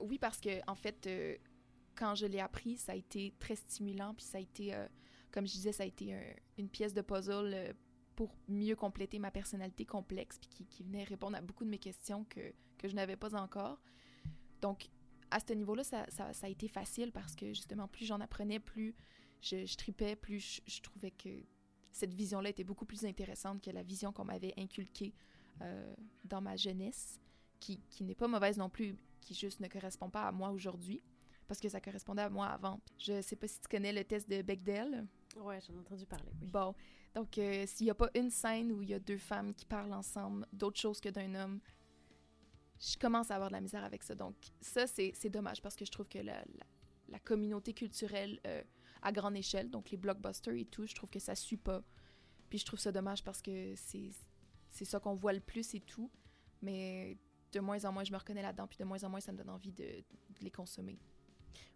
Oui 0.00 0.18
parce 0.18 0.40
que, 0.40 0.60
en 0.68 0.74
fait, 0.74 1.06
euh, 1.06 1.36
quand 1.94 2.14
je 2.14 2.26
l'ai 2.26 2.40
appris, 2.40 2.76
ça 2.76 2.92
a 2.92 2.94
été 2.94 3.34
très 3.38 3.56
stimulant, 3.56 4.14
puis 4.14 4.24
ça 4.24 4.38
a 4.38 4.40
été, 4.40 4.74
euh, 4.74 4.86
comme 5.30 5.46
je 5.46 5.52
disais, 5.52 5.72
ça 5.72 5.82
a 5.82 5.86
été 5.86 6.16
une 6.56 6.68
pièce 6.68 6.94
de 6.94 7.02
puzzle 7.02 7.52
euh, 7.52 7.72
pour 8.16 8.34
mieux 8.48 8.76
compléter 8.76 9.18
ma 9.18 9.30
personnalité 9.30 9.84
complexe, 9.84 10.38
puis 10.38 10.48
qui, 10.48 10.66
qui, 10.66 10.82
venait 10.82 11.04
répondre 11.04 11.36
à 11.36 11.42
beaucoup 11.42 11.64
de 11.64 11.70
mes 11.70 11.78
questions 11.78 12.24
que, 12.24 12.52
que 12.78 12.88
je 12.88 12.94
n'avais 12.94 13.16
pas 13.16 13.34
encore. 13.34 13.78
Donc, 14.62 14.88
à 15.30 15.40
ce 15.40 15.52
niveau-là, 15.52 15.84
ça, 15.84 16.06
ça, 16.08 16.32
ça, 16.32 16.46
a 16.46 16.50
été 16.50 16.68
facile 16.68 17.12
parce 17.12 17.34
que, 17.34 17.48
justement, 17.48 17.88
plus 17.88 18.06
j'en 18.06 18.20
apprenais, 18.20 18.58
plus 18.58 18.94
je, 19.40 19.64
je 19.64 19.76
tripais, 19.76 20.16
plus 20.16 20.40
je, 20.66 20.72
je 20.72 20.80
trouvais 20.80 21.10
que 21.10 21.44
cette 21.92 22.14
vision-là 22.14 22.50
était 22.50 22.64
beaucoup 22.64 22.84
plus 22.84 23.04
intéressante 23.04 23.62
que 23.62 23.70
la 23.70 23.82
vision 23.82 24.12
qu'on 24.12 24.24
m'avait 24.24 24.54
inculquée 24.56 25.14
euh, 25.62 25.94
dans 26.24 26.40
ma 26.40 26.56
jeunesse, 26.56 27.20
qui, 27.58 27.80
qui 27.90 28.04
n'est 28.04 28.14
pas 28.14 28.28
mauvaise 28.28 28.56
non 28.56 28.70
plus, 28.70 28.96
qui 29.20 29.34
juste 29.34 29.60
ne 29.60 29.68
correspond 29.68 30.08
pas 30.08 30.26
à 30.26 30.32
moi 30.32 30.50
aujourd'hui, 30.50 31.02
parce 31.46 31.60
que 31.60 31.68
ça 31.68 31.80
correspondait 31.80 32.22
à 32.22 32.30
moi 32.30 32.46
avant. 32.46 32.80
Je 32.98 33.20
sais 33.20 33.36
pas 33.36 33.48
si 33.48 33.60
tu 33.60 33.68
connais 33.68 33.92
le 33.92 34.04
test 34.04 34.28
de 34.28 34.40
Bechdel. 34.40 35.06
Ouais, 35.36 35.58
j'en 35.60 35.74
ai 35.74 35.78
entendu 35.78 36.06
parler. 36.06 36.32
Oui. 36.40 36.48
Bon, 36.48 36.74
donc 37.14 37.36
euh, 37.38 37.64
s'il 37.66 37.86
n'y 37.86 37.90
a 37.90 37.94
pas 37.94 38.08
une 38.14 38.30
scène 38.30 38.72
où 38.72 38.82
il 38.82 38.90
y 38.90 38.94
a 38.94 38.98
deux 38.98 39.18
femmes 39.18 39.52
qui 39.52 39.66
parlent 39.66 39.92
ensemble 39.92 40.46
d'autre 40.52 40.78
chose 40.78 41.00
que 41.00 41.08
d'un 41.08 41.34
homme, 41.34 41.60
je 42.80 42.96
commence 42.96 43.30
à 43.30 43.34
avoir 43.34 43.50
de 43.50 43.54
la 43.54 43.60
misère 43.60 43.84
avec 43.84 44.02
ça. 44.02 44.14
Donc, 44.14 44.34
ça, 44.60 44.86
c'est 44.86 45.28
dommage 45.28 45.60
parce 45.60 45.76
que 45.76 45.84
je 45.84 45.90
trouve 45.90 46.08
que 46.08 46.18
la, 46.18 46.42
la, 47.08 47.18
communauté 47.18 47.74
culturelle 47.74 48.40
euh, 48.46 48.62
à 49.02 49.12
grande 49.12 49.36
échelle, 49.36 49.70
donc 49.70 49.90
les 49.90 49.98
blockbusters 49.98 50.54
et 50.54 50.64
tout, 50.64 50.86
je 50.86 50.94
trouve 50.94 51.10
que 51.10 51.18
ça 51.18 51.34
suit 51.34 51.58
pas. 51.58 51.82
Puis 52.48 52.58
je 52.58 52.64
trouve 52.64 52.80
ça 52.80 52.90
dommage 52.90 53.22
parce 53.22 53.42
que 53.42 53.74
c'est 53.76 54.84
ça 54.84 54.98
qu'on 54.98 55.14
voit 55.14 55.32
le 55.32 55.40
plus 55.40 55.74
et 55.74 55.80
tout. 55.80 56.10
Mais 56.62 57.18
de 57.52 57.60
moins 57.60 57.84
en 57.84 57.92
moins, 57.92 58.04
je 58.04 58.12
me 58.12 58.16
reconnais 58.16 58.42
là-dedans, 58.42 58.66
puis 58.66 58.78
de 58.78 58.84
moins 58.84 59.02
en 59.04 59.10
moins, 59.10 59.20
ça 59.20 59.32
me 59.32 59.38
donne 59.38 59.50
envie 59.50 59.72
de, 59.72 60.02
les 60.40 60.50
consommer. 60.50 60.98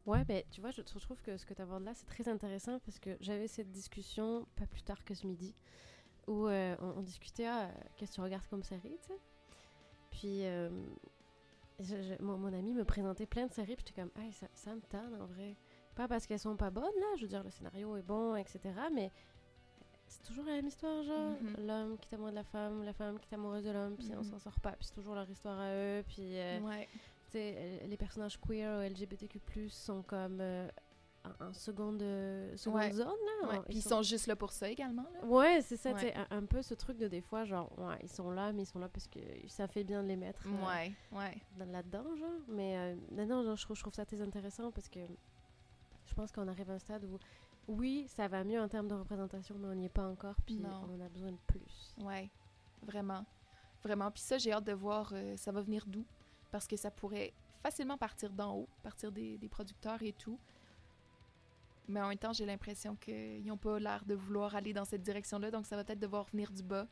Ouais, 0.07 0.25
ben 0.25 0.43
tu 0.51 0.61
vois, 0.61 0.71
je 0.71 0.83
trouve 0.83 1.21
que 1.23 1.37
ce 1.37 1.47
que 1.47 1.55
tu 1.55 1.63
abordes 1.63 1.85
là, 1.85 1.95
c'est 1.95 2.07
très 2.07 2.29
intéressant 2.29 2.79
parce 2.81 2.99
que 2.99 3.17
j'avais 3.21 3.49
cette 3.49 3.71
discussion 3.71 4.47
pas 4.57 4.67
plus 4.67 4.83
tard 4.83 5.03
que 5.05 5.15
ce 5.15 5.27
midi 5.27 5.55
où 6.27 6.47
euh, 6.47 6.77
on, 6.81 7.03
discutait, 7.03 7.47
ah, 7.47 7.71
qu'est-ce 7.97 8.13
que 8.13 8.15
tu 8.17 8.21
regardes 8.21 8.47
comme 8.49 8.63
série, 8.63 8.97
tu 9.03 9.09
sais? 9.09 9.21
Puis 10.25 10.47
euh, 10.47 10.71
mon, 12.21 12.51
ami 12.55 12.73
me 12.73 12.83
présentait 12.83 13.27
plein 13.27 13.47
de 13.47 13.53
séries, 13.53 13.77
puis 13.77 13.85
j'étais 13.87 14.01
comme, 14.01 14.23
hey, 14.23 14.33
ça, 14.33 14.47
ça 14.55 14.75
me 14.75 14.81
tente 14.81 15.13
en 15.21 15.27
vrai. 15.27 15.55
Pas 15.95 16.09
parce 16.09 16.27
qu'elles 16.27 16.39
sont 16.39 16.57
pas 16.57 16.71
bonnes, 16.71 16.85
là, 16.85 17.07
je 17.17 17.23
veux 17.23 17.29
dire, 17.29 17.45
le 17.45 17.51
scénario 17.51 17.95
est 17.99 18.03
bon, 18.03 18.35
etc. 18.35 18.61
Mais 18.91 19.13
c'est 20.07 20.23
toujours 20.23 20.47
la 20.47 20.53
même 20.53 20.67
histoire, 20.67 21.03
genre. 21.03 21.33
Mm-hmm. 21.33 21.67
L'homme 21.67 21.99
qui 21.99 22.09
est 22.11 22.15
amoureux 22.15 22.31
de 22.31 22.37
la 22.37 22.45
femme, 22.45 22.85
la 22.85 22.95
femme 22.95 23.19
qui 23.19 23.29
est 23.31 23.35
amoureuse 23.35 23.65
de 23.65 23.71
l'homme, 23.71 23.97
puis 23.97 24.09
on 24.17 24.23
mm-hmm. 24.23 24.31
s'en 24.31 24.39
sort 24.39 24.59
pas. 24.61 24.73
Puis 24.73 24.87
c'est 24.87 24.95
toujours 24.95 25.15
leur 25.15 25.29
histoire 25.29 25.61
à 25.61 25.75
eux. 25.75 26.03
Puis, 26.09 26.39
euh, 26.39 26.59
ouais. 26.61 26.89
tu 27.27 27.33
sais, 27.33 27.83
les 27.87 27.97
personnages 27.99 28.41
queer 28.41 28.79
ou 28.79 28.91
LGBTQ+, 28.91 29.69
sont 29.69 30.01
comme 30.05 30.41
en 31.41 31.53
seconde, 31.53 32.03
seconde 32.57 32.93
zone. 32.93 33.07
Là. 33.43 33.63
Puis 33.67 33.79
ils 33.79 33.83
sont... 33.83 34.03
juste 34.03 34.27
là 34.27 34.37
pour 34.37 34.53
ça 34.53 34.69
également. 34.69 35.07
Là. 35.15 35.25
Ouais, 35.27 35.61
c'est 35.63 35.77
ça. 35.77 35.91
Un, 35.91 36.39
un, 36.39 36.45
peu 36.45 36.63
ce 36.63 36.75
truc 36.75 36.99
de 36.99 37.09
des 37.09 37.21
fois, 37.21 37.45
genre, 37.45 37.71
ouais, 37.79 37.99
ils 38.03 38.09
sont 38.09 38.31
là, 38.31 38.53
mais 38.53 38.63
ils 38.63 38.67
sont 38.67 38.79
là 38.79 38.89
parce 38.89 39.07
que 39.07 39.21
ça 39.49 39.67
fait 39.67 39.85
bien 39.85 40.03
de 40.03 40.09
les 40.09 40.17
mettre 40.17 40.47
euh, 40.47 40.67
ouais, 40.67 40.93
ouais. 41.13 41.43
là-dedans, 41.59 42.05
genre. 42.17 42.29
Mais 42.49 42.77
euh, 42.77 43.25
non, 43.27 43.57
je, 43.57 43.63
trouve, 43.65 43.77
je 43.77 43.83
trouve 43.83 43.95
ça 43.95 44.05
très 44.05 44.21
intéressant 44.21 44.71
parce 44.71 44.89
que 44.89 45.01
je 46.05 46.15
pense 46.15 46.31
qu'on 46.33 46.49
arrive 46.49 46.71
à 46.71 46.75
un 46.75 46.79
stade 46.79 47.05
où, 47.05 47.19
oui, 47.69 48.07
ça 48.09 48.29
va 48.29 48.45
mieux 48.45 48.61
en 48.61 48.69
termes 48.69 48.89
de 48.89 48.95
représentation, 48.95 49.57
mais 49.59 49.69
on 49.69 49.75
n'y 49.75 49.87
est 49.87 49.91
pas 49.91 50.07
encore, 50.07 50.37
puis 50.45 50.63
on 50.65 51.01
a 51.01 51.09
besoin 51.09 51.33
de 51.33 51.39
plus. 51.47 51.95
Ouais, 52.03 52.31
vraiment. 52.83 53.25
Vraiment. 53.83 54.11
Puis 54.11 54.23
ça, 54.23 54.39
j'ai 54.39 54.53
hâte 54.53 54.65
de 54.65 54.73
voir, 54.73 55.11
euh, 55.13 55.37
ça 55.37 55.53
va 55.53 55.61
venir 55.61 55.85
d'où, 55.87 56.05
parce 56.51 56.67
que 56.67 56.77
ça 56.77 56.91
pourrait 56.91 57.33
facilement 57.63 57.97
partir 57.97 58.31
d'en 58.31 58.57
haut, 58.57 58.69
partir 58.83 59.11
des, 59.11 59.39
des 59.39 59.49
producteurs 59.49 60.03
et 60.03 60.13
tout. 60.13 60.39
Mais 61.89 62.01
en 62.01 62.09
même 62.09 62.19
temps, 62.19 62.33
j'ai 62.33 62.47
l'impression 62.47 62.97
qu'ils 62.97 63.45
n'ont 63.45 63.59
pas 63.59 63.79
l'air 63.79 64.05
de 64.05 64.15
vouloir 64.15 64.55
aller 64.55 64.73
dans 64.73 64.85
cette 64.85 65.03
direction-là, 65.03 65.51
donc 65.51 65.67
ça 65.67 65.77
va 65.77 65.85
peut-être 65.85 66.01
devoir 66.01 66.25
venir 66.27 66.51
du 66.51 66.63
bas, 66.63 66.87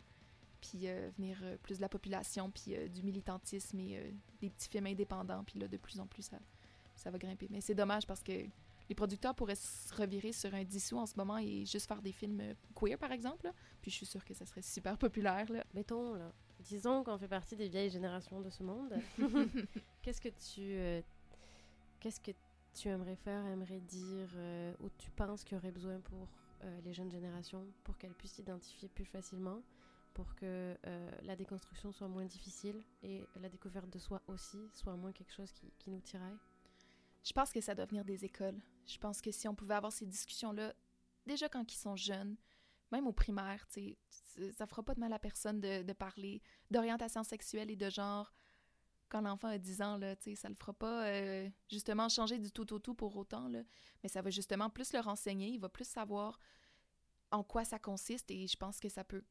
puis 0.60 0.86
euh, 0.86 1.10
venir 1.16 1.38
euh, 1.42 1.56
plus 1.62 1.76
de 1.76 1.80
la 1.80 1.88
population, 1.88 2.50
puis 2.50 2.76
euh, 2.76 2.88
du 2.88 3.02
militantisme 3.02 3.78
et 3.80 4.14
des 4.40 4.50
petits 4.50 4.68
films 4.68 4.86
indépendants, 4.86 5.44
puis 5.44 5.58
là, 5.58 5.68
de 5.68 5.76
plus 5.76 5.98
en 5.98 6.06
plus, 6.06 6.22
ça, 6.22 6.38
ça 6.94 7.10
va 7.10 7.18
grimper. 7.18 7.48
Mais 7.50 7.60
c'est 7.60 7.74
dommage 7.74 8.06
parce 8.06 8.22
que 8.22 8.32
les 8.88 8.94
producteurs 8.94 9.34
pourraient 9.34 9.54
se 9.54 9.94
revirer 9.94 10.32
sur 10.32 10.54
un 10.54 10.64
dissous 10.64 10.98
en 10.98 11.06
ce 11.06 11.14
moment 11.16 11.38
et 11.38 11.64
juste 11.64 11.86
faire 11.86 12.02
des 12.02 12.12
films 12.12 12.54
queer, 12.74 12.98
par 12.98 13.12
exemple, 13.12 13.50
puis 13.80 13.90
je 13.90 13.96
suis 13.96 14.06
sûre 14.06 14.24
que 14.24 14.34
ça 14.34 14.44
serait 14.44 14.62
super 14.62 14.98
populaire, 14.98 15.50
là. 15.50 15.64
Mettons, 15.72 16.14
là, 16.14 16.32
disons 16.60 17.02
qu'on 17.02 17.16
fait 17.16 17.28
partie 17.28 17.56
des 17.56 17.68
vieilles 17.68 17.90
générations 17.90 18.40
de 18.40 18.50
ce 18.50 18.62
monde. 18.62 18.94
Qu'est-ce 20.02 20.20
que 20.20 20.28
tu... 20.28 21.04
Qu'est-ce 21.98 22.20
que 22.20 22.32
tu 22.74 22.88
aimerais 22.88 23.16
faire, 23.16 23.44
aimerais 23.46 23.80
dire, 23.80 24.28
euh, 24.36 24.74
ou 24.80 24.88
tu 24.98 25.10
penses 25.10 25.44
qu'il 25.44 25.56
y 25.56 25.58
aurait 25.58 25.72
besoin 25.72 26.00
pour 26.00 26.28
euh, 26.64 26.80
les 26.82 26.92
jeunes 26.92 27.10
générations, 27.10 27.66
pour 27.84 27.98
qu'elles 27.98 28.14
puissent 28.14 28.32
s'identifier 28.32 28.88
plus 28.88 29.04
facilement, 29.04 29.62
pour 30.14 30.34
que 30.34 30.76
euh, 30.86 31.10
la 31.22 31.36
déconstruction 31.36 31.92
soit 31.92 32.08
moins 32.08 32.24
difficile 32.24 32.82
et 33.02 33.24
la 33.40 33.48
découverte 33.48 33.88
de 33.90 33.98
soi 33.98 34.22
aussi 34.26 34.58
soit 34.74 34.96
moins 34.96 35.12
quelque 35.12 35.32
chose 35.32 35.52
qui, 35.52 35.90
nous 35.90 36.00
tiraille? 36.00 36.38
Je 37.24 37.32
pense 37.32 37.52
que 37.52 37.60
ça 37.60 37.74
doit 37.74 37.86
venir 37.86 38.04
des 38.04 38.24
écoles. 38.24 38.60
Je 38.86 38.98
pense 38.98 39.20
que 39.20 39.30
si 39.30 39.46
on 39.48 39.54
pouvait 39.54 39.74
avoir 39.74 39.92
ces 39.92 40.06
discussions-là, 40.06 40.74
déjà 41.26 41.48
quand 41.48 41.72
ils 41.72 41.78
sont 41.78 41.96
jeunes, 41.96 42.36
même 42.90 43.06
au 43.06 43.12
primaire, 43.12 43.66
ça 44.52 44.66
fera 44.66 44.82
pas 44.82 44.94
de 44.94 45.00
mal 45.00 45.12
à 45.12 45.18
personne 45.18 45.60
de 45.60 45.92
parler 45.92 46.42
d'orientation 46.70 47.22
sexuelle 47.22 47.70
et 47.70 47.76
de 47.76 47.88
genre 47.88 48.34
quand 49.12 49.20
l'enfant 49.20 49.48
a 49.48 49.58
10 49.58 49.82
ans, 49.82 49.98
là, 49.98 50.14
ça 50.34 50.48
le 50.48 50.54
fera 50.54 50.72
pas 50.72 51.06
euh, 51.06 51.50
justement 51.70 52.08
changer 52.08 52.38
du 52.38 52.50
tout 52.50 52.72
au 52.72 52.78
tout 52.78 52.94
pour 52.94 53.14
autant, 53.14 53.46
là, 53.46 53.62
mais 54.02 54.08
ça 54.08 54.22
va 54.22 54.30
justement 54.30 54.70
plus 54.70 54.94
le 54.94 55.00
renseigner, 55.00 55.48
il 55.48 55.60
va 55.60 55.68
plus 55.68 55.86
savoir 55.86 56.40
en 57.30 57.44
quoi 57.44 57.66
ça 57.66 57.78
consiste 57.78 58.30
et 58.30 58.46
je 58.46 58.56
pense 58.56 58.80
que 58.80 58.88
ça 58.88 59.04
peut 59.04 59.22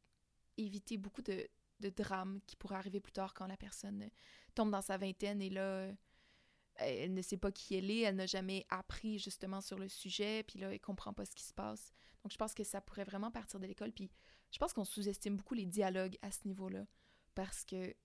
éviter 0.57 0.97
beaucoup 0.97 1.23
de, 1.23 1.47
de 1.79 1.89
drames 1.89 2.41
qui 2.45 2.55
pourraient 2.55 2.75
arriver 2.75 2.99
plus 2.99 3.11
tard 3.11 3.33
quand 3.33 3.47
la 3.47 3.57
personne 3.57 4.07
tombe 4.53 4.69
dans 4.69 4.83
sa 4.83 4.97
vingtaine 4.97 5.41
et 5.41 5.49
là, 5.49 5.91
elle 6.75 7.15
ne 7.15 7.21
sait 7.23 7.37
pas 7.37 7.51
qui 7.51 7.73
elle 7.73 7.89
est, 7.89 8.01
elle 8.01 8.17
n'a 8.17 8.27
jamais 8.27 8.67
appris 8.69 9.17
justement 9.17 9.61
sur 9.61 9.79
le 9.79 9.89
sujet, 9.89 10.43
puis 10.43 10.59
là, 10.59 10.71
elle 10.71 10.79
comprend 10.79 11.11
pas 11.11 11.25
ce 11.25 11.35
qui 11.35 11.43
se 11.43 11.53
passe. 11.53 11.91
Donc, 12.23 12.31
je 12.31 12.37
pense 12.37 12.53
que 12.53 12.63
ça 12.63 12.81
pourrait 12.81 13.03
vraiment 13.03 13.31
partir 13.31 13.59
de 13.59 13.65
l'école, 13.65 13.91
puis 13.91 14.11
je 14.51 14.59
pense 14.59 14.73
qu'on 14.73 14.85
sous-estime 14.85 15.37
beaucoup 15.37 15.55
les 15.55 15.65
dialogues 15.65 16.19
à 16.21 16.31
ce 16.31 16.47
niveau-là, 16.47 16.85
parce 17.33 17.65
que 17.65 17.95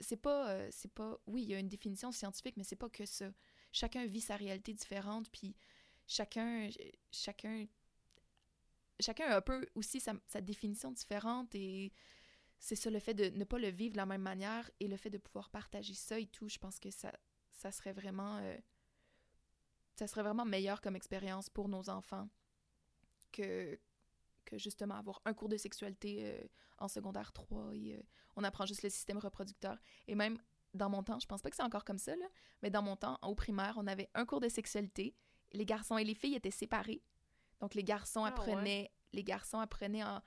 c'est 0.00 0.16
pas 0.16 0.50
euh, 0.50 0.68
c'est 0.70 0.92
pas 0.92 1.18
oui 1.26 1.42
il 1.42 1.48
y 1.50 1.54
a 1.54 1.58
une 1.58 1.68
définition 1.68 2.12
scientifique 2.12 2.56
mais 2.56 2.64
c'est 2.64 2.76
pas 2.76 2.88
que 2.88 3.06
ça. 3.06 3.30
Chacun 3.72 4.06
vit 4.06 4.20
sa 4.20 4.36
réalité 4.36 4.72
différente 4.72 5.30
puis 5.30 5.56
chacun 6.06 6.68
chacun 7.10 7.66
chacun 9.00 9.26
a 9.26 9.36
un 9.36 9.40
peu 9.40 9.66
aussi 9.74 10.00
sa, 10.00 10.40
définition 10.40 10.92
différente 10.92 11.54
et 11.54 11.92
c'est 12.58 12.76
ça 12.76 12.90
le 12.90 13.00
fait 13.00 13.14
de 13.14 13.36
ne 13.36 13.44
pas 13.44 13.58
le 13.58 13.68
vivre 13.68 13.92
de 13.92 13.96
la 13.98 14.06
même 14.06 14.22
manière 14.22 14.70
et 14.80 14.88
le 14.88 14.96
fait 14.96 15.10
de 15.10 15.18
pouvoir 15.18 15.50
partager 15.50 15.94
ça 15.94 16.18
et 16.18 16.26
tout 16.26 16.48
je 16.48 16.58
pense 16.58 16.78
que 16.78 16.90
ça 16.90 17.12
ça 17.50 17.72
serait 17.72 17.92
vraiment 17.92 18.38
euh, 18.38 18.56
ça 19.96 20.06
serait 20.06 20.22
vraiment 20.22 20.44
meilleur 20.44 20.80
comme 20.80 20.96
expérience 20.96 21.48
pour 21.48 21.68
nos 21.68 21.88
enfants 21.88 22.28
que 23.32 23.78
que 24.44 24.58
justement 24.58 24.94
avoir 24.94 25.20
un 25.24 25.34
cours 25.34 25.48
de 25.48 25.56
sexualité 25.56 26.26
euh, 26.26 26.46
en 26.78 26.88
secondaire 26.88 27.32
3 27.32 27.74
et 27.74 27.96
euh, 27.96 28.02
on 28.36 28.44
apprend 28.44 28.66
juste 28.66 28.82
le 28.82 28.90
système 28.90 29.18
reproducteur. 29.18 29.78
Et 30.08 30.14
même 30.14 30.38
dans 30.72 30.90
mon 30.90 31.02
temps, 31.02 31.18
je 31.20 31.26
pense 31.26 31.40
pas 31.40 31.50
que 31.50 31.56
c'est 31.56 31.62
encore 31.62 31.84
comme 31.84 31.98
ça, 31.98 32.16
là, 32.16 32.26
mais 32.62 32.70
dans 32.70 32.82
mon 32.82 32.96
temps, 32.96 33.18
au 33.22 33.34
primaire, 33.34 33.74
on 33.76 33.86
avait 33.86 34.10
un 34.14 34.26
cours 34.26 34.40
de 34.40 34.48
sexualité. 34.48 35.14
Les 35.52 35.64
garçons 35.64 35.98
et 35.98 36.04
les 36.04 36.14
filles 36.14 36.34
étaient 36.34 36.50
séparés. 36.50 37.02
Donc 37.60 37.74
les 37.74 37.84
garçons 37.84 38.24
ah, 38.24 38.28
apprenaient, 38.28 38.90
les 39.12 39.24
garçons 39.24 39.58
apprenaient 39.58 40.02
en 40.02 40.20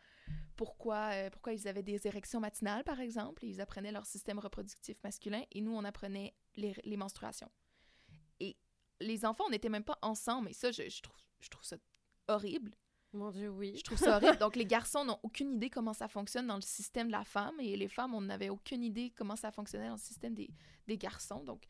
pourquoi, 0.56 1.12
euh, 1.13 1.30
pourquoi 1.30 1.53
ils 1.53 1.67
avaient 1.67 1.84
des 1.84 2.08
érections 2.08 2.39
matinales, 2.39 2.84
par 2.84 2.99
exemple, 2.99 3.45
et 3.45 3.47
ils 3.47 3.62
apprenaient 3.62 3.91
leur 3.91 4.06
système 4.06 4.39
reproductif 4.39 5.01
masculin, 5.03 5.43
et 5.51 5.62
nous, 5.62 5.71
on 5.71 5.84
apprenait 5.84 6.36
les, 6.56 6.73
les 6.84 6.97
menstruations. 6.97 7.51
Et 8.39 8.58
les 8.99 9.25
enfants, 9.25 9.45
on 9.47 9.51
n'était 9.51 9.69
même 9.69 9.84
pas 9.84 9.99
ensemble, 10.01 10.49
et 10.49 10.53
ça, 10.53 10.71
je, 10.71 10.89
je, 10.89 11.01
trouve, 11.01 11.17
je 11.39 11.49
trouve 11.49 11.63
ça 11.63 11.77
horrible. 12.27 12.75
Mon 13.17 13.32
Dieu, 13.32 13.49
oui. 13.49 13.75
Je 13.77 13.84
trouve 13.84 13.97
ça 13.97 14.17
horrible. 14.17 14.38
Donc, 14.38 14.56
les 14.56 14.65
garçons 14.77 15.03
n'ont 15.03 15.19
aucune 15.23 15.53
idée 15.53 15.69
comment 15.69 15.93
ça 15.93 16.08
fonctionne 16.08 16.47
dans 16.47 16.56
le 16.56 16.62
système 16.62 17.08
de 17.08 17.12
la 17.12 17.23
femme 17.23 17.56
et 17.60 17.75
les 17.75 17.88
femmes, 17.88 18.13
on 18.13 18.21
n'avait 18.21 18.49
aucune 18.49 18.84
idée 18.84 19.12
comment 19.15 19.36
ça 19.36 19.51
fonctionnait 19.51 19.88
dans 19.88 19.95
le 19.95 19.99
système 19.99 20.34
des, 20.34 20.49
des 20.88 20.97
garçons. 20.97 21.43
Donc, 21.43 21.63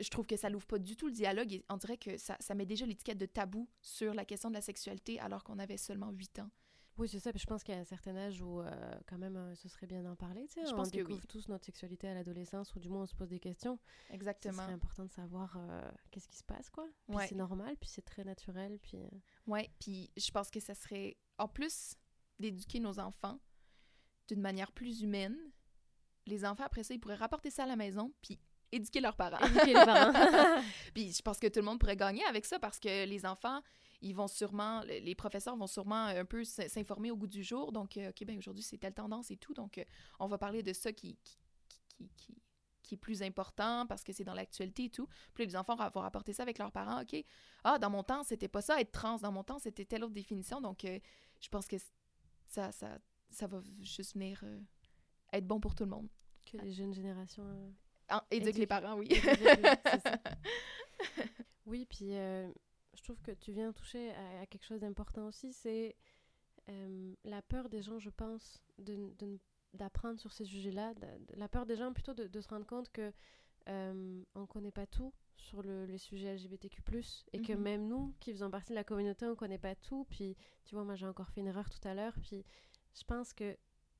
je 0.00 0.08
trouve 0.10 0.26
que 0.26 0.36
ça 0.36 0.50
n'ouvre 0.50 0.66
pas 0.66 0.78
du 0.78 0.96
tout 0.96 1.06
le 1.06 1.12
dialogue 1.12 1.52
et 1.52 1.64
on 1.68 1.76
dirait 1.76 1.96
que 1.96 2.16
ça, 2.18 2.36
ça 2.40 2.54
met 2.54 2.66
déjà 2.66 2.86
l'étiquette 2.86 3.18
de 3.18 3.26
tabou 3.26 3.68
sur 3.80 4.14
la 4.14 4.24
question 4.24 4.48
de 4.50 4.54
la 4.54 4.60
sexualité 4.60 5.18
alors 5.18 5.42
qu'on 5.42 5.58
avait 5.58 5.76
seulement 5.76 6.10
8 6.10 6.40
ans. 6.40 6.50
Oui, 6.98 7.08
c'est 7.08 7.20
ça. 7.20 7.30
Puis 7.30 7.40
je 7.40 7.46
pense 7.46 7.62
qu'il 7.62 7.74
y 7.74 7.78
a 7.78 7.80
un 7.80 7.84
certain 7.84 8.16
âge 8.16 8.42
où, 8.42 8.60
euh, 8.60 8.70
quand 9.06 9.18
même, 9.18 9.36
euh, 9.36 9.54
ce 9.54 9.68
serait 9.68 9.86
bien 9.86 10.02
d'en 10.02 10.16
parler. 10.16 10.46
Tu 10.48 10.54
sais, 10.54 10.66
je 10.66 10.72
on 10.72 10.76
pense 10.76 10.90
découvre 10.90 11.26
tous 11.26 11.48
notre 11.48 11.64
sexualité 11.64 12.08
à 12.08 12.14
l'adolescence, 12.14 12.74
ou 12.74 12.80
du 12.80 12.88
moins 12.88 13.02
on 13.02 13.06
se 13.06 13.14
pose 13.14 13.28
des 13.28 13.38
questions. 13.38 13.78
Exactement. 14.10 14.64
C'est 14.66 14.72
important 14.72 15.04
de 15.04 15.10
savoir 15.10 15.56
euh, 15.56 15.90
qu'est-ce 16.10 16.28
qui 16.28 16.36
se 16.36 16.44
passe, 16.44 16.68
quoi. 16.70 16.86
Puis 17.08 17.16
c'est 17.28 17.36
normal, 17.36 17.76
puis 17.80 17.88
c'est 17.88 18.04
très 18.04 18.24
naturel. 18.24 18.78
Puis. 18.80 18.98
Ouais, 19.46 19.70
puis 19.78 20.10
je 20.16 20.30
pense 20.30 20.50
que 20.50 20.60
ça 20.60 20.74
serait, 20.74 21.16
en 21.38 21.48
plus 21.48 21.94
d'éduquer 22.38 22.80
nos 22.80 22.98
enfants 22.98 23.38
d'une 24.28 24.40
manière 24.40 24.72
plus 24.72 25.00
humaine, 25.00 25.36
les 26.26 26.44
enfants 26.44 26.64
après 26.64 26.82
ça, 26.82 26.94
ils 26.94 27.00
pourraient 27.00 27.14
rapporter 27.14 27.50
ça 27.50 27.62
à 27.64 27.66
la 27.66 27.76
maison, 27.76 28.12
puis 28.20 28.38
éduquer 28.72 29.00
leurs 29.00 29.16
parents. 29.16 29.44
Éduquer 29.46 29.66
les 29.66 29.84
parents. 29.84 30.62
puis 30.94 31.12
je 31.12 31.22
pense 31.22 31.38
que 31.38 31.46
tout 31.46 31.60
le 31.60 31.64
monde 31.64 31.78
pourrait 31.78 31.96
gagner 31.96 32.24
avec 32.24 32.44
ça 32.44 32.58
parce 32.58 32.78
que 32.78 33.06
les 33.06 33.24
enfants 33.24 33.62
ils 34.00 34.14
vont 34.14 34.28
sûrement, 34.28 34.82
les 34.82 35.14
professeurs 35.14 35.56
vont 35.56 35.66
sûrement 35.66 36.04
un 36.04 36.24
peu 36.24 36.44
s'informer 36.44 37.10
au 37.10 37.16
goût 37.16 37.26
du 37.26 37.42
jour. 37.42 37.72
Donc, 37.72 37.96
euh, 37.96 38.10
OK, 38.10 38.24
ben 38.24 38.38
aujourd'hui, 38.38 38.62
c'est 38.62 38.78
telle 38.78 38.94
tendance 38.94 39.30
et 39.30 39.36
tout. 39.36 39.54
Donc, 39.54 39.78
euh, 39.78 39.84
on 40.20 40.28
va 40.28 40.38
parler 40.38 40.62
de 40.62 40.72
ça 40.72 40.92
qui, 40.92 41.18
qui, 41.88 42.08
qui, 42.16 42.40
qui, 42.82 42.94
est 42.94 42.98
plus 42.98 43.22
important 43.22 43.86
parce 43.86 44.04
que 44.04 44.12
c'est 44.12 44.24
dans 44.24 44.34
l'actualité 44.34 44.84
et 44.84 44.90
tout. 44.90 45.08
Puis 45.34 45.46
les 45.46 45.56
enfants 45.56 45.74
vont 45.76 46.00
rapporter 46.00 46.32
ça 46.32 46.44
avec 46.44 46.58
leurs 46.58 46.70
parents. 46.70 47.02
OK, 47.02 47.24
ah, 47.64 47.78
dans 47.78 47.90
mon 47.90 48.04
temps, 48.04 48.22
c'était 48.22 48.48
pas 48.48 48.60
ça, 48.60 48.80
être 48.80 48.92
trans. 48.92 49.18
Dans 49.18 49.32
mon 49.32 49.42
temps, 49.42 49.58
c'était 49.58 49.84
telle 49.84 50.04
autre 50.04 50.14
définition. 50.14 50.60
Donc, 50.60 50.84
euh, 50.84 50.98
je 51.40 51.48
pense 51.48 51.66
que 51.66 51.76
ça, 52.46 52.70
ça, 52.70 52.98
ça 53.30 53.46
va 53.48 53.60
juste 53.80 54.14
venir 54.14 54.44
être 55.32 55.46
bon 55.46 55.60
pour 55.60 55.74
tout 55.74 55.84
le 55.84 55.90
monde. 55.90 56.08
Que 56.46 56.56
les 56.58 56.72
jeunes 56.72 56.94
générations... 56.94 57.74
Ah, 58.10 58.24
éduquent 58.30 58.56
les 58.56 58.66
parents, 58.66 58.94
oui. 58.94 59.08
oui, 61.66 61.84
puis 61.84 62.14
je 62.98 63.04
trouve 63.04 63.20
que 63.22 63.30
tu 63.30 63.52
viens 63.52 63.72
toucher 63.72 64.10
à, 64.10 64.46
quelque 64.46 64.64
chose 64.64 64.80
d'important 64.80 65.26
aussi, 65.26 65.52
c'est 65.52 65.96
euh, 66.68 67.14
la 67.24 67.40
peur 67.42 67.68
des 67.68 67.80
gens, 67.80 67.98
je 67.98 68.10
pense, 68.10 68.60
de, 68.78 69.14
de, 69.18 69.38
d'apprendre 69.72 70.18
sur 70.18 70.32
ces 70.32 70.44
sujets-là, 70.44 70.94
la 71.34 71.48
peur 71.48 71.64
des 71.64 71.76
gens 71.76 71.92
plutôt 71.92 72.12
de, 72.12 72.26
de 72.26 72.40
se 72.40 72.48
rendre 72.48 72.66
compte 72.66 72.90
que 72.90 73.12
euh, 73.68 74.22
on 74.34 74.46
connaît 74.46 74.72
pas 74.72 74.86
tout 74.86 75.12
sur 75.36 75.62
le, 75.62 75.84
les 75.86 75.98
sujets 75.98 76.34
LGBTQ+, 76.34 76.82
et 77.32 77.40
que 77.40 77.52
Mhm. 77.52 77.60
même 77.60 77.86
nous, 77.88 78.14
qui 78.18 78.32
faisons 78.32 78.50
partie 78.50 78.72
de 78.72 78.74
la 78.74 78.84
communauté, 78.84 79.26
on 79.26 79.36
connaît 79.36 79.58
pas 79.58 79.76
tout, 79.76 80.04
puis 80.10 80.36
tu 80.64 80.74
vois, 80.74 80.84
moi 80.84 80.96
j'ai 80.96 81.06
encore 81.06 81.28
fait 81.30 81.40
une 81.40 81.46
erreur 81.46 81.70
tout 81.70 81.86
à 81.86 81.94
l'heure, 81.94 82.14
puis 82.22 82.44
je 82.94 83.04
pense 83.04 83.32
que 83.32 83.56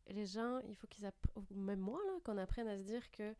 les 0.08 0.26
gens, 0.26 0.58
il 0.66 0.74
faut 0.74 0.86
qu'ils 0.88 1.06
apprennent, 1.06 1.44
même 1.50 1.80
moi, 1.80 2.00
là, 2.06 2.18
qu'on 2.24 2.38
apprenne 2.38 2.66
à 2.66 2.76
se 2.78 2.82
dire 2.82 3.08
que 3.12 3.34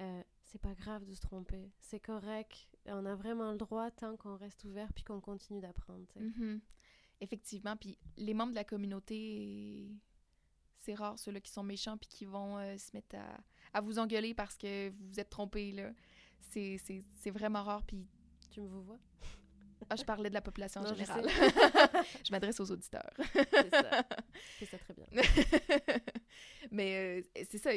euh, 0.00 0.22
c'est 0.44 0.60
pas 0.60 0.74
grave 0.74 1.04
de 1.04 1.14
se 1.14 1.20
tromper, 1.20 1.70
c'est 1.80 2.00
correct, 2.00 2.68
on 2.86 3.04
a 3.06 3.14
vraiment 3.14 3.50
le 3.52 3.58
droit 3.58 3.90
tant 3.90 4.16
qu'on 4.16 4.36
reste 4.36 4.64
ouvert 4.64 4.92
puis 4.92 5.04
qu'on 5.04 5.20
continue 5.20 5.60
d'apprendre. 5.60 6.06
Mhm. 6.16 6.60
Effectivement, 7.20 7.76
puis 7.76 7.98
les 8.16 8.34
membres 8.34 8.50
de 8.52 8.56
la 8.56 8.64
communauté, 8.64 9.90
c'est 10.78 10.94
rare 10.94 11.18
ceux-là 11.18 11.40
qui 11.40 11.50
sont 11.50 11.62
méchants 11.62 11.96
puis 11.96 12.08
qui 12.08 12.24
vont 12.26 12.58
euh, 12.58 12.76
se 12.76 12.90
mettre 12.92 13.16
à, 13.16 13.40
à 13.72 13.80
vous 13.80 13.98
engueuler 13.98 14.34
parce 14.34 14.56
que 14.56 14.90
vous 14.90 15.08
vous 15.08 15.20
êtes 15.20 15.30
trompé, 15.30 15.72
là. 15.72 15.92
C'est- 16.40 16.78
vraiment 17.30 17.64
rare, 17.64 17.84
puis... 17.84 18.06
Tu 18.50 18.60
me 18.60 18.68
vous 18.68 18.82
vois? 18.82 18.98
Ah, 19.90 19.96
je 19.96 20.04
parlais 20.04 20.28
de 20.30 20.34
la 20.34 20.40
population 20.40 20.80
en 20.80 20.86
je 20.86 20.94
général. 20.94 21.26
je 22.24 22.30
m'adresse 22.30 22.58
aux 22.60 22.70
auditeurs. 22.70 23.10
C'est 23.32 23.70
ça. 23.70 24.06
C'est 24.58 24.66
ça 24.66 24.78
très 24.78 24.94
bien. 24.94 25.06
Mais 26.70 27.20
euh, 27.20 27.44
c'est 27.50 27.58
ça. 27.58 27.70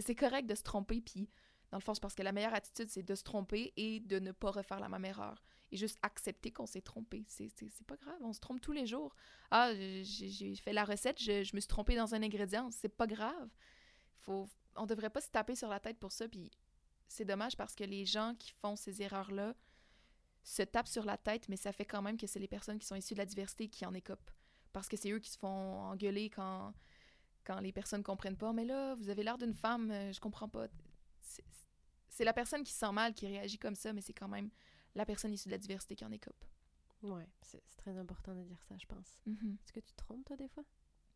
C'est 0.00 0.14
correct 0.14 0.46
de 0.46 0.54
se 0.54 0.62
tromper, 0.62 1.00
puis 1.00 1.28
dans 1.70 1.78
le 1.78 1.82
fond, 1.82 1.94
c'est 1.94 2.00
parce 2.00 2.14
que 2.14 2.22
la 2.22 2.32
meilleure 2.32 2.54
attitude, 2.54 2.88
c'est 2.88 3.02
de 3.02 3.14
se 3.14 3.22
tromper 3.22 3.72
et 3.76 4.00
de 4.00 4.18
ne 4.18 4.32
pas 4.32 4.50
refaire 4.50 4.80
la 4.80 4.88
même 4.88 5.04
erreur. 5.04 5.42
Et 5.72 5.76
juste 5.76 5.98
accepter 6.02 6.50
qu'on 6.50 6.66
s'est 6.66 6.80
trompé. 6.80 7.24
C'est 7.28 7.52
pas 7.86 7.96
grave, 7.96 8.18
on 8.22 8.32
se 8.32 8.40
trompe 8.40 8.60
tous 8.60 8.72
les 8.72 8.86
jours. 8.86 9.14
Ah, 9.52 9.72
j'ai 9.74 10.56
fait 10.56 10.72
la 10.72 10.84
recette, 10.84 11.22
je, 11.22 11.44
je 11.44 11.54
me 11.54 11.60
suis 11.60 11.68
trompée 11.68 11.94
dans 11.94 12.14
un 12.14 12.22
ingrédient. 12.22 12.70
C'est 12.72 12.88
pas 12.88 13.06
grave. 13.06 13.50
Faut, 14.18 14.48
on 14.74 14.86
devrait 14.86 15.10
pas 15.10 15.20
se 15.20 15.30
taper 15.30 15.54
sur 15.54 15.68
la 15.68 15.78
tête 15.78 15.98
pour 15.98 16.10
ça, 16.10 16.28
puis 16.28 16.50
c'est 17.06 17.24
dommage 17.24 17.56
parce 17.56 17.74
que 17.74 17.84
les 17.84 18.04
gens 18.04 18.34
qui 18.38 18.50
font 18.52 18.76
ces 18.76 19.02
erreurs-là 19.02 19.54
se 20.42 20.62
tapent 20.62 20.88
sur 20.88 21.04
la 21.04 21.16
tête, 21.16 21.48
mais 21.48 21.56
ça 21.56 21.72
fait 21.72 21.84
quand 21.84 22.02
même 22.02 22.16
que 22.16 22.26
c'est 22.26 22.38
les 22.38 22.48
personnes 22.48 22.78
qui 22.78 22.86
sont 22.86 22.96
issues 22.96 23.14
de 23.14 23.18
la 23.18 23.26
diversité 23.26 23.68
qui 23.68 23.86
en 23.86 23.94
écopent. 23.94 24.30
Parce 24.72 24.88
que 24.88 24.96
c'est 24.96 25.10
eux 25.10 25.18
qui 25.18 25.30
se 25.30 25.38
font 25.38 25.82
engueuler 25.82 26.30
quand, 26.30 26.72
quand 27.50 27.60
les 27.60 27.72
personnes 27.72 28.02
comprennent 28.04 28.36
pas. 28.36 28.52
Mais 28.52 28.64
là, 28.64 28.94
vous 28.94 29.08
avez 29.10 29.24
l'air 29.24 29.36
d'une 29.38 29.54
femme, 29.54 29.90
euh, 29.90 30.12
je 30.12 30.20
comprends 30.20 30.48
pas. 30.48 30.68
C'est- 31.20 32.24
la 32.24 32.32
personne 32.34 32.62
qui 32.62 32.72
se 32.72 32.78
sent 32.78 32.92
mal 32.92 33.14
qui 33.14 33.26
réagit 33.26 33.58
comme 33.58 33.74
ça, 33.74 33.92
mais 33.94 34.02
c'est 34.02 34.12
quand 34.12 34.28
même 34.28 34.50
la 34.94 35.06
personne 35.06 35.32
issue 35.32 35.48
de 35.48 35.52
la 35.52 35.58
diversité 35.58 35.96
qui 35.96 36.04
en 36.04 36.12
écope. 36.12 36.44
Ouais, 37.02 37.26
c'est 37.40 37.62
très 37.78 37.96
important 37.96 38.34
de 38.34 38.42
dire 38.44 38.60
ça, 38.68 38.76
je 38.76 38.84
pense. 38.86 39.22
Mhm. 39.24 39.56
Est-ce 39.64 39.72
que 39.72 39.80
tu 39.80 39.92
te 39.92 39.96
trompes, 39.96 40.24
toi, 40.26 40.36
des 40.36 40.48
fois? 40.48 40.62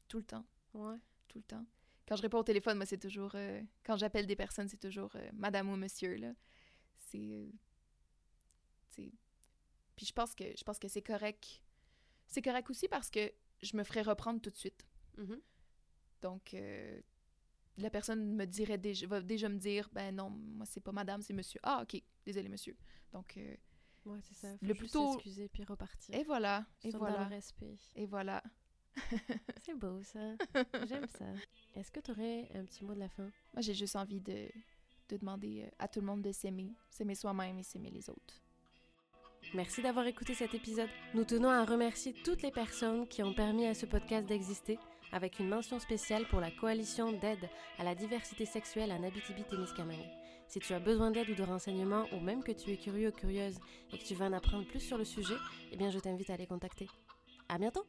Tout 0.08 0.16
le 0.16 0.24
temps, 0.24 0.46
Ouais. 0.72 0.96
tout 1.28 1.36
le 1.38 1.44
temps. 1.44 1.64
Quand 2.08 2.16
je 2.16 2.22
réponds 2.22 2.38
au 2.38 2.42
téléphone, 2.42 2.78
moi, 2.78 2.86
c'est 2.86 2.96
toujours... 2.98 3.32
euh, 3.34 3.60
quand 3.84 3.96
j'appelle 3.98 4.26
des 4.26 4.34
personnes, 4.36 4.68
c'est 4.68 4.78
toujours 4.80 5.14
euh, 5.16 5.30
madame 5.34 5.68
ou 5.68 5.76
monsieur, 5.76 6.16
là. 6.16 6.32
C'est... 7.10 7.52
Puis 9.96 10.06
je 10.06 10.12
pense 10.12 10.34
que, 10.34 10.44
je 10.56 10.64
pense 10.64 10.78
que 10.78 10.88
c'est 10.88 11.02
correct. 11.02 11.60
C'est 12.26 12.42
correct 12.42 12.68
aussi 12.70 12.88
parce 12.88 13.10
que 13.10 13.30
je 13.62 13.76
me 13.76 13.84
ferais 13.84 14.02
reprendre 14.02 14.40
tout 14.40 14.50
de 14.50 14.56
suite. 14.56 14.86
Mhm. 15.18 15.40
Donc, 16.24 16.54
euh, 16.54 16.98
la 17.76 17.90
personne 17.90 18.34
me 18.34 18.46
dirait 18.46 18.78
déjà, 18.78 19.06
va 19.06 19.20
déjà 19.20 19.48
me 19.50 19.58
dire, 19.58 19.90
ben 19.92 20.14
non, 20.16 20.30
moi 20.30 20.64
c'est 20.64 20.80
pas 20.80 20.90
madame, 20.92 21.20
c'est 21.20 21.34
monsieur. 21.34 21.60
Ah, 21.62 21.82
ok, 21.82 22.00
désolé 22.24 22.48
monsieur. 22.48 22.74
Donc, 23.12 23.36
euh, 23.36 23.54
Ouais, 24.06 24.18
c'est 24.22 24.34
ça. 24.34 24.48
Faut 24.58 24.66
Le 24.66 24.74
plutôt- 24.74 25.12
s'excuser 25.12 25.48
puis 25.48 25.64
repartir. 25.64 26.14
et 26.14 26.24
voilà, 26.24 26.64
et 26.82 26.90
Sans 26.90 26.98
voilà, 26.98 27.24
le 27.24 27.34
respect. 27.34 27.74
et 27.94 28.06
voilà. 28.06 28.42
C'est 29.64 29.74
beau, 29.74 30.02
ça. 30.02 30.34
J'aime 30.86 31.06
ça. 31.18 31.24
Est-ce 31.74 31.90
que 31.90 32.00
tu 32.00 32.10
aurais 32.12 32.48
un 32.54 32.64
petit 32.64 32.84
mot 32.84 32.94
de 32.94 33.00
la 33.00 33.08
fin? 33.08 33.24
Moi, 33.54 33.60
j'ai 33.60 33.74
juste 33.74 33.96
envie 33.96 34.20
de, 34.20 34.46
de 35.08 35.16
demander 35.16 35.62
euh, 35.64 35.70
à 35.78 35.88
tout 35.88 36.00
le 36.00 36.06
monde 36.06 36.22
de 36.22 36.32
s'aimer, 36.32 36.70
s'aimer 36.90 37.14
soi-même 37.16 37.58
et 37.58 37.62
s'aimer 37.64 37.90
les 37.90 38.08
autres. 38.10 38.40
Merci 39.54 39.82
d'avoir 39.82 40.06
écouté 40.06 40.34
cet 40.34 40.54
épisode. 40.54 40.88
Nous 41.14 41.24
tenons 41.24 41.48
à 41.50 41.64
remercier 41.64 42.12
toutes 42.24 42.42
les 42.42 42.52
personnes 42.52 43.08
qui 43.08 43.22
ont 43.22 43.34
permis 43.34 43.66
à 43.66 43.74
ce 43.74 43.86
podcast 43.86 44.26
d'exister, 44.26 44.78
avec 45.14 45.38
une 45.38 45.48
mention 45.48 45.78
spéciale 45.78 46.26
pour 46.26 46.40
la 46.40 46.50
coalition 46.50 47.12
d'aide 47.12 47.48
à 47.78 47.84
la 47.84 47.94
diversité 47.94 48.44
sexuelle 48.44 48.92
en 48.92 49.02
Abitibi-Témiscamingue. 49.02 50.10
Si 50.48 50.58
tu 50.58 50.74
as 50.74 50.80
besoin 50.80 51.12
d'aide 51.12 51.30
ou 51.30 51.34
de 51.34 51.42
renseignements, 51.42 52.04
ou 52.12 52.20
même 52.20 52.42
que 52.42 52.52
tu 52.52 52.72
es 52.72 52.76
curieux 52.76 53.08
ou 53.08 53.12
curieuse 53.12 53.58
et 53.92 53.98
que 53.98 54.04
tu 54.04 54.14
veux 54.14 54.26
en 54.26 54.32
apprendre 54.32 54.66
plus 54.66 54.80
sur 54.80 54.98
le 54.98 55.04
sujet, 55.04 55.36
eh 55.72 55.76
bien 55.76 55.90
je 55.90 56.00
t'invite 56.00 56.30
à 56.30 56.36
les 56.36 56.46
contacter. 56.46 56.88
À 57.48 57.58
bientôt! 57.58 57.86